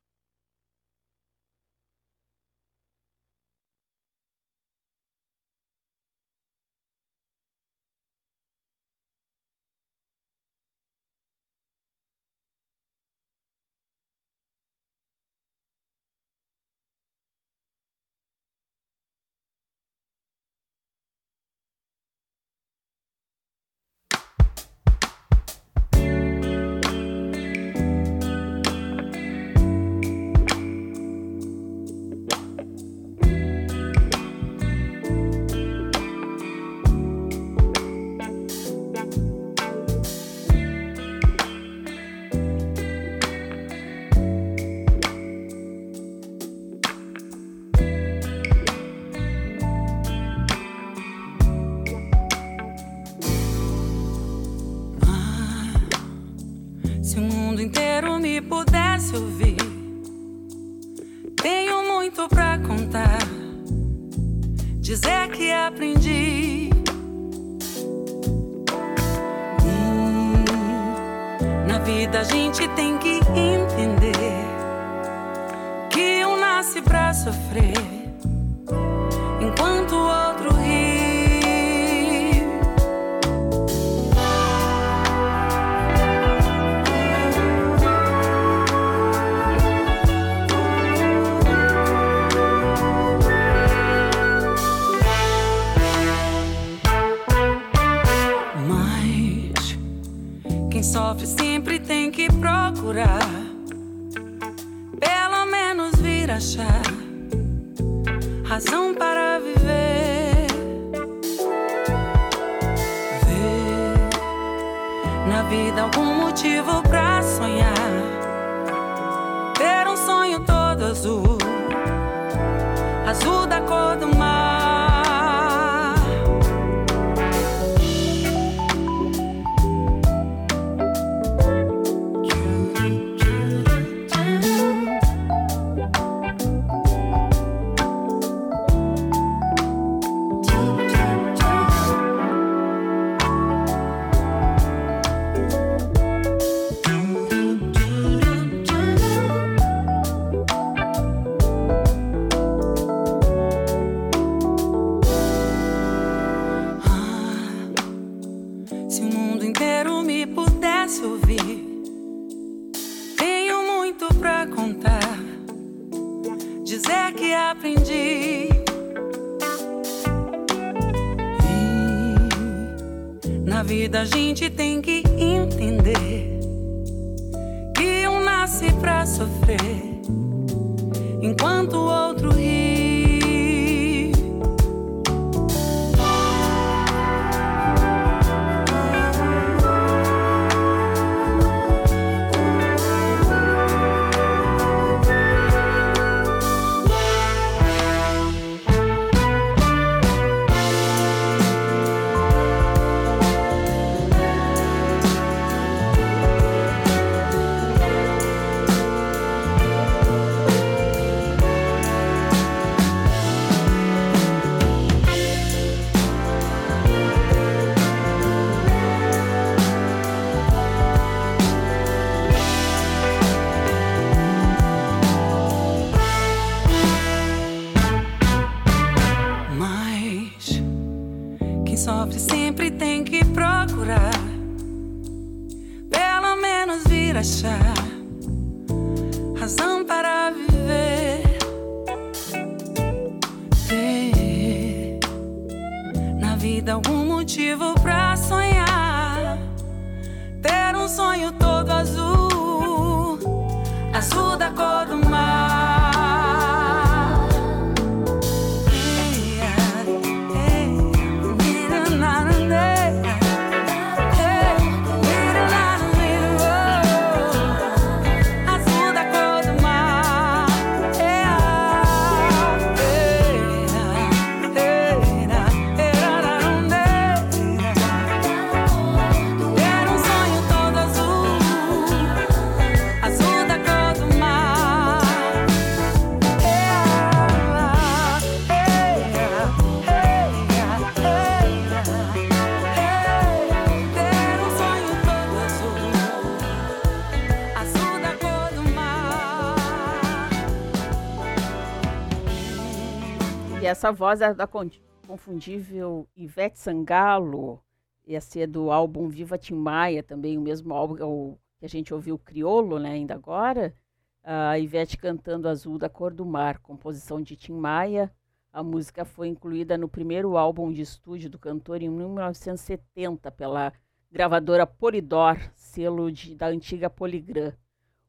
Essa 303.86 303.92
voz 303.92 304.20
é 304.20 304.34
da 304.34 304.48
con- 304.48 304.68
confundível 305.06 306.08
Ivete 306.16 306.58
Sangalo. 306.58 307.62
Esse 308.04 308.42
é 308.42 308.48
do 308.48 308.72
álbum 308.72 309.08
Viva 309.08 309.38
Tim 309.38 309.54
Maia, 309.54 310.02
também 310.02 310.40
o 310.40 310.42
mesmo 310.42 310.74
álbum 310.74 310.96
o- 311.06 311.38
que 311.60 311.66
a 311.66 311.70
gente 311.70 311.94
ouviu 311.94 312.18
Criolo, 312.18 312.80
né, 312.80 312.90
ainda 312.94 313.14
agora. 313.14 313.76
A 314.24 314.58
Ivete 314.58 314.98
cantando 314.98 315.48
Azul 315.48 315.78
da 315.78 315.88
Cor 315.88 316.12
do 316.12 316.26
Mar, 316.26 316.58
composição 316.58 317.22
de 317.22 317.36
Tim 317.36 317.54
Maia. 317.54 318.12
A 318.52 318.64
música 318.64 319.06
foi 319.06 319.28
incluída 319.28 319.78
no 319.78 319.88
primeiro 319.88 320.36
álbum 320.36 320.72
de 320.72 320.82
estúdio 320.82 321.30
do 321.30 321.38
cantor 321.38 321.84
em 321.84 321.90
1970 321.90 323.30
pela 323.30 323.72
gravadora 324.12 324.66
Polydor, 324.66 325.38
selo 325.56 326.12
de- 326.12 326.34
da 326.34 326.48
antiga 326.48 326.90
Polygram. 326.90 327.54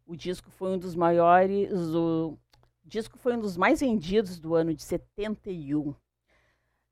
O 0.07 0.17
disco 0.17 0.51
foi 0.51 0.71
um 0.71 0.79
dos 0.79 0.95
maiores, 0.95 1.71
o, 1.95 2.39
o 2.87 2.89
disco 2.89 3.19
foi 3.19 3.37
um 3.37 3.41
dos 3.41 3.57
mais 3.57 3.81
vendidos 3.81 4.39
do 4.39 4.55
ano 4.55 4.73
de 4.73 4.81
71. 4.81 5.93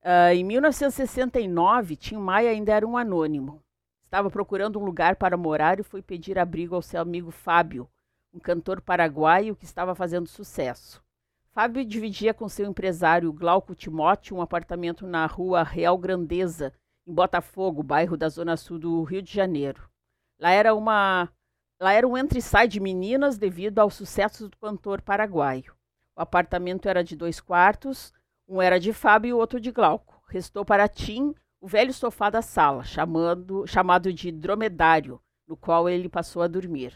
Ah, 0.03 0.35
em 0.35 0.43
1969, 0.43 1.95
Tim 1.95 2.17
Maia 2.17 2.51
ainda 2.51 2.75
era 2.75 2.85
um 2.85 2.97
anônimo. 2.97 3.63
Estava 4.05 4.29
procurando 4.29 4.81
um 4.81 4.85
lugar 4.85 5.15
para 5.15 5.37
morar 5.37 5.79
e 5.79 5.85
foi 5.85 6.03
pedir 6.03 6.37
abrigo 6.37 6.75
ao 6.75 6.83
seu 6.83 7.01
amigo 7.01 7.31
Fábio, 7.31 7.89
um 8.33 8.41
cantor 8.41 8.81
paraguaio 8.81 9.55
que 9.55 9.65
estava 9.65 9.95
fazendo 9.95 10.27
sucesso. 10.27 11.01
Fábio 11.53 11.85
dividia 11.85 12.35
com 12.35 12.49
seu 12.49 12.67
empresário 12.67 13.33
Glauco 13.33 13.73
Timóteo 13.73 14.37
um 14.37 14.43
apartamento 14.43 15.07
na 15.07 15.25
rua 15.27 15.63
Real 15.63 15.97
Grandeza, 15.97 16.73
em 17.07 17.15
Botafogo, 17.15 17.85
bairro 17.85 18.17
da 18.17 18.29
zona 18.29 18.57
sul 18.57 18.81
do 18.81 19.01
Rio 19.05 19.23
de 19.23 19.33
Janeiro. 19.33 19.89
Lá 20.41 20.51
era 20.51 20.75
uma 20.75 21.29
Lá 21.81 21.93
era 21.93 22.07
um 22.07 22.17
entre-sai 22.17 22.67
de 22.67 22.81
meninas 22.81 23.39
devido 23.39 23.79
ao 23.79 23.91
sucesso 23.91 24.49
do 24.49 24.57
cantor 24.57 25.01
paraguaio. 25.01 25.74
O 26.17 26.23
apartamento 26.23 26.89
era 26.89 27.03
de 27.03 27.17
dois 27.17 27.41
quartos, 27.41 28.13
um 28.47 28.61
era 28.61 28.79
de 28.79 28.93
Fábio 28.93 29.31
e 29.31 29.33
o 29.33 29.39
outro 29.39 29.61
de 29.61 29.71
Glauco. 29.71 30.23
Restou 30.29 30.65
para 30.65 30.89
Tim 30.89 31.35
o 31.61 31.67
velho 31.67 31.93
sofá 31.93 32.31
da 32.31 32.43
sala, 32.43 32.85
chamando, 32.85 33.67
chamado 33.67 34.13
de 34.13 34.31
dromedário, 34.31 35.21
no 35.47 35.57
qual 35.57 35.89
ele 35.89 36.09
passou 36.09 36.43
a 36.43 36.47
dormir. 36.47 36.95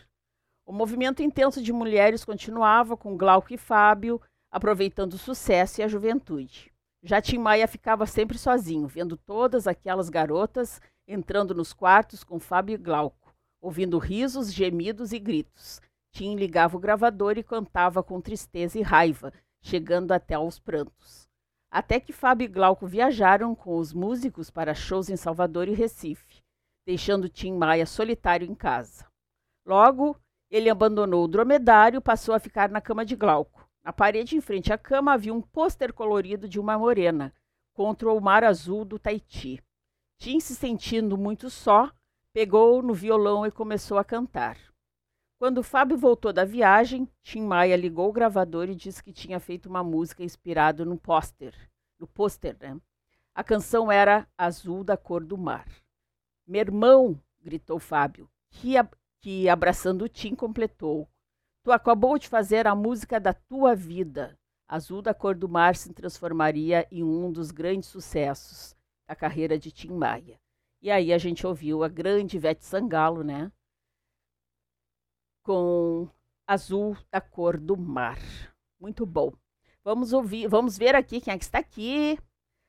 O 0.67 0.73
movimento 0.73 1.23
intenso 1.23 1.63
de 1.63 1.73
mulheres 1.73 2.25
continuava 2.25 2.97
com 2.97 3.17
Glauco 3.17 3.53
e 3.53 3.57
Fábio, 3.57 4.21
aproveitando 4.51 5.15
o 5.15 5.19
sucesso 5.19 5.81
e 5.81 5.85
a 5.85 5.89
juventude. 5.89 6.73
Já 7.03 7.21
Tim 7.21 7.39
Maia 7.39 7.67
ficava 7.67 8.07
sempre 8.07 8.37
sozinho, 8.37 8.87
vendo 8.87 9.17
todas 9.17 9.67
aquelas 9.67 10.09
garotas 10.09 10.81
entrando 11.07 11.55
nos 11.55 11.73
quartos 11.73 12.23
com 12.23 12.39
Fábio 12.39 12.75
e 12.75 12.79
Glauco 12.79 13.29
ouvindo 13.61 13.99
risos, 13.99 14.53
gemidos 14.53 15.13
e 15.13 15.19
gritos. 15.19 15.81
Tim 16.13 16.37
ligava 16.37 16.77
o 16.77 16.81
gravador 16.81 17.39
e 17.39 17.43
cantava 17.43 18.03
com 18.03 18.21
tristeza 18.21 18.79
e 18.79 18.83
raiva, 18.83 19.33
chegando 19.61 20.13
até 20.13 20.35
aos 20.35 20.59
prantos. 20.59 21.29
Até 21.71 22.01
que 22.01 22.13
Fábio 22.13 22.47
e 22.47 22.49
Glauco 22.49 22.87
viajaram 22.87 23.55
com 23.55 23.77
os 23.77 23.93
músicos 23.93 24.51
para 24.51 24.75
shows 24.75 25.11
em 25.11 25.17
Salvador 25.17 25.69
e 25.69 25.75
Recife, 25.75 26.43
deixando 26.87 27.29
Tim 27.29 27.53
Maia 27.53 27.85
solitário 27.85 28.51
em 28.51 28.55
casa. 28.55 29.07
Logo, 29.67 30.17
ele 30.51 30.71
abandonou 30.71 31.25
o 31.25 31.29
dromedário 31.29 31.99
e 31.99 32.03
passou 32.03 32.35
a 32.35 32.41
ficar 32.41 32.71
na 32.71 32.81
cama 32.81 33.05
de 33.05 33.15
Glauco. 33.15 33.69
Na 33.85 33.93
parede 33.93 34.37
em 34.37 34.41
frente 34.41 34.73
à 34.73 34.79
cama 34.79 35.13
havia 35.13 35.33
um 35.33 35.43
pôster 35.43 35.93
colorido 35.93 36.49
de 36.49 36.59
uma 36.59 36.79
morena, 36.79 37.35
contra 37.75 38.11
o 38.11 38.21
mar 38.21 38.45
azul 38.45 38.85
do 38.85 38.99
Taiti. 38.99 39.63
Tim, 40.19 40.41
se 40.41 40.57
sentindo 40.57 41.17
muito 41.17 41.49
só, 41.49 41.93
pegou 42.33 42.83
no 42.83 42.95
violão 42.95 43.47
e 43.47 43.51
começou 43.51 43.99
a 43.99 44.05
cantar. 44.05 44.59
Quando 45.39 45.63
Fábio 45.63 45.97
voltou 45.97 46.33
da 46.33 46.45
viagem, 46.45 47.09
Tim 47.23 47.43
Maia 47.43 47.77
ligou 47.77 48.09
o 48.09 48.13
gravador 48.13 48.69
e 48.69 48.75
disse 48.75 49.03
que 49.03 49.13
tinha 49.13 49.39
feito 49.39 49.69
uma 49.69 49.85
música 49.85 50.25
inspirada 50.25 50.85
no 50.85 50.99
pôster. 50.99 51.55
No 51.99 52.09
pôster, 52.09 52.57
né? 52.61 52.77
A 53.35 53.45
canção 53.45 53.91
era 53.91 54.27
Azul 54.37 54.83
da 54.83 54.97
Cor 54.97 55.23
do 55.25 55.39
Mar. 55.39 55.69
Meu 56.45 56.61
irmão, 56.61 57.21
gritou 57.41 57.79
Fábio, 57.79 58.29
que, 58.51 58.77
ab- 58.77 58.97
que 59.21 59.49
abraçando 59.49 60.09
Tim 60.09 60.35
completou. 60.35 61.09
Tu 61.63 61.71
acabou 61.71 62.19
de 62.19 62.29
fazer 62.29 62.67
a 62.67 62.75
música 62.75 63.21
da 63.21 63.33
tua 63.33 63.77
vida. 63.77 64.37
Azul 64.67 65.01
da 65.01 65.15
Cor 65.15 65.37
do 65.37 65.49
Mar 65.49 65.77
se 65.77 65.93
transformaria 65.93 66.85
em 66.91 67.05
um 67.05 67.31
dos 67.31 67.53
grandes 67.53 67.89
sucessos 67.89 68.75
da 69.07 69.15
carreira 69.15 69.57
de 69.57 69.71
Tim 69.71 69.93
Maia. 69.93 70.41
E 70.83 70.91
aí 70.91 71.13
a 71.13 71.19
gente 71.19 71.47
ouviu 71.47 71.85
a 71.85 71.89
grande 71.89 72.37
Ivete 72.37 72.65
Sangalo, 72.65 73.23
né? 73.23 73.53
Com 75.49 76.07
Azul 76.47 76.95
da 77.11 77.23
Cor 77.23 77.57
do 77.57 77.75
Mar. 77.75 78.19
Muito 78.79 79.07
bom. 79.07 79.33
Vamos 79.83 80.13
ouvir, 80.13 80.47
vamos 80.47 80.77
ver 80.77 80.95
aqui 80.95 81.23
quem 81.23 81.33
é 81.33 81.39
que 81.39 81.45
está 81.45 81.59
aqui. 81.59 82.19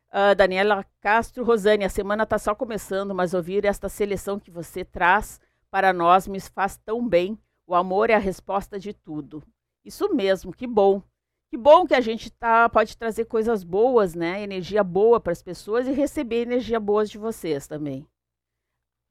Ah, 0.10 0.34
Daniela 0.34 0.86
Castro, 1.02 1.44
Rosane, 1.44 1.84
a 1.84 1.90
semana 1.90 2.24
está 2.24 2.40
só 2.40 2.56
começando, 2.56 3.14
mas 3.14 3.34
ouvir 3.34 3.66
esta 3.66 3.90
seleção 3.90 4.40
que 4.40 4.50
você 4.50 4.86
traz 4.86 5.42
para 5.70 5.92
nós 5.92 6.26
me 6.26 6.40
faz 6.40 6.78
tão 6.78 7.06
bem. 7.06 7.38
O 7.68 7.76
amor 7.76 8.10
é 8.10 8.14
a 8.14 8.18
resposta 8.18 8.80
de 8.80 8.94
tudo. 8.94 9.44
Isso 9.84 10.16
mesmo, 10.16 10.54
que 10.54 10.66
bom. 10.66 11.04
Que 11.50 11.58
bom 11.58 11.86
que 11.86 11.94
a 11.94 12.00
gente 12.00 12.32
tá, 12.32 12.70
pode 12.70 12.96
trazer 12.96 13.26
coisas 13.26 13.62
boas, 13.62 14.16
né? 14.16 14.42
Energia 14.42 14.86
boa 14.86 15.20
para 15.20 15.34
as 15.34 15.44
pessoas 15.44 15.86
e 15.86 15.92
receber 15.92 16.44
energia 16.44 16.80
boa 16.80 17.04
de 17.04 17.18
vocês 17.18 17.68
também. 17.68 18.08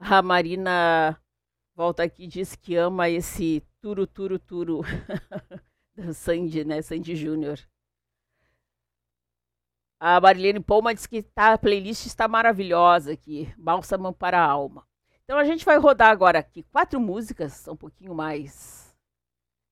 A 0.00 0.22
Marina 0.22 1.20
volta 1.78 2.02
aqui 2.02 2.26
diz 2.26 2.56
que 2.56 2.74
ama 2.74 3.08
esse 3.08 3.64
turu 3.80 4.04
turu 4.04 4.36
turu 4.36 4.80
da 5.94 6.12
Sandy, 6.12 6.64
né? 6.64 6.82
Sandy 6.82 7.14
Júnior. 7.14 7.56
A 10.00 10.20
Marilene 10.20 10.58
Palma 10.58 10.92
diz 10.92 11.06
que 11.06 11.22
tá, 11.22 11.52
a 11.52 11.58
playlist 11.58 12.04
está 12.06 12.26
maravilhosa 12.26 13.12
aqui, 13.12 13.54
Bálsamo 13.56 14.12
para 14.12 14.40
a 14.40 14.44
Alma. 14.44 14.84
Então 15.22 15.38
a 15.38 15.44
gente 15.44 15.64
vai 15.64 15.78
rodar 15.78 16.10
agora 16.10 16.40
aqui 16.40 16.64
quatro 16.64 16.98
músicas, 16.98 17.68
um 17.68 17.76
pouquinho 17.76 18.12
mais 18.12 18.92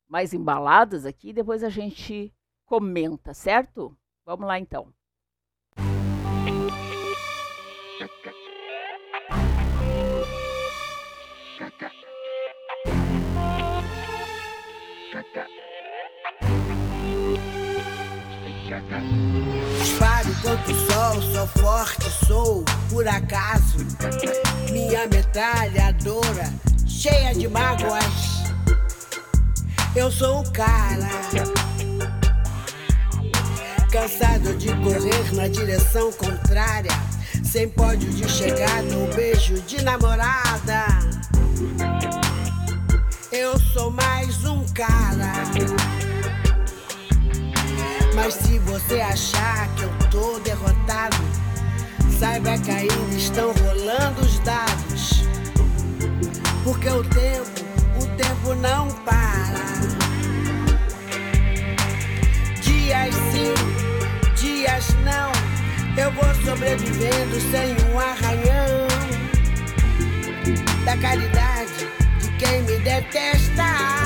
mais 0.09 0.33
embaladas 0.33 1.05
aqui, 1.05 1.33
depois 1.33 1.65
a 1.65 1.69
gente 1.69 2.33
comenta, 2.65 3.35
certo? 3.35 3.99
Vamos 4.25 4.47
lá 4.47 4.61
então. 4.61 4.95
Disparo 19.81 20.35
contra 20.43 20.73
o 20.73 20.93
sol, 20.93 21.23
sou 21.33 21.47
forte, 21.63 22.27
sou 22.27 22.65
por 22.91 23.09
acaso. 23.09 23.79
Minha 24.71 25.07
metralhadora 25.07 26.53
cheia 26.87 27.35
de 27.35 27.49
mágoas. 27.49 28.05
Eu 29.95 30.11
sou 30.11 30.41
o 30.41 30.53
cara. 30.53 31.09
Cansado 33.91 34.55
de 34.59 34.69
correr 34.69 35.35
na 35.35 35.49
direção 35.49 36.13
contrária. 36.13 36.93
Sem 37.45 37.71
pódio 37.71 38.11
de 38.11 38.29
chegada 38.29 38.95
ou 38.95 39.07
beijo 39.15 39.55
de 39.63 39.83
namorada. 39.83 40.85
Eu 43.33 43.59
sou 43.59 43.91
mais 43.91 44.45
um 44.45 44.67
cara. 44.75 45.33
Mas 48.17 48.33
se 48.33 48.59
você 48.61 48.99
achar 49.03 49.69
que 49.77 49.83
eu 49.83 49.91
tô 50.11 50.39
derrotado, 50.41 51.19
saiba 52.19 52.57
que 52.57 52.71
ainda 52.71 53.15
estão 53.15 53.53
rolando 53.53 54.23
os 54.23 54.39
dados. 54.39 55.23
Porque 56.65 56.89
o 56.89 57.05
tempo, 57.05 57.61
o 58.01 58.07
tempo 58.17 58.55
não 58.55 58.89
para. 59.05 59.67
Dias 62.63 63.15
sim, 63.33 63.55
dias 64.35 64.89
não. 65.05 65.31
Eu 66.03 66.11
vou 66.13 66.35
sobrevivendo 66.43 67.39
sem 67.51 67.77
um 67.93 68.01
arranhão. 68.01 68.89
Da 70.87 70.97
caridade 70.97 71.87
de 72.19 72.31
quem 72.39 72.63
me 72.63 72.79
detesta. 72.79 74.06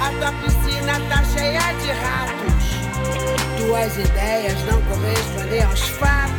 A 0.00 0.10
tua 0.12 0.32
piscina 0.32 0.98
tá 1.10 1.22
cheia 1.24 1.60
de 1.74 1.90
ratos. 1.92 2.64
Tuas 3.58 3.98
ideias 3.98 4.64
não 4.64 4.80
correspondem 4.82 5.62
aos 5.62 5.80
fatos. 5.90 6.30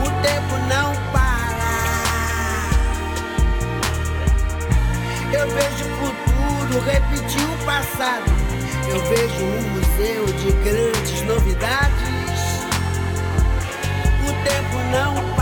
O 0.00 0.10
tempo 0.22 0.54
não 0.68 0.94
para. 1.12 1.46
Eu 5.32 5.48
vejo 5.48 5.84
o 5.84 5.96
futuro 5.96 6.84
repetir 6.84 7.42
o 7.42 7.64
passado. 7.64 8.30
Eu 8.88 9.00
vejo 9.08 9.44
um 9.44 9.62
museu 9.70 10.26
de 10.26 10.52
grandes 10.62 11.22
novidades. 11.22 12.36
O 14.22 14.32
tempo 14.44 14.76
não 14.92 15.14
para. 15.30 15.35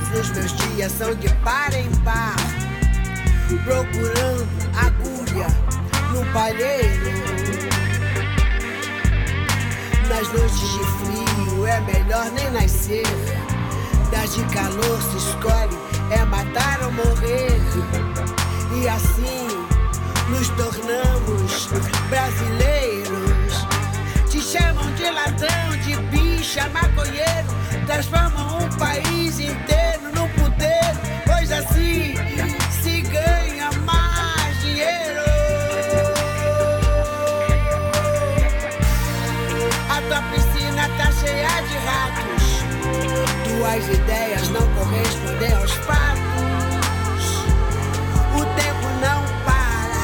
Os 0.00 0.30
meus 0.30 0.52
dias 0.56 0.92
são 0.92 1.14
de 1.14 1.28
par 1.36 1.72
em 1.72 1.90
par, 2.04 2.36
procurando 3.64 4.48
agulha 4.74 5.46
no 6.12 6.24
palheiro. 6.32 7.10
Nas 10.08 10.32
noites 10.32 10.58
de 10.58 10.84
frio 10.98 11.66
é 11.66 11.80
melhor 11.80 12.30
nem 12.32 12.50
nascer. 12.50 13.06
Das 14.10 14.34
de 14.34 14.42
calor 14.46 15.00
se 15.02 15.16
escolhe, 15.18 15.78
é 16.10 16.24
matar 16.24 16.80
ou 16.82 16.92
morrer. 16.92 17.60
E 18.74 18.88
assim 18.88 19.48
nos 20.28 20.48
tornamos 20.50 21.68
brasileiros. 22.08 23.66
Te 24.28 24.40
chamam 24.40 24.92
de 24.94 25.10
ladrão, 25.10 25.76
de 25.84 25.96
bicha, 26.10 26.68
maconheiro. 26.70 27.48
Transformam 27.86 28.58
um 28.58 28.68
país 28.78 29.38
inteiro 29.38 29.89
Tuas 43.70 43.86
ideias 43.88 44.48
não 44.48 44.66
correspondem 44.74 45.52
aos 45.52 45.70
fatos. 45.70 47.24
O 48.34 48.44
tempo 48.56 48.88
não 49.00 49.22
para. 49.44 50.00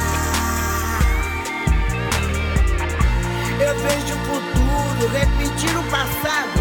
Eu 3.59 3.75
vejo 3.81 4.15
o 4.15 4.19
futuro 4.25 5.09
repetir 5.13 5.77
o 5.77 5.83
passado. 5.91 6.61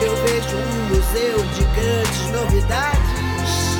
Eu 0.00 0.16
vejo 0.24 0.56
um 0.56 0.88
museu 0.88 1.38
de 1.54 1.64
grandes 1.78 2.26
novidades. 2.32 3.76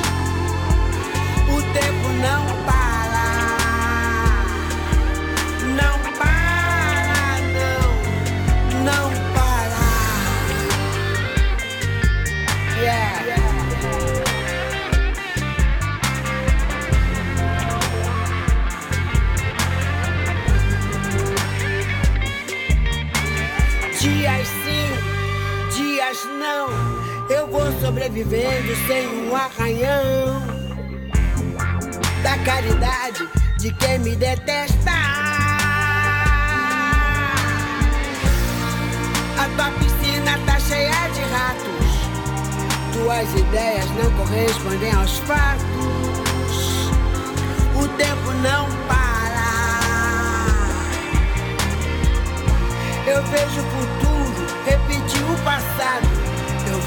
O 1.49 1.59
tempo 1.73 2.07
não 2.21 2.45
para. 2.65 2.78
Sobrevivendo 27.79 28.75
sem 28.87 29.07
um 29.07 29.35
arranhão. 29.35 30.41
Da 32.23 32.37
caridade 32.39 33.27
de 33.57 33.73
quem 33.73 33.99
me 33.99 34.15
detesta. 34.15 34.91
A 39.37 39.49
tua 39.55 39.71
piscina 39.79 40.37
tá 40.45 40.59
cheia 40.59 41.09
de 41.09 41.21
ratos. 41.31 41.69
Tuas 42.93 43.33
ideias 43.33 43.85
não 43.91 44.11
correspondem 44.17 44.91
aos 44.93 45.17
fatos. 45.19 46.89
O 47.75 47.87
tempo 47.97 48.31
não 48.43 48.67
para. 48.87 49.49
Eu 53.07 53.23
vejo 53.23 53.61
o 53.61 53.69
futuro 53.71 54.45
repetir 54.65 55.23
o 55.23 55.43
passado. 55.43 56.28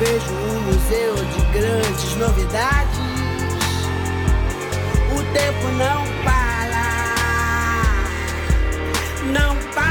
Vejo 0.04 0.32
um 0.34 0.60
museu 0.62 1.14
de 1.14 1.40
grandes 1.56 2.16
novidades. 2.16 2.98
O 5.12 5.22
tempo 5.32 5.68
não 5.78 6.02
para. 6.24 6.82
Não 9.32 9.54
para, 9.72 9.81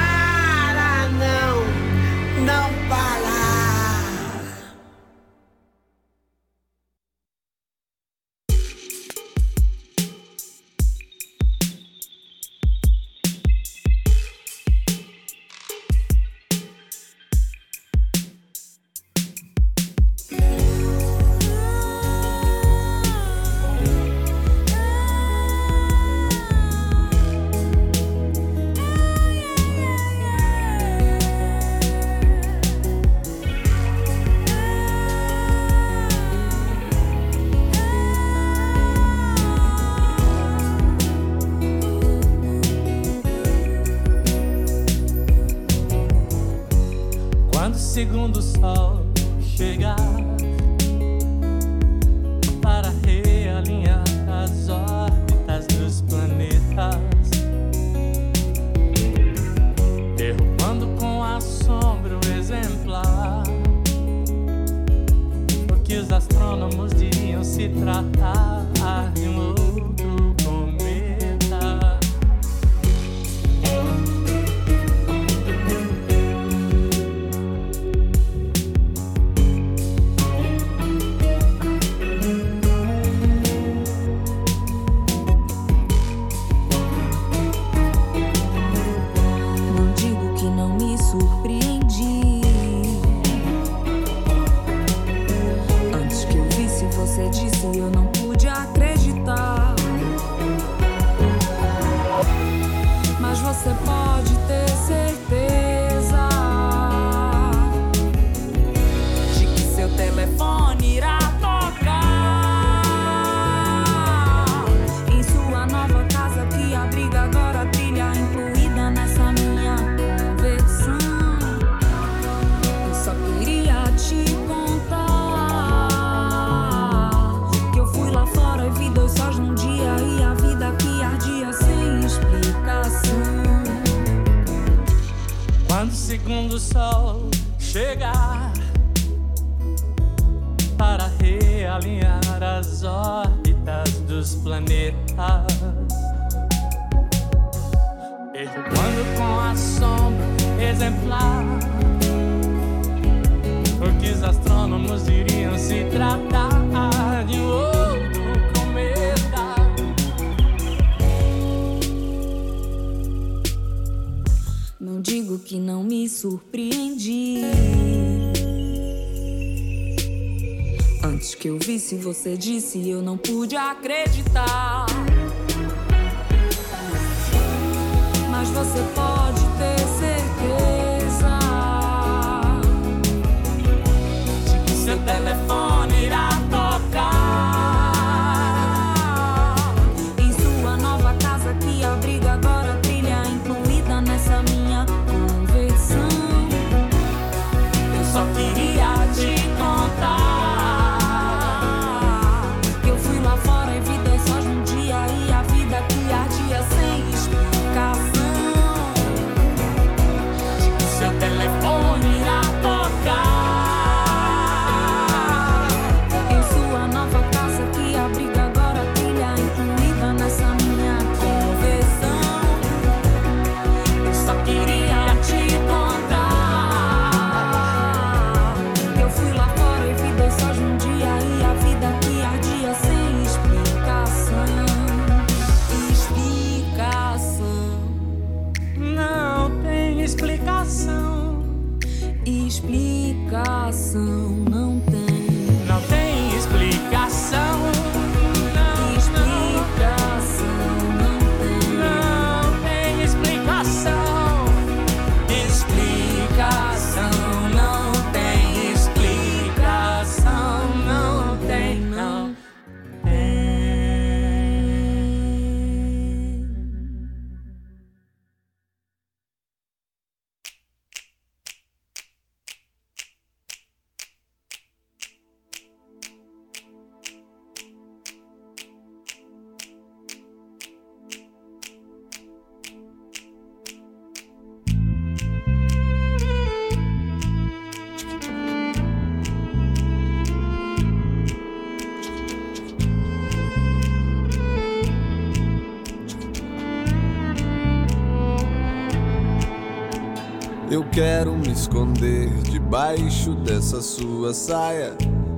quero 300.92 301.38
me 301.38 301.52
esconder 301.52 302.28
debaixo 302.44 303.34
dessa 303.36 303.82
sua 303.82 304.34
saia 304.34 304.94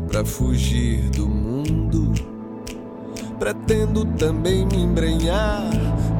pra 0.07 0.25
fugir 0.25 1.09
do 1.11 1.27
mundo. 1.27 2.11
Pretendo 3.37 4.03
também 4.17 4.65
me 4.65 4.81
embrenhar 4.81 5.61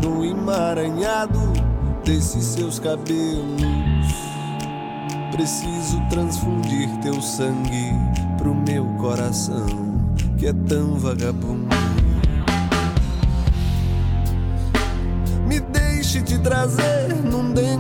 no 0.04 0.24
emaranhado 0.24 1.40
desses 2.06 2.44
seus 2.44 2.78
cabelos. 2.78 3.64
Preciso 5.32 6.00
transfundir 6.12 6.88
teu 7.02 7.20
sangue 7.20 7.92
pro 8.38 8.54
meu 8.54 8.86
coração, 9.00 9.66
que 10.38 10.46
é 10.46 10.54
tão 10.54 11.00
vagabundo. 11.00 11.76
Me 15.48 15.60
deixe 15.60 16.22
te 16.22 16.38
trazer 16.38 17.16
num 17.24 17.52
dengo 17.52 17.73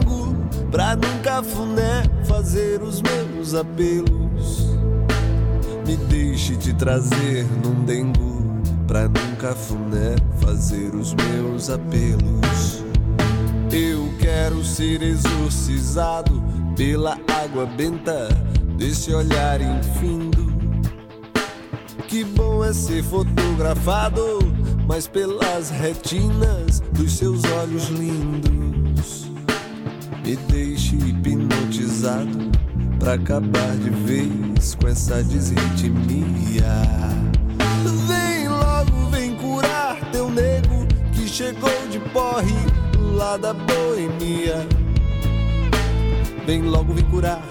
pra 0.73 0.95
num 0.95 1.19
cafuné 1.21 2.01
fazer 2.25 2.81
os 2.81 2.99
meus 2.99 3.53
apelos. 3.53 4.65
Me 5.85 5.95
deixe 5.95 6.55
te 6.55 6.73
trazer 6.73 7.45
num 7.63 7.85
dengo 7.85 8.41
pra 8.87 9.03
num 9.03 9.35
cafuné 9.39 10.15
fazer 10.39 10.95
os 10.95 11.13
meus 11.13 11.69
apelos. 11.69 12.83
Eu 13.71 14.11
quero 14.19 14.63
ser 14.65 15.03
exorcizado 15.03 16.43
pela 16.75 17.19
água 17.43 17.67
benta 17.67 18.27
desse 18.75 19.13
olhar 19.13 19.61
infindo. 19.61 20.51
Que 22.07 22.23
bom 22.23 22.63
é 22.63 22.73
ser 22.73 23.03
fotografado, 23.03 24.39
mas 24.87 25.05
pelas 25.05 25.69
retinas 25.69 26.79
dos 26.93 27.13
seus 27.13 27.43
olhos 27.43 27.89
lindos. 27.89 28.72
Me 30.25 30.37
deixe 30.37 30.95
hipnotizado 30.95 32.49
pra 32.97 33.15
acabar 33.15 33.75
de 33.75 33.89
vez 33.89 34.73
com 34.75 34.87
essa 34.87 35.21
desritmia. 35.21 36.63
Vem 38.07 38.47
logo, 38.47 39.09
vem 39.11 39.35
curar 39.35 39.99
teu 40.13 40.29
nego 40.29 40.87
que 41.11 41.27
chegou 41.27 41.87
de 41.91 41.99
porre 42.11 42.55
lá 42.97 43.35
da 43.35 43.53
boemia. 43.53 44.65
Vem 46.45 46.61
logo, 46.61 46.93
vem 46.93 47.03
curar, 47.05 47.43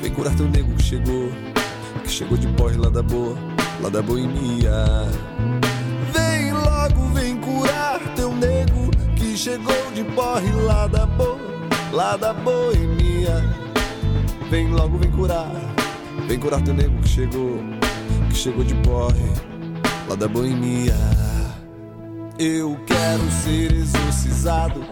vem 0.00 0.10
curar 0.10 0.34
teu 0.34 0.48
nego 0.48 0.74
que 0.76 0.82
chegou, 0.82 1.30
que 2.02 2.10
chegou 2.10 2.38
de 2.38 2.48
porre 2.48 2.76
lá 2.78 2.88
da 2.88 3.02
boa, 3.02 3.36
lá 3.82 3.90
da 3.90 4.00
boemia. 4.00 4.72
Vem 6.14 6.50
logo, 6.52 7.08
vem 7.12 7.36
curar 7.36 8.00
teu 8.16 8.34
nego 8.34 8.90
que 9.16 9.36
chegou 9.36 9.90
de 9.94 10.02
porre 10.14 10.50
lá 10.64 10.86
da 10.86 11.04
boa, 11.04 11.38
lá 11.92 12.16
da 12.16 12.32
boemia. 12.32 13.44
Vem 14.50 14.68
logo, 14.68 14.98
vem 14.98 15.10
curar, 15.10 15.50
vem 16.26 16.38
curar 16.38 16.60
teu 16.62 16.74
nego 16.74 17.00
que 17.02 17.08
chegou, 17.08 17.58
que 18.28 18.34
chegou 18.34 18.64
de 18.64 18.74
porre 18.76 19.30
lá 20.08 20.14
da 20.14 20.28
boemia. 20.28 20.94
Eu 22.38 22.78
quero 22.86 23.30
ser 23.30 23.72
exorcizado 23.72 24.84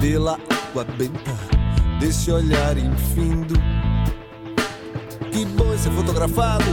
pela 0.00 0.38
água 0.68 0.84
benta 0.96 1.34
desse 2.00 2.30
olhar 2.30 2.76
infindo. 2.78 3.54
Que 5.30 5.44
bom 5.44 5.76
ser 5.76 5.90
fotografado, 5.90 6.64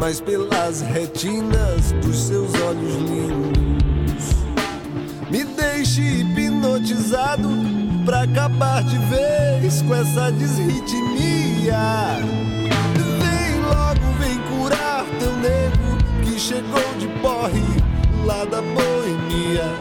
mas 0.00 0.20
pelas 0.20 0.82
retinas 0.82 1.92
dos 2.02 2.16
seus 2.16 2.52
olhos 2.60 2.96
lindos. 2.96 3.62
Me 5.30 5.44
deixe 5.44 6.02
hipnotizado 6.02 7.48
pra 8.04 8.22
acabar 8.22 8.82
de 8.82 8.98
vez 8.98 9.82
com 9.82 9.94
essa 9.94 10.30
desritmia. 10.32 12.18
Vem 13.20 13.60
logo, 13.60 14.12
vem 14.18 14.38
curar 14.50 15.04
teu 15.18 15.36
nego 15.36 15.98
que 16.24 16.38
chegou 16.38 16.94
de 16.98 17.08
porre 17.20 17.62
lá 18.24 18.44
da 18.44 18.60
boemia. 18.60 19.76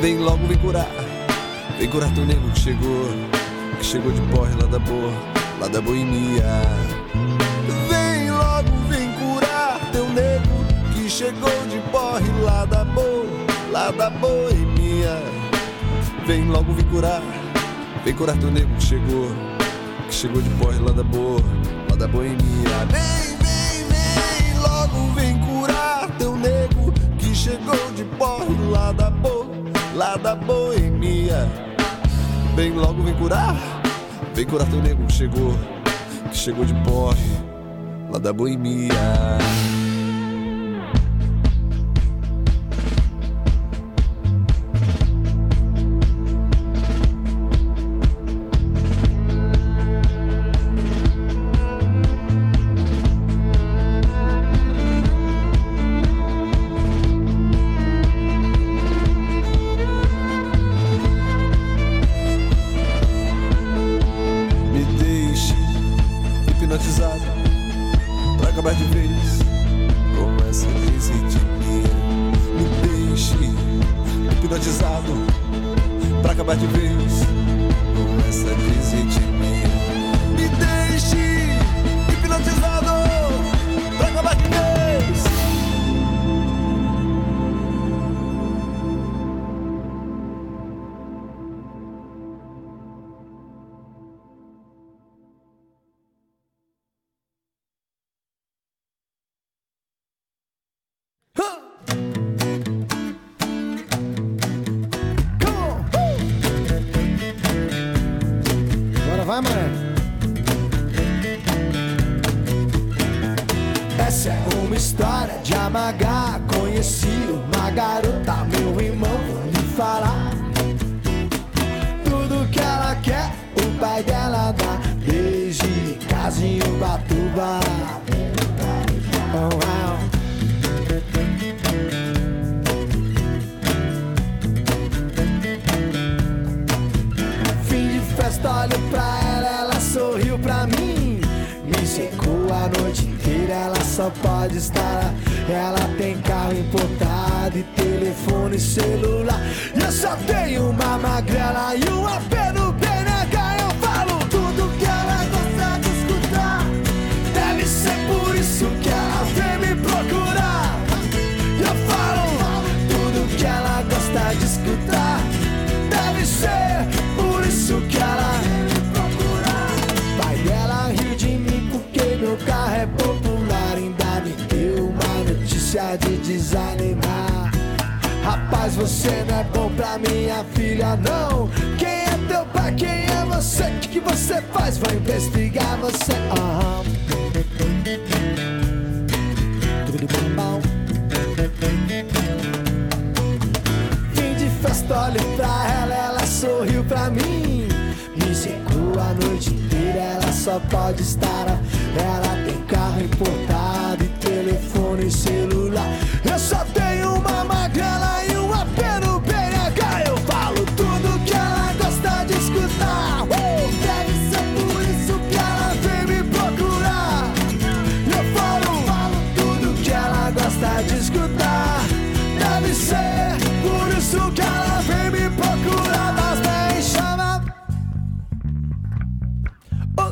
Vem 0.00 0.18
logo, 0.18 0.46
vem 0.46 0.58
curar, 0.58 0.88
vem 1.78 1.88
curar 1.88 2.12
teu 2.14 2.24
nego 2.24 2.50
que 2.50 2.60
chegou, 2.60 3.08
que 3.78 3.84
chegou 3.84 4.12
de 4.12 4.20
porre 4.22 4.54
lá 4.60 4.66
da 4.68 4.78
boa, 4.78 5.12
lá 5.60 5.68
da 5.68 5.80
boemia. 5.80 6.62
Vem 7.88 8.30
logo, 8.30 8.70
vem 8.88 9.12
curar 9.14 9.80
teu 9.92 10.08
nego 10.10 10.64
que 10.94 11.08
chegou 11.08 11.66
de 11.68 11.78
porre 11.90 12.30
lá 12.42 12.64
da 12.66 12.84
boa, 12.84 13.26
lá 13.72 13.90
da 13.90 14.10
boemia. 14.10 15.45
Vem 16.26 16.44
logo, 16.48 16.72
vem 16.72 16.84
curar. 16.86 17.22
Vem 18.04 18.12
curar 18.12 18.36
teu 18.36 18.50
nego 18.50 18.74
que 18.74 18.82
chegou. 18.82 19.28
Que 20.08 20.14
chegou 20.14 20.42
de 20.42 20.50
porre 20.50 20.78
lá 20.80 20.90
da 20.90 21.04
boa, 21.04 21.40
lá 21.88 21.96
da 21.96 22.08
boemia. 22.08 22.38
Vem, 22.90 23.36
vem, 23.38 23.84
vem, 23.88 24.58
logo 24.60 25.12
vem 25.14 25.38
curar 25.38 26.10
teu 26.18 26.36
nego 26.36 26.92
que 27.16 27.32
chegou 27.32 27.92
de 27.94 28.04
porre 28.16 28.56
lá 28.70 28.90
da 28.90 29.08
boa, 29.08 29.46
lá 29.94 30.16
da 30.16 30.34
boemia. 30.34 31.48
Vem 32.56 32.72
logo, 32.72 33.04
vem 33.04 33.14
curar. 33.14 33.56
Vem 34.34 34.46
curar 34.46 34.68
teu 34.68 34.82
nego 34.82 35.06
que 35.06 35.12
chegou. 35.12 35.54
Que 36.28 36.36
chegou 36.36 36.64
de 36.64 36.74
porre 36.82 37.38
lá 38.10 38.18
da 38.18 38.32
boemia. 38.32 38.90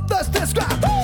dois, 0.06 0.28
três, 0.28 0.52
quatro. 0.52 0.94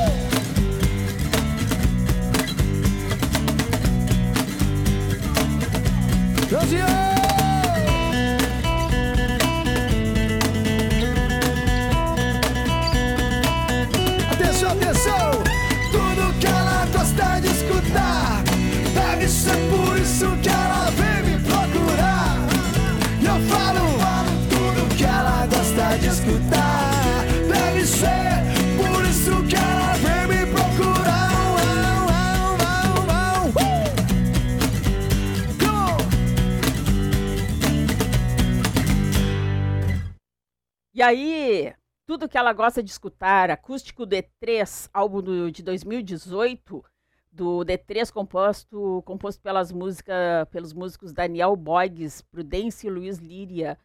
E 41.00 41.02
aí, 41.02 41.74
tudo 42.06 42.28
que 42.28 42.36
ela 42.36 42.52
gosta 42.52 42.82
de 42.82 42.90
escutar, 42.90 43.50
acústico 43.50 44.06
D3, 44.06 44.90
álbum 44.92 45.22
do, 45.22 45.50
de 45.50 45.62
2018, 45.62 46.84
do 47.32 47.64
D3 47.64 48.12
composto, 48.12 49.02
composto 49.06 49.40
pelas 49.40 49.72
música, 49.72 50.46
pelos 50.50 50.74
músicos 50.74 51.14
Daniel 51.14 51.56
Boigues, 51.56 52.20
Prudence 52.20 52.86
e 52.86 52.90
Luiz 52.90 53.16
Líria, 53.16 53.78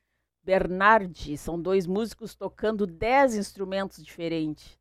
Bernardi, 0.43 1.37
são 1.37 1.57
dois 1.57 1.87
músicos 1.87 2.35
tocando 2.35 2.85
dez 2.85 3.33
instrumentos 3.33 4.03
diferentes, 4.03 4.77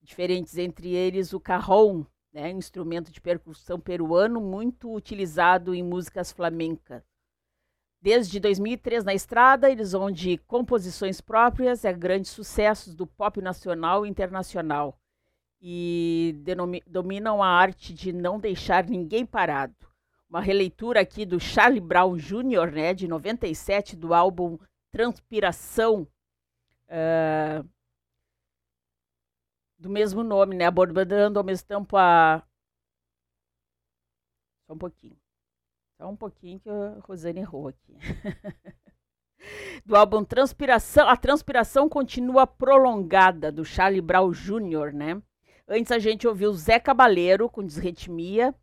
diferentes 0.00 0.56
entre 0.56 0.94
eles 0.94 1.34
o 1.34 1.38
carrom, 1.38 2.06
né, 2.32 2.50
instrumento 2.52 3.12
de 3.12 3.20
percussão 3.20 3.78
peruano 3.78 4.40
muito 4.40 4.90
utilizado 4.94 5.74
em 5.74 5.82
músicas 5.82 6.32
flamencas. 6.32 7.04
Desde 8.00 8.38
2003 8.38 9.04
na 9.04 9.14
estrada, 9.14 9.70
eles 9.70 9.94
onde 9.94 10.38
composições 10.38 11.20
próprias 11.20 11.84
é 11.84 11.92
grandes 11.92 12.30
sucessos 12.30 12.94
do 12.94 13.06
pop 13.06 13.40
nacional 13.40 14.06
e 14.06 14.08
internacional 14.08 14.98
e 15.60 16.36
dominam 16.86 17.42
a 17.42 17.48
arte 17.48 17.92
de 17.92 18.12
não 18.12 18.38
deixar 18.38 18.84
ninguém 18.84 19.24
parado. 19.24 19.74
Uma 20.28 20.40
releitura 20.40 21.00
aqui 21.00 21.24
do 21.24 21.40
Charlie 21.40 21.80
Brown 21.80 22.16
Jr., 22.16 22.70
né, 22.72 22.94
de 22.94 23.08
97, 23.08 23.96
do 23.96 24.12
álbum 24.12 24.58
Transpiração, 24.90 26.06
uh, 26.88 27.68
do 29.78 29.90
mesmo 29.90 30.22
nome, 30.22 30.56
né, 30.56 30.66
abordando 30.66 31.38
ao 31.38 31.44
mesmo 31.44 31.66
tempo 31.66 31.96
a... 31.96 32.42
Só 34.66 34.74
um 34.74 34.78
pouquinho. 34.78 35.16
Só 35.98 36.08
um 36.08 36.16
pouquinho 36.16 36.60
que 36.60 36.68
a 36.68 36.98
Rosane 37.00 37.40
errou 37.40 37.68
aqui. 37.68 37.96
do 39.84 39.96
álbum 39.96 40.24
Transpiração, 40.24 41.08
a 41.08 41.16
transpiração 41.16 41.88
continua 41.88 42.46
prolongada 42.46 43.50
do 43.50 43.64
Charlie 43.64 44.00
Brown 44.00 44.30
Jr., 44.30 44.92
né? 44.92 45.22
Antes 45.68 45.90
a 45.90 45.98
gente 45.98 46.28
ouviu 46.28 46.52
Zé 46.52 46.78
Cabaleiro 46.78 47.48
com 47.48 47.64
Desretimia 47.64 48.54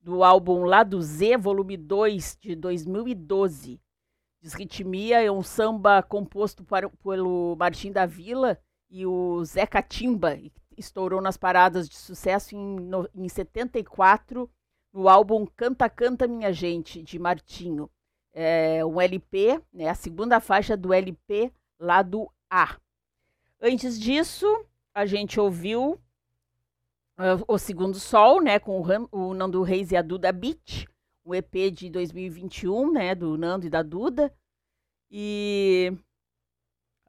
do 0.00 0.24
álbum 0.24 0.64
Lado 0.64 1.00
Z, 1.02 1.36
volume 1.36 1.76
2 1.76 2.38
de 2.40 2.56
2012. 2.56 3.80
Desritmia 4.40 5.22
é 5.22 5.30
um 5.30 5.42
samba 5.42 6.02
composto 6.02 6.64
para, 6.64 6.88
pelo 6.88 7.54
Martim 7.56 7.92
da 7.92 8.06
Vila 8.06 8.58
e 8.88 9.04
o 9.04 9.44
Zé 9.44 9.66
Catimba, 9.66 10.38
estourou 10.76 11.20
nas 11.20 11.36
paradas 11.36 11.88
de 11.88 11.96
sucesso 11.96 12.56
em, 12.56 12.80
no, 12.80 13.08
em 13.14 13.28
74 13.28 14.50
no 14.92 15.08
álbum 15.08 15.46
Canta 15.46 15.88
Canta 15.88 16.26
Minha 16.26 16.52
Gente, 16.52 17.02
de 17.02 17.18
Martinho. 17.18 17.90
É 18.32 18.84
um 18.84 19.00
LP, 19.00 19.60
né, 19.72 19.88
a 19.88 19.94
segunda 19.94 20.40
faixa 20.40 20.76
do 20.76 20.92
LP 20.92 21.52
Lado 21.78 22.30
A. 22.48 22.76
Antes 23.60 23.98
disso, 23.98 24.46
a 24.94 25.04
gente 25.04 25.40
ouviu 25.40 26.00
uh, 27.18 27.44
O 27.48 27.58
Segundo 27.58 27.98
Sol, 27.98 28.40
né, 28.40 28.58
com 28.58 28.80
o, 28.80 29.08
o, 29.10 29.34
Nando 29.34 29.62
Reis 29.62 29.90
e 29.90 29.96
a 29.96 30.02
Duda 30.02 30.32
Beat, 30.32 30.86
um 31.24 31.34
EP 31.34 31.72
de 31.72 31.90
2021, 31.90 32.92
né, 32.92 33.14
do 33.14 33.36
Nando 33.36 33.66
e 33.66 33.70
da 33.70 33.82
Duda. 33.82 34.32
E 35.10 35.92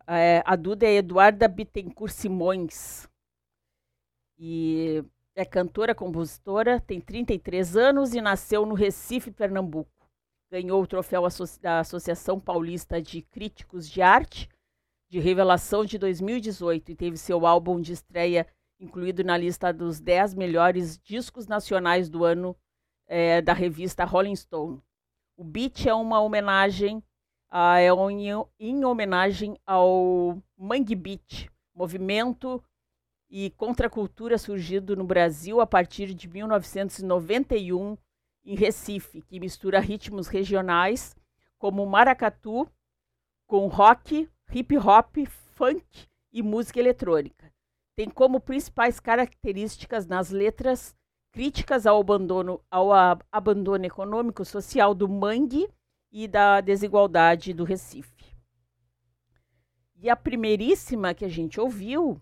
é, 0.08 0.42
a 0.46 0.56
Duda 0.56 0.86
é 0.86 0.96
Eduarda 0.96 1.48
Bittencourt 1.48 2.12
Simões. 2.12 3.08
E 4.38 5.04
é 5.36 5.46
cantora, 5.46 5.96
compositora, 5.96 6.80
tem 6.80 7.00
33 7.00 7.78
anos 7.78 8.14
e 8.14 8.22
nasceu 8.22 8.66
no 8.66 8.76
Recife, 8.76 9.32
Pernambuco. 9.32 10.10
Ganhou 10.52 10.82
o 10.82 10.88
troféu 10.88 11.24
da 11.62 11.80
Associação 11.80 12.40
Paulista 12.40 13.02
de 13.02 13.22
Críticos 13.22 13.90
de 13.90 14.02
Arte 14.02 14.50
de 15.10 15.20
Revelação 15.20 15.86
de 15.86 15.98
2018 15.98 16.92
e 16.92 16.96
teve 16.96 17.18
seu 17.18 17.46
álbum 17.46 17.80
de 17.80 17.94
estreia 17.94 18.48
incluído 18.80 19.24
na 19.24 19.38
lista 19.38 19.72
dos 19.72 20.00
10 20.00 20.34
melhores 20.34 20.98
discos 20.98 21.48
nacionais 21.48 22.10
do 22.10 22.26
ano 22.26 22.56
é, 23.08 23.42
da 23.42 23.54
revista 23.54 24.04
Rolling 24.04 24.36
Stone. 24.36 24.82
O 25.38 25.44
beat 25.44 25.86
é 25.86 25.94
uma 25.94 26.20
homenagem, 26.20 27.04
é 27.80 27.94
um, 27.94 28.10
em 28.60 28.86
homenagem 28.86 29.58
ao 29.66 30.42
Mangue 30.58 30.96
Beat, 30.96 31.50
movimento 31.76 32.64
e 33.32 33.50
contracultura 33.52 34.38
surgido 34.38 34.94
no 34.94 35.06
Brasil 35.06 35.62
a 35.62 35.66
partir 35.66 36.14
de 36.14 36.28
1991 36.28 37.98
em 38.44 38.56
Recife, 38.56 39.22
que 39.22 39.40
mistura 39.40 39.80
ritmos 39.80 40.28
regionais 40.28 41.16
como 41.58 41.86
maracatu 41.86 42.68
com 43.48 43.68
rock, 43.68 44.30
hip 44.54 44.78
hop, 44.78 45.26
funk 45.54 46.08
e 46.34 46.44
música 46.44 46.80
eletrônica. 46.80 47.54
Tem 47.96 48.10
como 48.10 48.42
principais 48.42 49.00
características 49.00 50.06
nas 50.06 50.30
letras 50.30 50.94
críticas 51.32 51.86
ao 51.86 52.02
abandono, 52.02 52.60
ao 52.70 52.90
abandono 53.32 53.86
econômico 53.86 54.44
social 54.44 54.94
do 54.94 55.08
mangue 55.08 55.70
e 56.12 56.28
da 56.28 56.60
desigualdade 56.60 57.54
do 57.54 57.64
Recife. 57.64 58.36
E 59.96 60.10
a 60.10 60.16
primeiríssima 60.16 61.14
que 61.14 61.24
a 61.24 61.30
gente 61.30 61.60
ouviu 61.60 62.20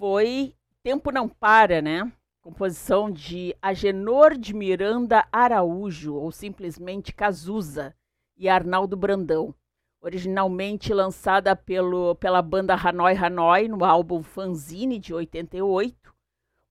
foi 0.00 0.56
Tempo 0.82 1.12
Não 1.12 1.28
Para, 1.28 1.82
né? 1.82 2.10
Composição 2.40 3.10
de 3.10 3.54
Agenor 3.60 4.34
de 4.34 4.54
Miranda 4.54 5.28
Araújo, 5.30 6.14
ou 6.14 6.32
simplesmente 6.32 7.12
Cazuza, 7.12 7.94
e 8.34 8.48
Arnaldo 8.48 8.96
Brandão. 8.96 9.54
Originalmente 10.00 10.94
lançada 10.94 11.54
pelo, 11.54 12.14
pela 12.14 12.40
banda 12.40 12.74
Hanoi 12.74 13.14
Hanoi 13.14 13.68
no 13.68 13.84
álbum 13.84 14.22
Fanzine 14.22 14.98
de 14.98 15.12
88, 15.12 16.14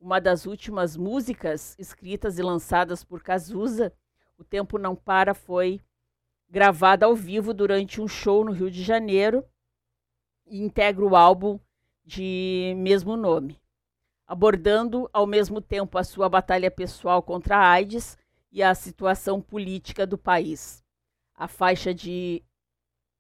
uma 0.02 0.20
das 0.20 0.48
últimas 0.48 0.98
músicas 0.98 1.76
escritas 1.78 2.40
e 2.40 2.42
lançadas 2.42 3.04
por 3.04 3.22
Cazuza, 3.22 3.94
O 4.40 4.44
Tempo 4.44 4.80
Não 4.80 4.96
Para, 4.96 5.36
foi 5.36 5.80
gravada 6.50 7.06
ao 7.06 7.16
vivo 7.16 7.54
durante 7.54 8.02
um 8.02 8.08
show 8.08 8.44
no 8.44 8.52
Rio 8.52 8.72
de 8.72 8.82
Janeiro 8.82 9.46
e 10.48 10.60
integra 10.60 11.06
o 11.06 11.16
álbum 11.16 11.60
de 12.10 12.74
mesmo 12.76 13.16
nome, 13.16 13.62
abordando 14.26 15.08
ao 15.14 15.28
mesmo 15.28 15.62
tempo 15.62 15.96
a 15.96 16.04
sua 16.04 16.28
batalha 16.28 16.72
pessoal 16.72 17.22
contra 17.22 17.58
a 17.58 17.70
AIDS 17.70 18.18
e 18.52 18.64
a 18.64 18.74
situação 18.74 19.40
política 19.40 20.08
do 20.08 20.18
país. 20.18 20.84
A 21.36 21.48
faixa 21.48 21.94
de 21.94 22.44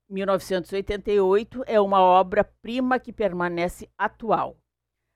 1988 0.09 1.63
é 1.67 1.79
uma 1.79 2.01
obra-prima 2.01 2.97
que 2.97 3.13
permanece 3.13 3.87
atual. 3.95 4.57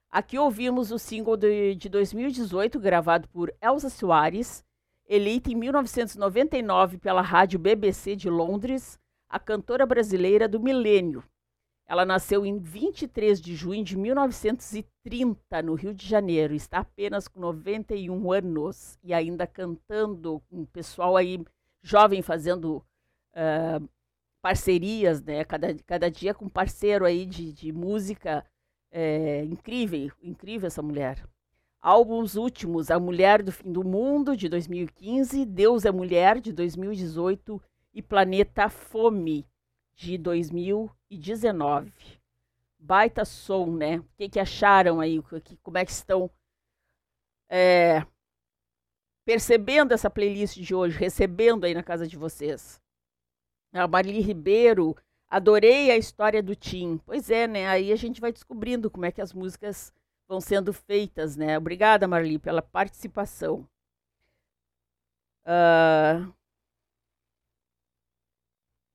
Aqui 0.08 0.38
ouvimos 0.38 0.92
o 0.92 0.98
single 0.98 1.36
de, 1.36 1.74
de 1.74 1.88
2018, 1.88 2.78
gravado 2.78 3.28
por 3.28 3.52
Elsa 3.60 3.90
Soares, 3.90 4.64
eleita 5.04 5.50
em 5.50 5.56
1999 5.56 6.98
pela 6.98 7.22
rádio 7.22 7.58
BBC 7.58 8.14
de 8.14 8.30
Londres, 8.30 9.00
a 9.28 9.40
cantora 9.40 9.84
brasileira 9.84 10.46
do 10.46 10.60
milênio, 10.60 11.24
ela 11.86 12.04
nasceu 12.04 12.46
em 12.46 12.58
23 12.58 13.40
de 13.40 13.54
junho 13.54 13.84
de 13.84 13.96
1930, 13.96 15.62
no 15.62 15.74
Rio 15.74 15.94
de 15.94 16.06
Janeiro. 16.06 16.54
Está 16.54 16.78
apenas 16.78 17.28
com 17.28 17.40
91 17.40 18.32
anos 18.32 18.98
e 19.02 19.12
ainda 19.12 19.46
cantando 19.46 20.42
com 20.48 20.62
o 20.62 20.66
pessoal 20.66 21.16
aí 21.16 21.44
jovem 21.82 22.22
fazendo 22.22 22.82
uh, 23.34 23.88
parcerias, 24.40 25.22
né? 25.22 25.44
Cada, 25.44 25.74
cada 25.86 26.10
dia 26.10 26.32
com 26.32 26.48
parceiro 26.48 27.04
aí 27.04 27.26
de, 27.26 27.52
de 27.52 27.72
música. 27.72 28.44
É, 28.96 29.42
incrível, 29.44 30.12
incrível 30.22 30.68
essa 30.68 30.80
mulher. 30.80 31.26
Álbuns 31.80 32.36
últimos: 32.36 32.90
A 32.90 32.98
Mulher 32.98 33.42
do 33.42 33.52
Fim 33.52 33.70
do 33.72 33.84
Mundo, 33.84 34.36
de 34.36 34.48
2015, 34.48 35.44
Deus 35.44 35.84
é 35.84 35.90
Mulher, 35.90 36.40
de 36.40 36.52
2018 36.52 37.60
e 37.92 38.00
Planeta 38.00 38.68
Fome, 38.68 39.44
de 39.94 40.18
2019. 40.18 41.92
Baita 42.78 43.24
som, 43.24 43.66
né? 43.76 43.98
O 43.98 44.04
que, 44.16 44.28
que 44.28 44.40
acharam 44.40 45.00
aí? 45.00 45.22
Como 45.62 45.78
é 45.78 45.84
que 45.84 45.90
estão 45.90 46.30
é, 47.48 48.04
percebendo 49.24 49.92
essa 49.92 50.10
playlist 50.10 50.58
de 50.58 50.74
hoje, 50.74 50.98
recebendo 50.98 51.64
aí 51.64 51.74
na 51.74 51.82
casa 51.82 52.06
de 52.06 52.16
vocês? 52.16 52.80
A 53.72 53.88
Marli 53.88 54.20
Ribeiro, 54.20 54.96
adorei 55.28 55.90
a 55.90 55.96
história 55.96 56.42
do 56.42 56.54
Tim. 56.54 56.98
Pois 56.98 57.30
é, 57.30 57.46
né? 57.46 57.68
Aí 57.68 57.92
a 57.92 57.96
gente 57.96 58.20
vai 58.20 58.32
descobrindo 58.32 58.90
como 58.90 59.06
é 59.06 59.12
que 59.12 59.20
as 59.22 59.32
músicas 59.32 59.92
vão 60.28 60.40
sendo 60.40 60.72
feitas, 60.72 61.36
né? 61.36 61.56
Obrigada, 61.58 62.06
Marli, 62.06 62.38
pela 62.38 62.62
participação. 62.62 63.66
Uh, 65.46 66.32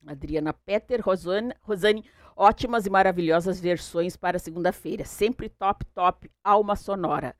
Adriana 0.05 0.53
Petter, 0.53 1.01
Rosane, 1.01 1.53
Rosane, 1.61 2.09
ótimas 2.35 2.85
e 2.85 2.89
maravilhosas 2.89 3.59
versões 3.59 4.15
para 4.15 4.39
segunda-feira. 4.39 5.05
Sempre 5.05 5.49
top, 5.49 5.85
top, 5.85 6.31
alma 6.43 6.75
sonora. 6.75 7.35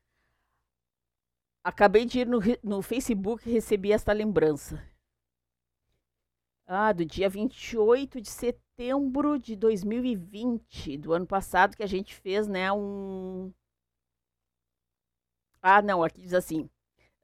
Acabei 1.64 2.06
de 2.06 2.20
ir 2.20 2.28
no, 2.28 2.40
no 2.64 2.82
Facebook 2.82 3.48
e 3.48 3.52
recebi 3.54 3.92
esta 3.92 4.12
lembrança. 4.14 4.84
Ah, 6.66 6.94
do 6.94 7.04
dia 7.04 7.28
28 7.28 8.22
de 8.22 8.30
setembro 8.30 9.40
de 9.40 9.56
2020, 9.56 10.98
do 10.98 11.14
ano 11.14 11.26
passado, 11.26 11.76
que 11.76 11.84
a 11.84 11.88
gente 11.88 12.14
fez, 12.16 12.48
né, 12.48 12.72
um... 12.72 13.52
Ah, 15.62 15.82
não, 15.82 16.04
aqui 16.04 16.22
diz 16.22 16.34
assim, 16.34 16.70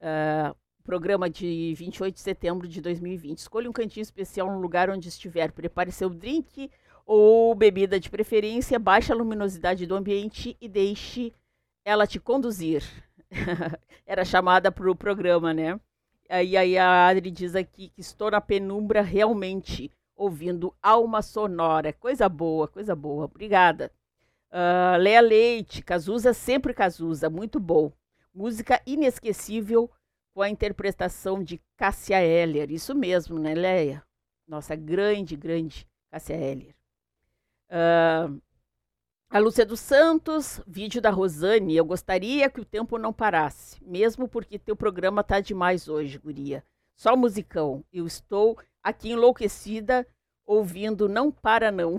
uh, 0.02 0.56
programa 0.86 1.28
de 1.30 1.74
28 1.76 2.14
de 2.14 2.22
setembro 2.22 2.68
de 2.68 2.80
2020. 2.80 3.40
Escolha 3.40 3.70
um 3.70 3.74
cantinho 3.74 4.04
especial 4.04 4.48
no 4.52 4.60
lugar 4.60 4.90
onde 4.90 5.10
estiver. 5.10 5.52
Prepare 5.52 5.92
seu 5.92 6.10
drink 6.10 6.70
ou 7.06 7.54
bebida 7.56 8.00
de 8.00 8.10
preferência, 8.10 8.80
baixe 8.80 9.12
a 9.12 9.16
luminosidade 9.16 9.86
do 9.86 9.96
ambiente 9.96 10.56
e 10.62 10.70
deixe 10.70 11.34
ela 11.84 12.08
te 12.08 12.20
conduzir. 12.20 12.84
Era 14.06 14.24
chamada 14.24 14.72
para 14.72 14.90
o 14.90 14.96
programa, 14.96 15.54
né? 15.54 15.80
Aí 16.30 16.78
a 16.78 17.08
Adri 17.08 17.30
diz 17.30 17.56
aqui 17.56 17.90
que 17.90 18.02
estou 18.02 18.32
na 18.32 18.42
penumbra 18.42 19.02
realmente 19.02 19.92
ouvindo 20.16 20.74
alma 20.82 21.22
sonora. 21.22 21.94
Coisa 21.94 22.30
boa, 22.30 22.68
coisa 22.68 22.96
boa. 22.96 23.26
Obrigada. 23.26 23.92
Uh, 24.52 24.98
Lea 24.98 25.22
Leite, 25.22 25.82
Cazuza, 25.82 26.34
sempre 26.34 26.74
Cazuza, 26.74 27.30
muito 27.30 27.60
bom. 27.60 27.92
Música 28.34 28.82
inesquecível 28.86 29.90
com 30.36 30.42
a 30.42 30.50
interpretação 30.50 31.42
de 31.42 31.62
Cássia 31.78 32.22
Eller. 32.22 32.70
Isso 32.70 32.94
mesmo, 32.94 33.40
né, 33.40 33.56
Leia? 33.56 34.04
Nossa 34.46 34.76
grande, 34.76 35.34
grande 35.38 35.88
Cássia 36.12 36.36
Eller. 36.36 36.76
Uh, 37.70 38.42
a 39.30 39.40
Lúcia 39.40 39.66
dos 39.66 39.80
Santos, 39.80 40.60
vídeo 40.68 41.02
da 41.02 41.10
Rosane. 41.10 41.78
Eu 41.78 41.86
gostaria 41.86 42.50
que 42.50 42.60
o 42.60 42.66
tempo 42.66 42.98
não 42.98 43.14
parasse, 43.14 43.82
mesmo 43.82 44.28
porque 44.28 44.60
teu 44.60 44.76
programa 44.76 45.24
tá 45.24 45.40
demais 45.40 45.88
hoje, 45.88 46.18
guria. 46.18 46.66
Só 46.98 47.16
musicão. 47.16 47.82
Eu 47.92 48.06
estou 48.06 48.60
aqui 48.84 49.12
enlouquecida 49.12 50.06
ouvindo 50.46 51.08
Não 51.08 51.32
Para 51.32 51.72
Não. 51.72 51.98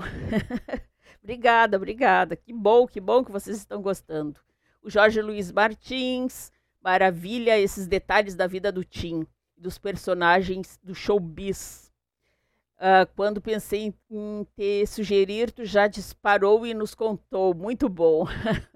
obrigada, 1.24 1.78
obrigada. 1.78 2.36
Que 2.36 2.52
bom, 2.52 2.86
que 2.86 3.00
bom 3.00 3.24
que 3.24 3.32
vocês 3.32 3.56
estão 3.56 3.80
gostando. 3.80 4.38
o 4.82 4.90
Jorge 4.90 5.22
Luiz 5.22 5.50
Martins. 5.50 6.52
Maravilha 6.86 7.58
esses 7.58 7.88
detalhes 7.88 8.36
da 8.36 8.46
vida 8.46 8.70
do 8.70 8.84
Tim, 8.84 9.26
dos 9.56 9.76
personagens 9.76 10.78
do 10.84 10.94
showbiz. 10.94 11.92
Uh, 12.76 13.12
quando 13.16 13.40
pensei 13.40 13.86
em, 13.86 13.94
em 14.08 14.46
te 14.56 14.86
sugerir, 14.86 15.50
tu 15.50 15.64
já 15.64 15.88
disparou 15.88 16.64
e 16.64 16.72
nos 16.72 16.94
contou. 16.94 17.52
Muito 17.52 17.88
bom. 17.88 18.24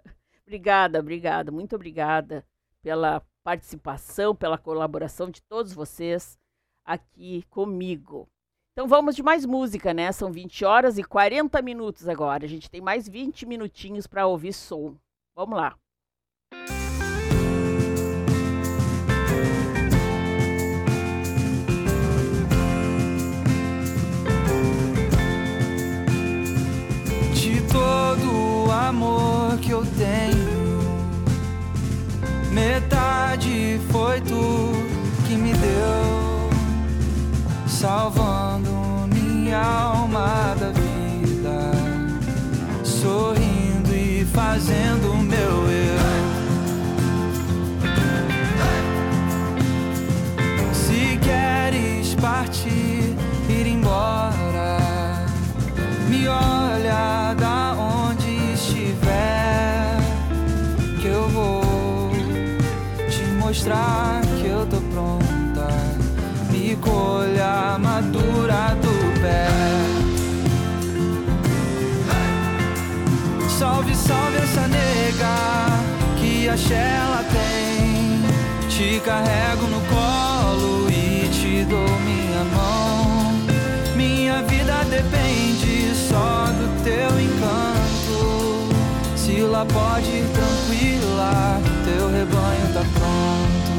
obrigada, 0.44 0.98
obrigada, 0.98 1.52
muito 1.52 1.76
obrigada 1.76 2.44
pela 2.82 3.22
participação, 3.44 4.34
pela 4.34 4.58
colaboração 4.58 5.30
de 5.30 5.40
todos 5.42 5.72
vocês 5.72 6.36
aqui 6.84 7.44
comigo. 7.48 8.28
Então 8.72 8.88
vamos 8.88 9.14
de 9.14 9.22
mais 9.22 9.46
música, 9.46 9.94
né? 9.94 10.10
São 10.10 10.32
20 10.32 10.64
horas 10.64 10.98
e 10.98 11.04
40 11.04 11.62
minutos 11.62 12.08
agora. 12.08 12.44
A 12.44 12.48
gente 12.48 12.68
tem 12.68 12.80
mais 12.80 13.08
20 13.08 13.46
minutinhos 13.46 14.08
para 14.08 14.26
ouvir 14.26 14.52
som. 14.52 14.96
Vamos 15.32 15.56
lá. 15.56 15.78
Ela 76.72 77.22
tem. 77.30 78.20
Te 78.68 79.00
carrego 79.00 79.66
no 79.68 79.80
colo 79.82 80.90
e 80.90 81.28
te 81.28 81.64
dou 81.64 81.88
minha 82.00 82.44
mão. 82.56 83.32
Minha 83.94 84.42
vida 84.42 84.84
depende 84.84 85.94
só 85.94 86.46
do 86.46 86.82
teu 86.82 87.20
encanto. 87.20 88.68
Se 89.16 89.42
lá 89.42 89.64
pode 89.64 90.08
ir 90.08 90.26
tranquila, 90.32 91.60
teu 91.84 92.10
rebanho 92.10 92.72
tá 92.74 92.84
pronto. 92.94 93.70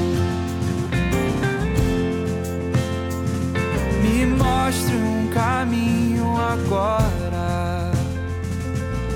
Me 4.01 4.25
mostre 4.25 4.95
um 4.95 5.27
caminho 5.33 6.37
agora. 6.37 7.91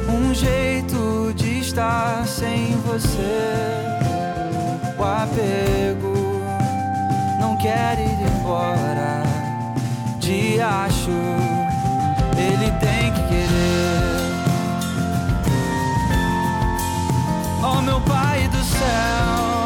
Um 0.09 0.33
jeito 0.33 1.24
estar 1.75 2.25
sem 2.25 2.77
você. 2.85 3.43
O 4.97 5.03
apego 5.03 6.41
não 7.37 7.57
quer 7.57 7.99
ir 7.99 8.17
embora. 8.39 9.23
De 10.17 10.61
acho, 10.61 11.11
ele 12.37 12.71
tem 12.79 13.11
que 13.11 13.21
querer. 13.27 14.05
Oh 17.61 17.81
meu 17.81 17.99
pai 18.01 18.47
do 18.47 18.63
céu, 18.63 19.65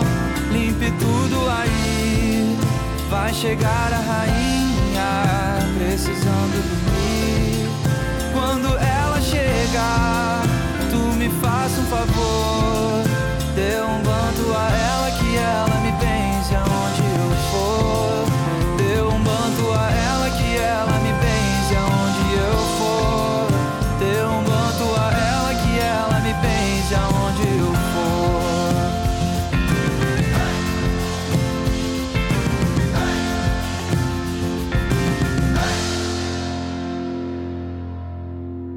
limpe 0.52 0.92
tudo 0.98 1.48
aí. 1.48 2.58
Vai 3.08 3.32
chegar 3.36 3.94
a 3.94 4.00
rainha 4.00 5.60
precisando 5.78 6.58
dormir. 6.70 7.70
Quando 8.34 8.68
ela 8.80 9.22
chegar, 9.22 10.42
tu 10.90 10.98
me 11.16 11.28
um 11.28 11.59
favor. 11.90 13.04
Dê 13.56 13.82
um 13.82 14.02
bando 14.04 14.56
a 14.56 14.70
ela 14.70 15.12
que 15.12 15.36
ela 15.36 15.76
me 15.82 15.92
benze 15.94 16.56
aonde 16.56 17.02
eu 17.18 17.30
for. 17.50 18.26
Dê 18.78 19.02
um 19.02 19.20
bando 19.24 19.74
a 19.74 19.90
ela 19.92 20.30
que 20.30 20.56
ela 20.56 21.00
me 21.00 21.12
benze 21.14 21.76
aonde 21.76 22.26
eu 22.38 22.58
for. 22.78 23.48
Dê 24.00 24.24
um 24.24 24.44
bando 24.44 24.86
a 24.96 25.08
ela 25.12 25.52
que 25.56 25.80
ela 25.80 26.20
me 26.20 26.34
benze 26.34 26.94
aonde 26.96 27.42
eu 27.58 27.74
for. 27.74 28.10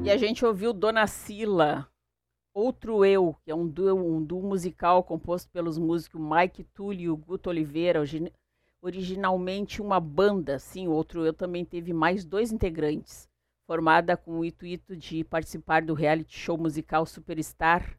E 0.03 0.11
a 0.11 0.17
gente 0.17 0.43
ouviu 0.43 0.73
Dona 0.73 1.07
Sila, 1.07 1.87
Outro 2.53 3.03
Eu, 3.03 3.35
que 3.43 3.49
é 3.49 3.55
um 3.55 3.67
duo, 3.67 3.95
um 3.95 4.23
duo 4.23 4.43
musical 4.43 5.03
composto 5.03 5.49
pelos 5.51 5.77
músicos 5.77 6.21
Mike 6.21 6.63
Tully 6.65 7.03
e 7.03 7.09
o 7.09 7.17
Guto 7.17 7.49
Oliveira, 7.49 7.99
origi- 7.99 8.31
originalmente 8.81 9.81
uma 9.81 9.99
banda, 9.99 10.59
sim, 10.59 10.87
Outro 10.87 11.25
Eu 11.25 11.33
também 11.33 11.65
teve 11.65 11.93
mais 11.93 12.23
dois 12.23 12.51
integrantes, 12.51 13.27
formada 13.65 14.15
com 14.15 14.39
o 14.39 14.45
intuito 14.45 14.95
de 14.95 15.23
participar 15.23 15.81
do 15.81 15.95
reality 15.95 16.37
show 16.37 16.55
musical 16.55 17.07
Superstar. 17.07 17.97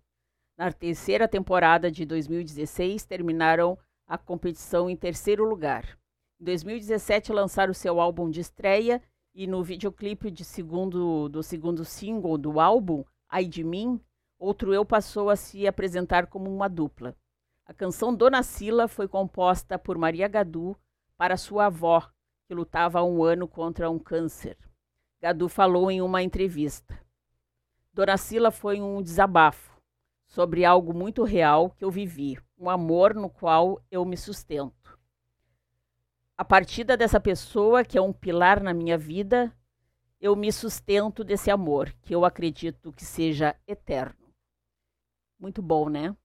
Na 0.57 0.71
terceira 0.71 1.27
temporada 1.27 1.91
de 1.91 2.05
2016, 2.05 3.05
terminaram 3.05 3.77
a 4.07 4.17
competição 4.17 4.89
em 4.89 4.95
terceiro 4.97 5.45
lugar. 5.45 5.99
Em 6.41 6.45
2017, 6.45 7.33
lançaram 7.33 7.75
seu 7.75 8.01
álbum 8.01 8.31
de 8.31 8.39
estreia 8.39 9.03
e 9.35 9.49
no 9.49 9.65
videoclipe 9.65 10.31
de 10.31 10.45
segundo, 10.45 11.29
do 11.29 11.43
segundo 11.43 11.85
single 11.85 12.39
do 12.39 12.61
álbum, 12.61 13.03
Ai 13.29 13.47
de 13.47 13.65
Mim, 13.65 14.01
Outro 14.45 14.75
Eu 14.75 14.85
passou 14.85 15.31
a 15.31 15.37
se 15.37 15.67
apresentar 15.67 16.27
como 16.27 16.55
uma 16.55 16.69
dupla. 16.69 17.17
A 17.65 17.73
canção 17.73 18.15
Dona 18.15 18.43
Sila 18.43 18.87
foi 18.87 19.09
composta 19.09 19.79
por 19.79 19.97
Maria 19.97 20.29
Gadu 20.29 20.77
para 21.17 21.39
sua 21.39 21.65
avó, 21.65 22.07
que 22.47 22.55
lutava 22.55 22.99
há 22.99 23.03
um 23.03 23.25
ano 23.25 23.49
contra 23.49 23.89
um 23.89 23.99
câncer. 23.99 24.59
Gadu 25.19 25.49
falou 25.49 25.91
em 25.91 26.03
uma 26.03 26.23
entrevista. 26.23 26.95
Dona 27.91 28.19
Sila 28.19 28.51
foi 28.51 28.83
um 28.83 29.01
desabafo 29.01 29.81
sobre 30.27 30.63
algo 30.63 30.93
muito 30.93 31.25
real 31.25 31.71
que 31.71 31.83
eu 31.83 31.91
vivi, 31.91 32.39
um 32.59 32.69
amor 32.69 33.15
no 33.15 33.31
qual 33.31 33.83
eu 33.91 34.05
me 34.05 34.19
sustento. 34.19 34.99
A 36.37 36.45
partida 36.45 36.99
dessa 36.99 37.19
pessoa, 37.19 37.83
que 37.83 37.97
é 37.97 38.03
um 38.03 38.13
pilar 38.13 38.63
na 38.63 38.75
minha 38.75 38.99
vida, 38.99 39.51
eu 40.21 40.37
me 40.37 40.53
sustento 40.53 41.25
desse 41.25 41.51
amor, 41.51 41.91
que 42.03 42.15
eu 42.15 42.27
acredito 42.27 42.93
que 42.93 43.07
seja 43.07 43.57
eterno. 43.67 44.24
Muito 45.39 45.61
bom, 45.63 45.89
né? 45.89 46.17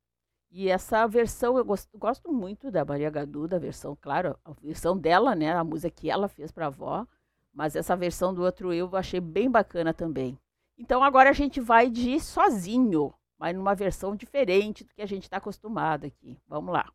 E 0.52 0.68
essa 0.69 1.06
versão, 1.07 1.57
eu 1.57 1.65
gosto, 1.65 1.95
gosto 1.98 2.31
muito 2.31 2.72
da 2.72 2.84
Maria 2.84 3.10
Gadu, 3.10 3.48
da 3.48 3.60
versão, 3.60 3.95
claro, 3.99 4.38
a 4.44 4.52
versão 4.53 4.98
dela, 4.98 5.36
né? 5.36 5.53
A 5.53 5.64
música 5.64 5.91
que 5.91 6.10
ela 6.10 6.27
fez 6.27 6.52
para 6.52 6.65
a 6.65 6.68
avó, 6.68 7.07
mas 7.53 7.76
essa 7.76 7.95
versão 7.95 8.34
do 8.34 8.41
outro 8.44 8.73
eu 8.73 8.95
achei 8.95 9.19
bem 9.19 9.49
bacana 9.49 9.94
também. 9.94 10.40
Então 10.77 11.03
agora 11.03 11.30
a 11.30 11.34
gente 11.34 11.60
vai 11.60 11.90
de 11.90 12.19
sozinho, 12.19 13.14
mas 13.38 13.56
numa 13.56 13.76
versão 13.76 14.15
diferente 14.15 14.84
do 14.84 14.94
que 14.94 15.02
a 15.02 15.06
gente 15.06 15.23
está 15.23 15.38
acostumado 15.38 16.06
aqui. 16.06 16.38
Vamos 16.48 16.73
lá. 16.73 16.91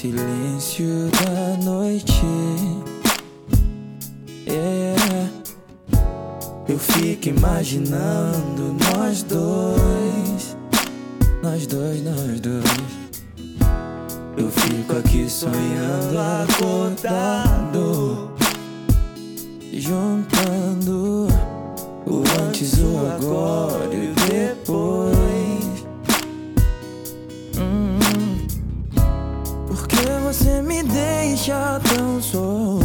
Silêncio 0.00 1.10
da 1.10 1.56
noite, 1.64 2.22
yeah. 4.46 5.28
Eu 6.68 6.78
fico 6.78 7.30
imaginando 7.30 8.76
nós 8.94 9.24
dois, 9.24 10.56
nós 11.42 11.66
dois, 11.66 12.00
nós 12.04 12.40
dois. 12.40 12.62
Eu 14.36 14.48
fico 14.52 14.98
aqui 14.98 15.28
sonhando 15.28 16.16
acordado, 16.44 18.30
juntando 19.72 21.26
o 22.06 22.22
antes, 22.46 22.74
o 22.74 22.98
agora 22.98 23.92
e 23.92 24.12
o 24.12 24.14
depois. 24.14 25.17
me 30.78 30.82
deixa 30.84 31.80
tão 31.80 32.22
só. 32.22 32.77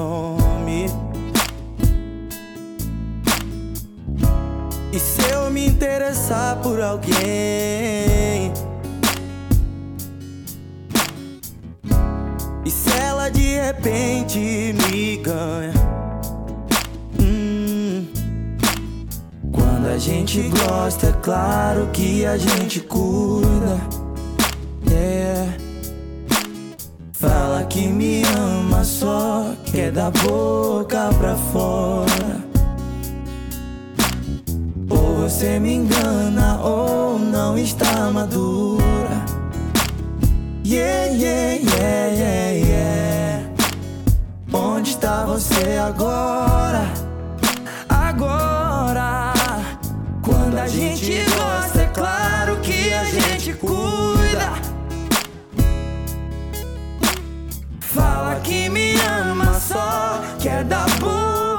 Some. 0.00 0.40
E 4.92 4.98
se 4.98 5.22
eu 5.30 5.50
me 5.50 5.66
interessar 5.66 6.56
por 6.56 6.80
alguém? 6.80 8.52
E 12.64 12.70
se 12.70 12.90
ela 12.98 13.28
de 13.28 13.54
repente 13.66 14.38
me 14.38 15.16
ganha? 15.18 15.74
Hum. 17.20 18.06
Quando 19.52 19.86
a 19.88 19.98
gente 19.98 20.42
gosta, 20.48 21.08
é 21.08 21.12
claro 21.22 21.88
que 21.92 22.24
a 22.26 22.36
gente 22.36 22.80
cuida. 22.80 23.78
Yeah. 24.88 25.56
Fala 27.12 27.64
que 27.64 27.86
me 27.86 28.22
ama, 28.24 28.82
só 28.82 29.49
quer 29.70 29.92
da 29.92 30.10
boca 30.10 31.10
pra 31.18 31.36
fora. 31.36 32.40
Ou 34.88 35.16
você 35.16 35.58
me 35.58 35.74
engana, 35.74 36.60
ou 36.60 37.18
não 37.18 37.56
está 37.56 38.10
madura. 38.10 38.80
Yeah, 40.64 41.06
yeah, 41.12 41.60
yeah, 41.62 42.06
yeah, 42.12 42.66
yeah. 42.68 43.50
Onde 44.52 44.90
está 44.90 45.24
você 45.24 45.78
agora? 45.78 46.84
Agora. 47.88 49.32
Quando 50.22 50.58
a 50.58 50.66
gente 50.66 51.24
gosta, 51.30 51.82
é 51.82 51.86
claro 51.86 52.56
que 52.60 52.92
a 52.92 53.04
gente 53.04 53.52
cuida. 53.54 54.19
Que 58.42 58.68
me 58.68 58.94
ama 59.02 59.58
só, 59.60 60.20
quer 60.38 60.64
da 60.64 60.86
boca 61.00 61.49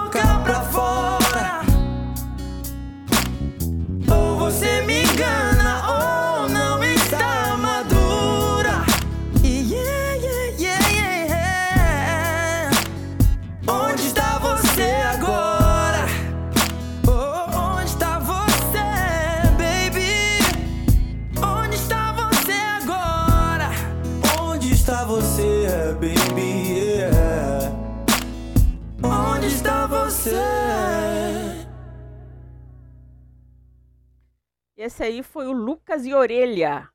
Esse 34.82 35.04
aí 35.04 35.22
foi 35.22 35.46
o 35.46 35.52
Lucas 35.52 36.08
e 36.08 36.14
Orelha, 36.16 36.90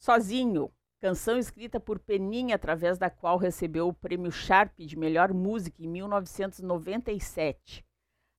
Sozinho, 0.00 0.72
canção 1.02 1.36
escrita 1.36 1.78
por 1.78 1.98
Peninha, 1.98 2.54
através 2.54 2.96
da 2.96 3.10
qual 3.10 3.36
recebeu 3.36 3.88
o 3.88 3.92
prêmio 3.92 4.32
Sharp 4.32 4.78
de 4.78 4.98
melhor 4.98 5.30
música 5.34 5.82
em 5.82 5.86
1997. 5.86 7.84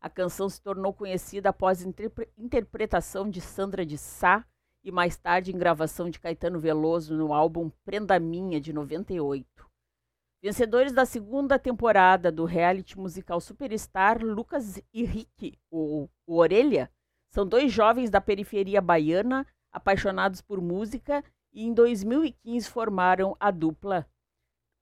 A 0.02 0.10
canção 0.10 0.50
se 0.50 0.60
tornou 0.60 0.92
conhecida 0.92 1.50
após 1.50 1.84
interpre- 1.84 2.28
interpretação 2.36 3.30
de 3.30 3.40
Sandra 3.40 3.86
de 3.86 4.00
Sá 4.00 4.44
e 4.84 4.92
mais 4.92 5.16
tarde 5.16 5.54
em 5.54 5.58
gravação 5.60 6.10
de 6.10 6.20
Caetano 6.20 6.60
Veloso 6.60 7.16
no 7.16 7.36
álbum 7.36 7.70
Prenda 7.84 8.20
Minha, 8.20 8.60
de 8.60 8.74
98. 8.74 9.46
Vencedores 10.42 10.92
da 10.92 11.06
segunda 11.06 11.60
temporada 11.60 12.32
do 12.32 12.46
reality 12.46 12.98
musical 12.98 13.40
Superstar, 13.40 14.26
Lucas 14.26 14.82
e 14.92 15.04
Rick, 15.04 15.60
o, 15.70 16.10
o 16.26 16.38
Orelha, 16.38 16.92
são 17.36 17.46
dois 17.46 17.70
jovens 17.70 18.10
da 18.10 18.22
periferia 18.22 18.80
baiana 18.82 19.46
apaixonados 19.70 20.40
por 20.40 20.62
música 20.62 21.22
e 21.52 21.66
em 21.66 21.74
2015 21.74 22.70
formaram 22.70 23.36
a 23.38 23.52
dupla 23.52 24.10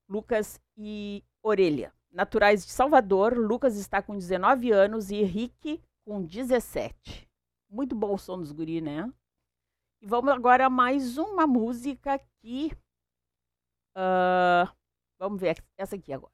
Lucas 0.07 0.61
e 0.77 1.23
Orelha. 1.41 1.91
Naturais 2.11 2.63
de 2.63 2.71
Salvador, 2.71 3.35
Lucas 3.35 3.75
está 3.75 4.03
com 4.03 4.15
19 4.15 4.71
anos 4.71 5.09
e 5.09 5.23
Rick 5.23 5.81
com 6.05 6.23
17. 6.23 7.27
Muito 7.71 7.95
bom 7.95 8.13
o 8.13 8.19
som 8.19 8.37
dos 8.37 8.51
guri, 8.51 8.81
né? 8.81 9.11
E 9.99 10.05
vamos 10.05 10.31
agora 10.31 10.67
a 10.67 10.69
mais 10.69 11.17
uma 11.17 11.47
música 11.47 12.13
aqui. 12.13 12.71
Ah, 13.97 14.71
vamos 15.19 15.41
ver 15.41 15.57
essa 15.75 15.95
aqui 15.95 16.13
agora. 16.13 16.32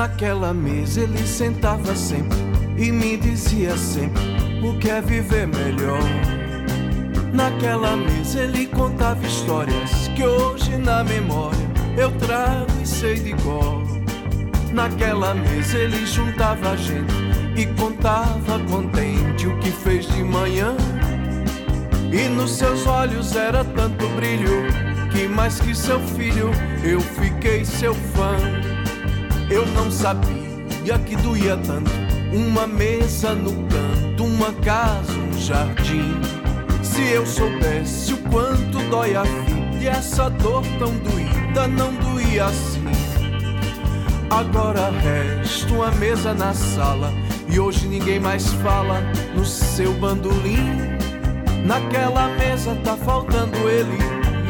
Naquela 0.00 0.54
mesa 0.54 1.02
ele 1.02 1.26
sentava 1.26 1.94
sempre 1.94 2.38
e 2.78 2.90
me 2.90 3.18
dizia 3.18 3.76
sempre 3.76 4.22
o 4.66 4.78
que 4.78 4.88
é 4.88 4.98
viver 5.02 5.46
melhor. 5.46 6.00
Naquela 7.34 7.98
mesa 7.98 8.40
ele 8.40 8.66
contava 8.66 9.26
histórias 9.26 10.08
que 10.16 10.24
hoje 10.24 10.78
na 10.78 11.04
memória 11.04 11.60
eu 11.98 12.10
trago 12.12 12.72
e 12.82 12.86
sei 12.86 13.16
de 13.16 13.34
cor. 13.42 13.84
Naquela 14.72 15.34
mesa 15.34 15.76
ele 15.76 16.06
juntava 16.06 16.70
a 16.70 16.76
gente 16.76 17.12
e 17.54 17.66
contava 17.78 18.58
contente 18.70 19.48
o 19.48 19.58
que 19.58 19.70
fez 19.70 20.06
de 20.06 20.24
manhã. 20.24 20.74
E 22.10 22.26
nos 22.26 22.52
seus 22.52 22.86
olhos 22.86 23.36
era 23.36 23.62
tanto 23.62 24.08
brilho 24.16 24.64
que 25.12 25.28
mais 25.28 25.60
que 25.60 25.74
seu 25.74 26.00
filho 26.00 26.50
eu 26.82 27.02
fiquei 27.02 27.66
seu 27.66 27.94
fã. 27.94 28.69
Eu 29.50 29.66
não 29.66 29.90
sabia 29.90 30.98
que 31.06 31.16
doía 31.16 31.56
tanto 31.56 31.90
uma 32.32 32.66
mesa 32.66 33.34
no 33.34 33.50
canto, 33.68 34.24
uma 34.24 34.52
casa, 34.52 35.12
um 35.12 35.38
jardim. 35.38 36.20
Se 36.82 37.02
eu 37.10 37.26
soubesse 37.26 38.14
o 38.14 38.18
quanto 38.30 38.78
dói 38.88 39.16
a 39.16 39.22
vida 39.22 39.76
e 39.80 39.88
essa 39.88 40.30
dor 40.30 40.62
tão 40.78 40.92
doída 40.98 41.66
não 41.66 41.92
doía 41.94 42.46
assim. 42.46 42.84
Agora 44.30 44.90
resta 44.90 45.74
uma 45.74 45.90
mesa 45.92 46.32
na 46.32 46.54
sala 46.54 47.12
e 47.48 47.58
hoje 47.58 47.88
ninguém 47.88 48.20
mais 48.20 48.52
fala 48.54 49.00
no 49.34 49.44
seu 49.44 49.92
bandolim. 49.94 50.96
Naquela 51.66 52.28
mesa 52.28 52.76
tá 52.84 52.96
faltando 52.96 53.56
ele 53.68 53.98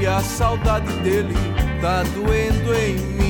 e 0.00 0.06
a 0.06 0.20
saudade 0.20 0.92
dele 0.98 1.34
tá 1.80 2.02
doendo 2.14 2.74
em 2.74 2.94
mim. 2.96 3.29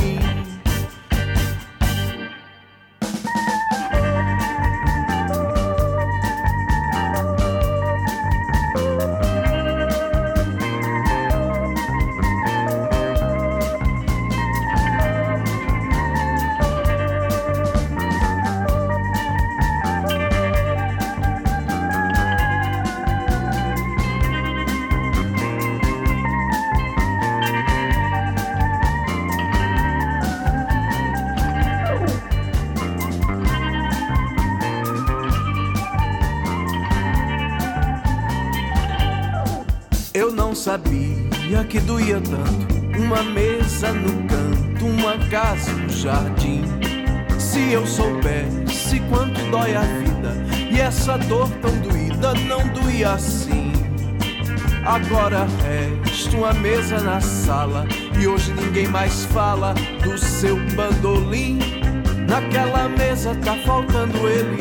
Uma 42.97 43.23
mesa 43.23 43.91
no 43.91 44.23
canto, 44.27 44.85
uma 44.85 45.17
casa 45.29 45.71
no 45.73 45.89
jardim. 45.89 46.63
Se 47.39 47.71
eu 47.71 47.85
soubesse 47.85 48.99
quanto 49.09 49.41
dói 49.49 49.75
a 49.75 49.81
vida 49.81 50.33
e 50.71 50.79
essa 50.79 51.17
dor 51.17 51.49
tão 51.61 51.75
doída 51.79 52.33
não 52.47 52.67
doía 52.69 53.13
assim. 53.13 53.73
Agora 54.85 55.47
resta 55.63 56.35
uma 56.37 56.53
mesa 56.53 56.99
na 56.99 57.21
sala 57.21 57.85
e 58.19 58.27
hoje 58.27 58.53
ninguém 58.53 58.87
mais 58.87 59.25
fala 59.25 59.73
do 60.03 60.17
seu 60.17 60.57
bandolim. 60.75 61.59
Naquela 62.27 62.87
mesa 62.89 63.35
tá 63.35 63.55
faltando 63.65 64.27
ele 64.27 64.57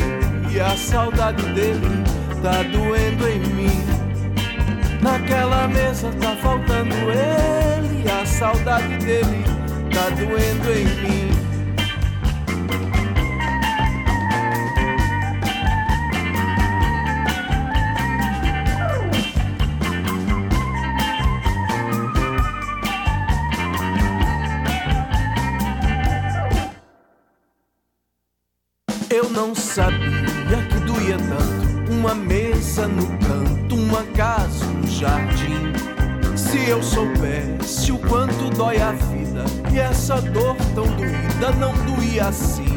e 0.52 0.60
a 0.60 0.76
saudade 0.76 1.42
dele 1.52 2.02
tá 2.42 2.62
doendo 2.64 3.28
em 3.28 3.38
mim. 3.54 3.99
Naquela 5.02 5.66
mesa 5.66 6.10
tá 6.20 6.36
faltando 6.36 6.94
ele 7.10 8.10
a 8.10 8.26
saudade 8.26 8.98
dele 8.98 9.44
tá 9.92 10.10
doendo 10.10 10.72
em 10.72 10.84
mim. 10.84 11.30
Eu 29.08 29.28
não 29.30 29.54
sabia 29.54 29.99
assim. 42.20 42.76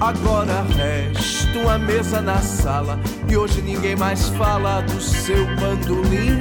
Agora 0.00 0.62
resta 0.76 1.58
uma 1.58 1.78
mesa 1.78 2.20
na 2.22 2.38
sala 2.38 2.98
e 3.28 3.36
hoje 3.36 3.60
ninguém 3.60 3.94
mais 3.96 4.28
fala 4.30 4.80
do 4.80 5.00
seu 5.00 5.44
bandolim. 5.56 6.38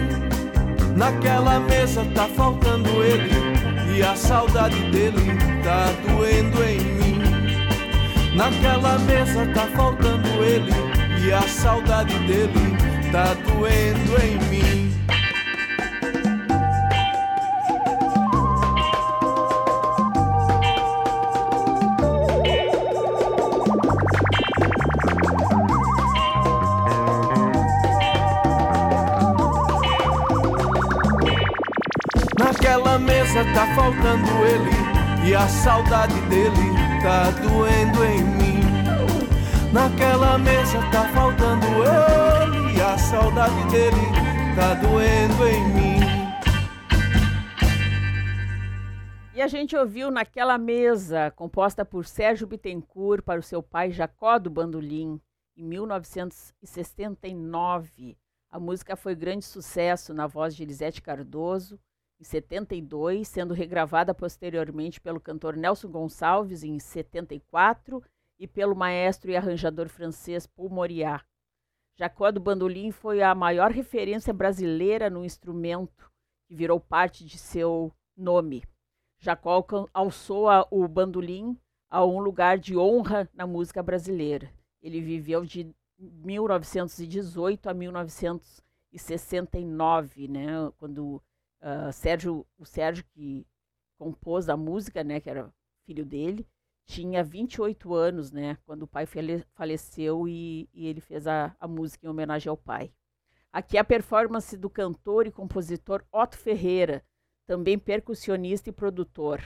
Naquela 0.96 1.60
mesa 1.60 2.06
tá 2.16 2.28
faltando 2.36 2.90
ele 3.04 3.30
e 3.96 4.02
a 4.02 4.16
saudade 4.16 4.82
dele 4.92 5.38
tá 5.64 5.92
doendo 6.08 6.64
em 6.64 6.80
mim. 6.80 7.20
Naquela 8.36 8.98
mesa 9.00 9.46
tá 9.54 9.68
faltando 9.76 10.28
ele 10.44 10.72
e 11.26 11.34
a 11.34 11.42
saudade 11.42 12.18
dele 12.20 12.78
tá 13.12 13.34
doendo 13.34 14.22
em 14.24 14.40
mim. 14.50 14.79
Naquela 32.70 33.00
mesa 33.00 33.44
tá 33.52 33.66
faltando 33.74 34.30
ele 34.46 34.70
e 35.28 35.34
a 35.34 35.48
saudade 35.48 36.14
dele 36.30 36.70
tá 37.02 37.32
doendo 37.42 38.06
em 38.06 38.24
mim. 38.24 38.60
Naquela 39.74 40.38
mesa 40.38 40.78
tá 40.92 41.10
faltando 41.12 41.66
ele 41.66 42.78
e 42.78 42.80
a 42.80 42.96
saudade 42.96 43.72
dele 43.72 43.98
tá 44.56 44.76
doendo 44.76 45.48
em 45.48 45.68
mim. 45.74 45.98
E 49.34 49.42
a 49.42 49.48
gente 49.48 49.76
ouviu 49.76 50.12
naquela 50.12 50.60
mesa, 50.60 51.32
composta 51.32 51.84
por 51.84 52.06
Sérgio 52.06 52.46
Bittencourt 52.46 53.24
para 53.24 53.40
o 53.40 53.44
seu 53.44 53.64
pai 53.64 53.90
Jacó 53.90 54.38
do 54.38 54.52
Bandolim, 54.52 55.20
em 55.58 55.64
1969. 55.64 58.16
A 58.52 58.60
música 58.60 58.96
foi 58.96 59.16
grande 59.16 59.46
sucesso 59.46 60.14
na 60.14 60.28
voz 60.28 60.56
de 60.56 60.62
Elisete 60.62 61.02
Cardoso, 61.02 61.80
em 62.20 62.24
72, 62.24 63.28
sendo 63.28 63.54
regravada 63.54 64.14
posteriormente 64.14 65.00
pelo 65.00 65.22
cantor 65.22 65.56
Nelson 65.56 65.90
Gonçalves 65.90 66.64
em 66.64 66.78
74 66.78 68.04
e 68.38 68.48
pelo 68.48 68.76
maestro 68.76 69.32
e 69.32 69.38
arranjador 69.38 69.88
francês 69.88 70.46
Paul 70.46 70.70
Moriat. 70.70 71.24
Jacó 71.96 72.32
do 72.32 72.40
Bandolim 72.40 72.92
foi 72.92 73.22
a 73.22 73.36
maior 73.36 73.72
referência 73.72 74.34
brasileira 74.34 75.10
no 75.10 75.26
instrumento 75.26 76.10
que 76.48 76.56
virou 76.56 76.80
parte 76.80 77.26
de 77.26 77.38
seu 77.38 77.94
nome. 78.16 78.64
Jacó 79.20 79.66
alçou 79.94 80.48
o 80.72 80.88
bandolim 80.88 81.60
a 81.90 82.06
um 82.06 82.20
lugar 82.20 82.58
de 82.58 82.78
honra 82.78 83.30
na 83.34 83.46
música 83.46 83.84
brasileira. 83.84 84.50
Ele 84.82 85.02
viveu 85.02 85.46
de 85.46 85.70
1918 85.98 87.70
a 87.70 87.74
1969, 87.74 90.30
né, 90.30 90.72
quando 90.78 91.22
Uh, 91.62 91.92
Sérgio, 91.92 92.46
o 92.58 92.66
Sérgio 92.66 93.04
que 93.12 93.46
compôs 93.98 94.48
a 94.48 94.56
música, 94.56 95.04
né, 95.04 95.20
que 95.20 95.30
era 95.30 95.54
filho 95.86 96.06
dele, 96.06 96.48
tinha 96.86 97.24
28 97.24 97.94
anos, 97.94 98.32
né, 98.32 98.58
quando 98.66 98.84
o 98.84 98.88
pai 98.88 99.06
faleceu 99.54 100.28
e, 100.28 100.70
e 100.74 100.88
ele 100.88 101.02
fez 101.02 101.28
a, 101.28 101.56
a, 101.60 101.68
música 101.68 102.06
em 102.06 102.10
homenagem 102.10 102.50
ao 102.50 102.58
pai. 102.58 102.92
Aqui 103.52 103.78
a 103.78 103.84
performance 103.84 104.56
do 104.56 104.70
cantor 104.70 105.28
e 105.28 105.32
compositor 105.32 106.04
Otto 106.12 106.38
Ferreira, 106.38 107.04
também 107.46 107.78
percussionista 107.78 108.70
e 108.70 108.74
produtor. 108.74 109.42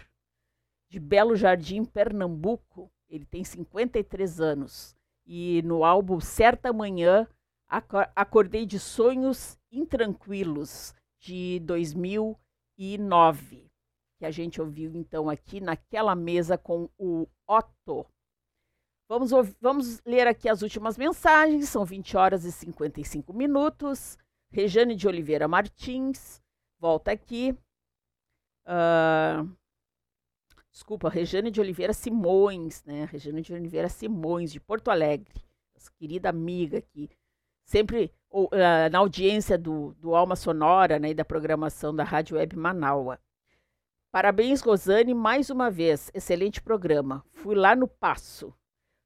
De 0.90 1.00
Belo 1.00 1.36
Jardim, 1.36 1.84
Pernambuco, 1.84 2.92
ele 3.10 3.26
tem 3.26 3.44
53 3.44 4.40
anos. 4.40 4.96
E 5.26 5.62
no 5.64 5.84
álbum 5.84 6.20
Certa 6.20 6.72
Manhã, 6.72 7.28
Acordei 8.16 8.66
de 8.68 8.78
Sonhos 8.78 9.58
Intranquilos, 9.72 10.94
de 11.24 11.60
2009, 11.62 13.72
que 14.20 14.26
a 14.26 14.32
gente 14.32 14.62
ouviu 14.62 14.94
então 14.94 15.30
aqui 15.30 15.62
naquela 15.62 16.14
mesa 16.16 16.58
com 16.58 16.90
o 16.98 17.26
Otto. 17.48 18.06
Vamos, 19.08 19.32
vamos 19.62 20.02
ler 20.06 20.28
aqui 20.28 20.50
as 20.50 20.62
últimas 20.62 20.98
mensagens, 20.98 21.70
são 21.70 21.86
20 21.86 22.18
horas 22.18 22.44
e 22.44 22.52
55 22.52 23.32
minutos. 23.32 24.18
Rejane 24.52 24.96
de 24.96 25.08
Oliveira 25.08 25.48
Martins, 25.48 26.42
volta 26.78 27.14
aqui. 27.14 27.58
Uh, 28.68 29.50
desculpa, 30.72 31.08
Rejane 31.10 31.50
de 31.50 31.62
Oliveira 31.62 31.94
Simões, 31.94 32.84
né? 32.84 33.06
Rejane 33.06 33.42
de 33.42 33.54
Oliveira 33.54 33.88
Simões, 33.88 34.52
de 34.52 34.60
Porto 34.60 34.92
Alegre, 34.92 35.42
nossa 35.74 35.90
querida 35.94 36.28
amiga 36.30 36.80
aqui, 36.80 37.10
sempre 37.66 38.14
ou, 38.34 38.46
uh, 38.48 38.90
na 38.92 38.98
audiência 38.98 39.58
do, 39.58 39.94
do 40.00 40.16
Alma 40.16 40.36
Sonora 40.36 40.98
né, 40.98 41.12
e 41.12 41.14
da 41.14 41.24
programação 41.24 41.96
da 41.96 42.04
Rádio 42.04 42.36
Web 42.36 42.58
Manaua. 42.58 43.20
Parabéns, 44.12 44.62
Rosane, 44.62 45.14
mais 45.14 45.52
uma 45.52 45.70
vez. 45.70 46.10
Excelente 46.14 46.62
programa. 46.62 47.24
Fui 47.32 47.56
lá 47.56 47.76
no 47.76 47.88
Passo. 47.88 48.54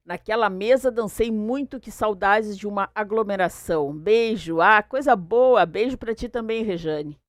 Naquela 0.06 0.50
mesa 0.50 0.90
dancei 0.90 1.30
muito, 1.30 1.80
que 1.80 1.92
saudades 1.92 2.58
de 2.58 2.66
uma 2.66 2.90
aglomeração. 2.96 3.94
Beijo. 3.94 4.62
Ah, 4.62 4.82
coisa 4.82 5.16
boa. 5.16 5.66
Beijo 5.66 5.98
para 5.98 6.16
ti 6.16 6.30
também, 6.30 6.64
Rejane. 6.64 7.20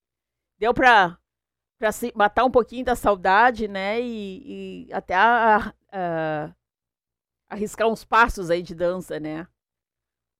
Deu 0.56 0.72
para 0.72 1.18
para 1.78 1.90
matar 2.16 2.44
um 2.44 2.50
pouquinho 2.50 2.84
da 2.84 2.96
saudade, 2.96 3.68
né? 3.68 4.00
E, 4.00 4.86
e 4.88 4.92
até 4.92 5.14
a, 5.14 5.72
a, 5.92 6.54
arriscar 7.48 7.86
uns 7.86 8.04
passos 8.04 8.50
aí 8.50 8.62
de 8.62 8.74
dança, 8.74 9.20
né? 9.20 9.46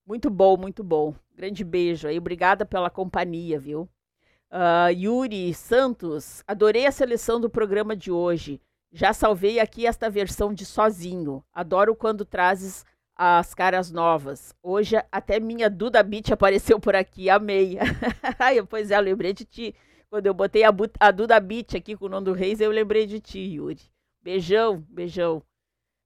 Muito 0.09 0.31
bom, 0.31 0.57
muito 0.57 0.83
bom. 0.83 1.15
Grande 1.37 1.63
beijo 1.63 2.09
aí. 2.09 2.17
Obrigada 2.17 2.65
pela 2.65 2.89
companhia, 2.89 3.61
viu? 3.61 3.87
Uh, 4.51 4.91
Yuri 4.91 5.53
Santos, 5.53 6.43
adorei 6.47 6.87
a 6.87 6.91
seleção 6.91 7.39
do 7.39 7.51
programa 7.51 7.95
de 7.95 8.11
hoje. 8.11 8.59
Já 8.91 9.13
salvei 9.13 9.61
aqui 9.61 9.87
esta 9.87 10.09
versão 10.09 10.55
de 10.55 10.65
sozinho. 10.65 11.45
Adoro 11.53 11.95
quando 11.95 12.25
trazes 12.25 12.87
as 13.15 13.53
caras 13.53 13.91
novas. 13.91 14.55
Hoje 14.63 14.97
até 15.13 15.39
minha 15.39 15.69
Duda 15.69 16.03
Beat 16.03 16.31
apareceu 16.31 16.81
por 16.81 16.97
aqui. 16.97 17.29
Amei. 17.29 17.77
pois 18.71 18.91
é, 18.91 18.97
eu 18.97 19.03
lembrei 19.03 19.35
de 19.35 19.45
ti. 19.45 19.75
Quando 20.09 20.27
eu 20.27 20.33
botei 20.33 20.65
a, 20.65 20.75
a 21.01 21.11
Duda 21.11 21.39
Beat 21.39 21.75
aqui 21.75 21.95
com 21.95 22.07
o 22.07 22.09
Nando 22.09 22.33
Reis, 22.33 22.63
eu 22.63 22.71
lembrei 22.71 23.05
de 23.05 23.21
ti, 23.21 23.41
Yuri. 23.41 23.83
Beijão, 24.23 24.83
beijão. 24.89 25.43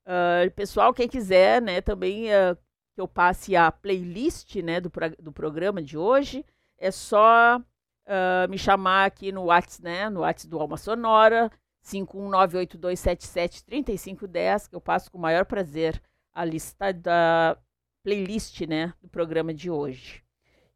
Uh, 0.04 0.50
pessoal, 0.56 0.92
quem 0.92 1.06
quiser, 1.06 1.62
né, 1.62 1.80
também 1.80 2.30
uh, 2.30 2.58
que 2.94 3.00
eu 3.00 3.08
passe 3.08 3.56
a 3.56 3.72
playlist 3.72 4.56
né, 4.56 4.78
do, 4.80 4.92
do 5.18 5.32
programa 5.32 5.82
de 5.82 5.96
hoje, 5.96 6.44
é 6.78 6.90
só 6.90 7.58
uh, 7.58 8.48
me 8.48 8.58
chamar 8.58 9.06
aqui 9.06 9.32
no 9.32 9.44
WhatsApp, 9.44 9.84
né, 9.84 10.10
no 10.10 10.20
WhatsApp 10.20 10.50
do 10.50 10.58
Alma 10.58 10.76
Sonora, 10.76 11.50
51982773510, 11.84 14.68
que 14.68 14.76
eu 14.76 14.80
passo 14.80 15.10
com 15.10 15.18
o 15.18 15.20
maior 15.20 15.44
prazer 15.44 16.00
a 16.32 16.44
lista 16.44 16.92
da 16.92 17.58
playlist 18.02 18.60
né, 18.62 18.92
do 19.00 19.08
programa 19.08 19.54
de 19.54 19.70
hoje. 19.70 20.22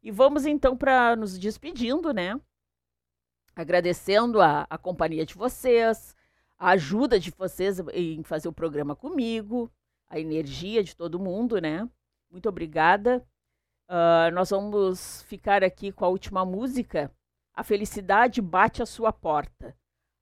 E 0.03 0.11
vamos 0.11 0.45
então 0.45 0.77
para 0.77 1.15
nos 1.15 1.37
despedindo, 1.37 2.13
né? 2.13 2.39
agradecendo 3.57 4.39
a, 4.39 4.67
a 4.69 4.77
companhia 4.77 5.25
de 5.25 5.33
vocês, 5.33 6.15
a 6.59 6.69
ajuda 6.69 7.19
de 7.19 7.31
vocês 7.31 7.79
em 7.93 8.23
fazer 8.23 8.47
o 8.47 8.53
programa 8.53 8.95
comigo, 8.95 9.71
a 10.07 10.19
energia 10.19 10.83
de 10.83 10.95
todo 10.95 11.19
mundo, 11.19 11.59
né? 11.59 11.89
Muito 12.29 12.49
obrigada. 12.49 13.25
Uh, 13.89 14.29
nós 14.33 14.49
vamos 14.49 15.23
ficar 15.23 15.63
aqui 15.63 15.91
com 15.91 16.03
a 16.03 16.09
última 16.09 16.43
música, 16.43 17.09
A 17.53 17.63
Felicidade 17.63 18.41
Bate 18.41 18.83
a 18.83 18.85
Sua 18.85 19.13
Porta, 19.13 19.73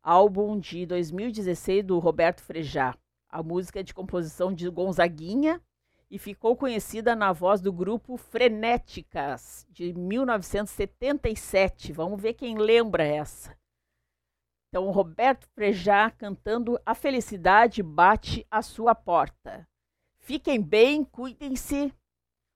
álbum 0.03 0.60
de 0.60 0.86
2016 0.86 1.84
do 1.84 1.98
Roberto 1.98 2.44
Frejá. 2.44 2.95
A 3.27 3.41
música 3.41 3.80
é 3.80 3.84
de 3.84 3.94
composição 3.94 4.53
de 4.53 4.69
Gonzaguinha 4.69 5.60
e 6.10 6.19
ficou 6.19 6.56
conhecida 6.56 7.15
na 7.15 7.34
voz 7.34 7.60
do 7.60 7.73
grupo 7.73 8.18
Frenéticas, 8.18 9.65
de 9.69 9.91
1977. 9.94 11.91
Vamos 11.91 12.22
ver 12.22 12.36
quem 12.36 12.56
lembra 12.56 13.03
essa. 13.03 13.57
Então, 14.69 14.91
Roberto 14.91 15.48
Frejá 15.56 16.11
cantando 16.11 16.80
A 16.86 16.94
Felicidade 16.94 17.82
Bate 17.82 18.45
a 18.52 18.61
Sua 18.61 18.94
Porta. 18.94 19.68
Fiquem 20.26 20.60
bem, 20.60 21.04
cuidem-se. 21.04 21.94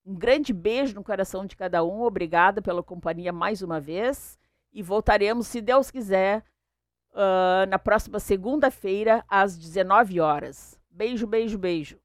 Um 0.04 0.16
grande 0.16 0.52
beijo 0.52 0.96
no 0.96 1.04
coração 1.04 1.46
de 1.46 1.56
cada 1.56 1.84
um. 1.84 2.02
Obrigada 2.02 2.64
pela 2.64 2.82
companhia 2.82 3.32
mais 3.32 3.62
uma 3.62 3.80
vez. 3.80 4.40
E 4.74 4.82
voltaremos, 4.82 5.46
se 5.46 5.62
Deus 5.62 5.92
quiser, 5.92 6.44
uh, 7.12 7.70
na 7.70 7.78
próxima 7.78 8.20
segunda-feira, 8.20 9.24
às 9.30 9.56
19 9.56 10.20
horas. 10.20 10.80
Beijo, 10.90 11.28
beijo, 11.28 11.60
beijo. 11.60 12.00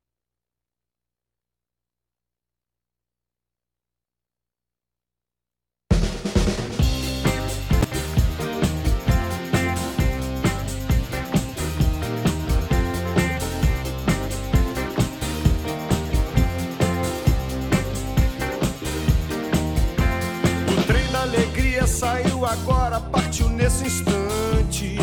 Saiu 21.95 22.45
agora, 22.45 23.01
partiu 23.01 23.49
nesse 23.49 23.85
instante. 23.85 24.99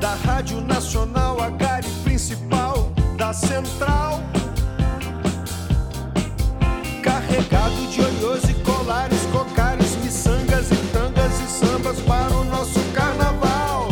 Da 0.00 0.14
Rádio 0.26 0.60
Nacional, 0.60 1.40
a 1.40 1.50
gare 1.50 1.86
principal 2.02 2.90
da 3.16 3.32
central. 3.32 4.20
Carregado 7.00 7.86
de 7.92 8.00
olhos 8.00 8.42
e 8.48 8.54
colares, 8.64 9.22
cocares, 9.30 9.94
miçangas 9.96 10.72
e 10.72 10.76
tangas 10.92 11.40
e 11.40 11.46
sambas 11.46 12.00
para 12.00 12.34
o 12.34 12.44
nosso 12.44 12.80
carnaval. 12.92 13.88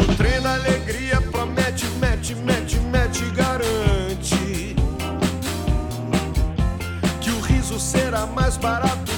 O 0.00 0.14
trem 0.16 0.40
da 0.40 0.54
alegria 0.54 1.20
promete, 1.20 1.86
mete, 2.00 2.34
mete, 2.34 2.78
mete, 2.80 3.24
garante 3.32 4.74
que 7.24 7.30
o 7.30 7.40
riso 7.40 7.80
será 7.80 8.26
mais 8.26 8.58
barato, 8.58 9.13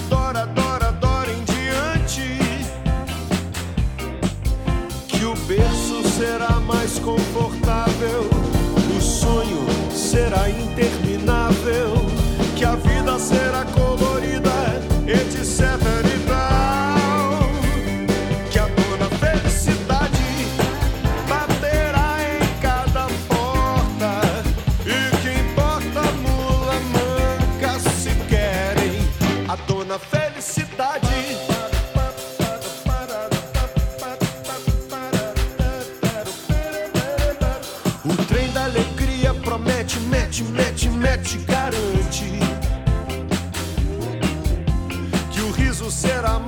meu 7.98 8.35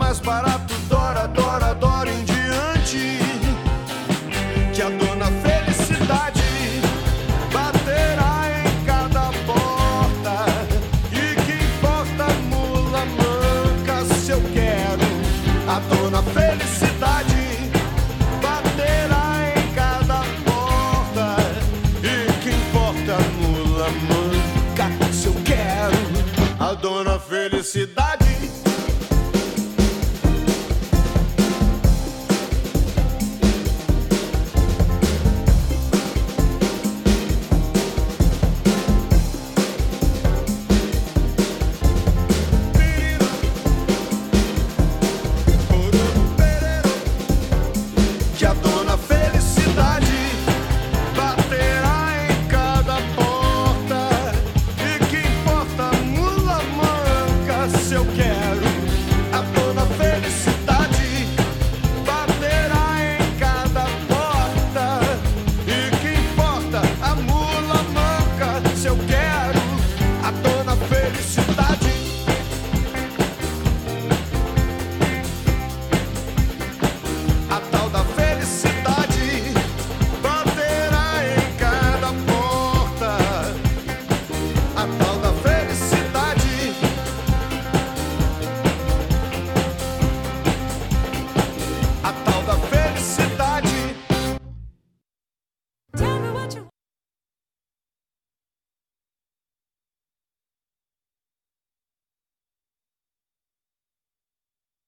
mais 0.08 0.20
barato, 0.20 0.74
dora, 0.88 1.28
dora, 1.28 1.67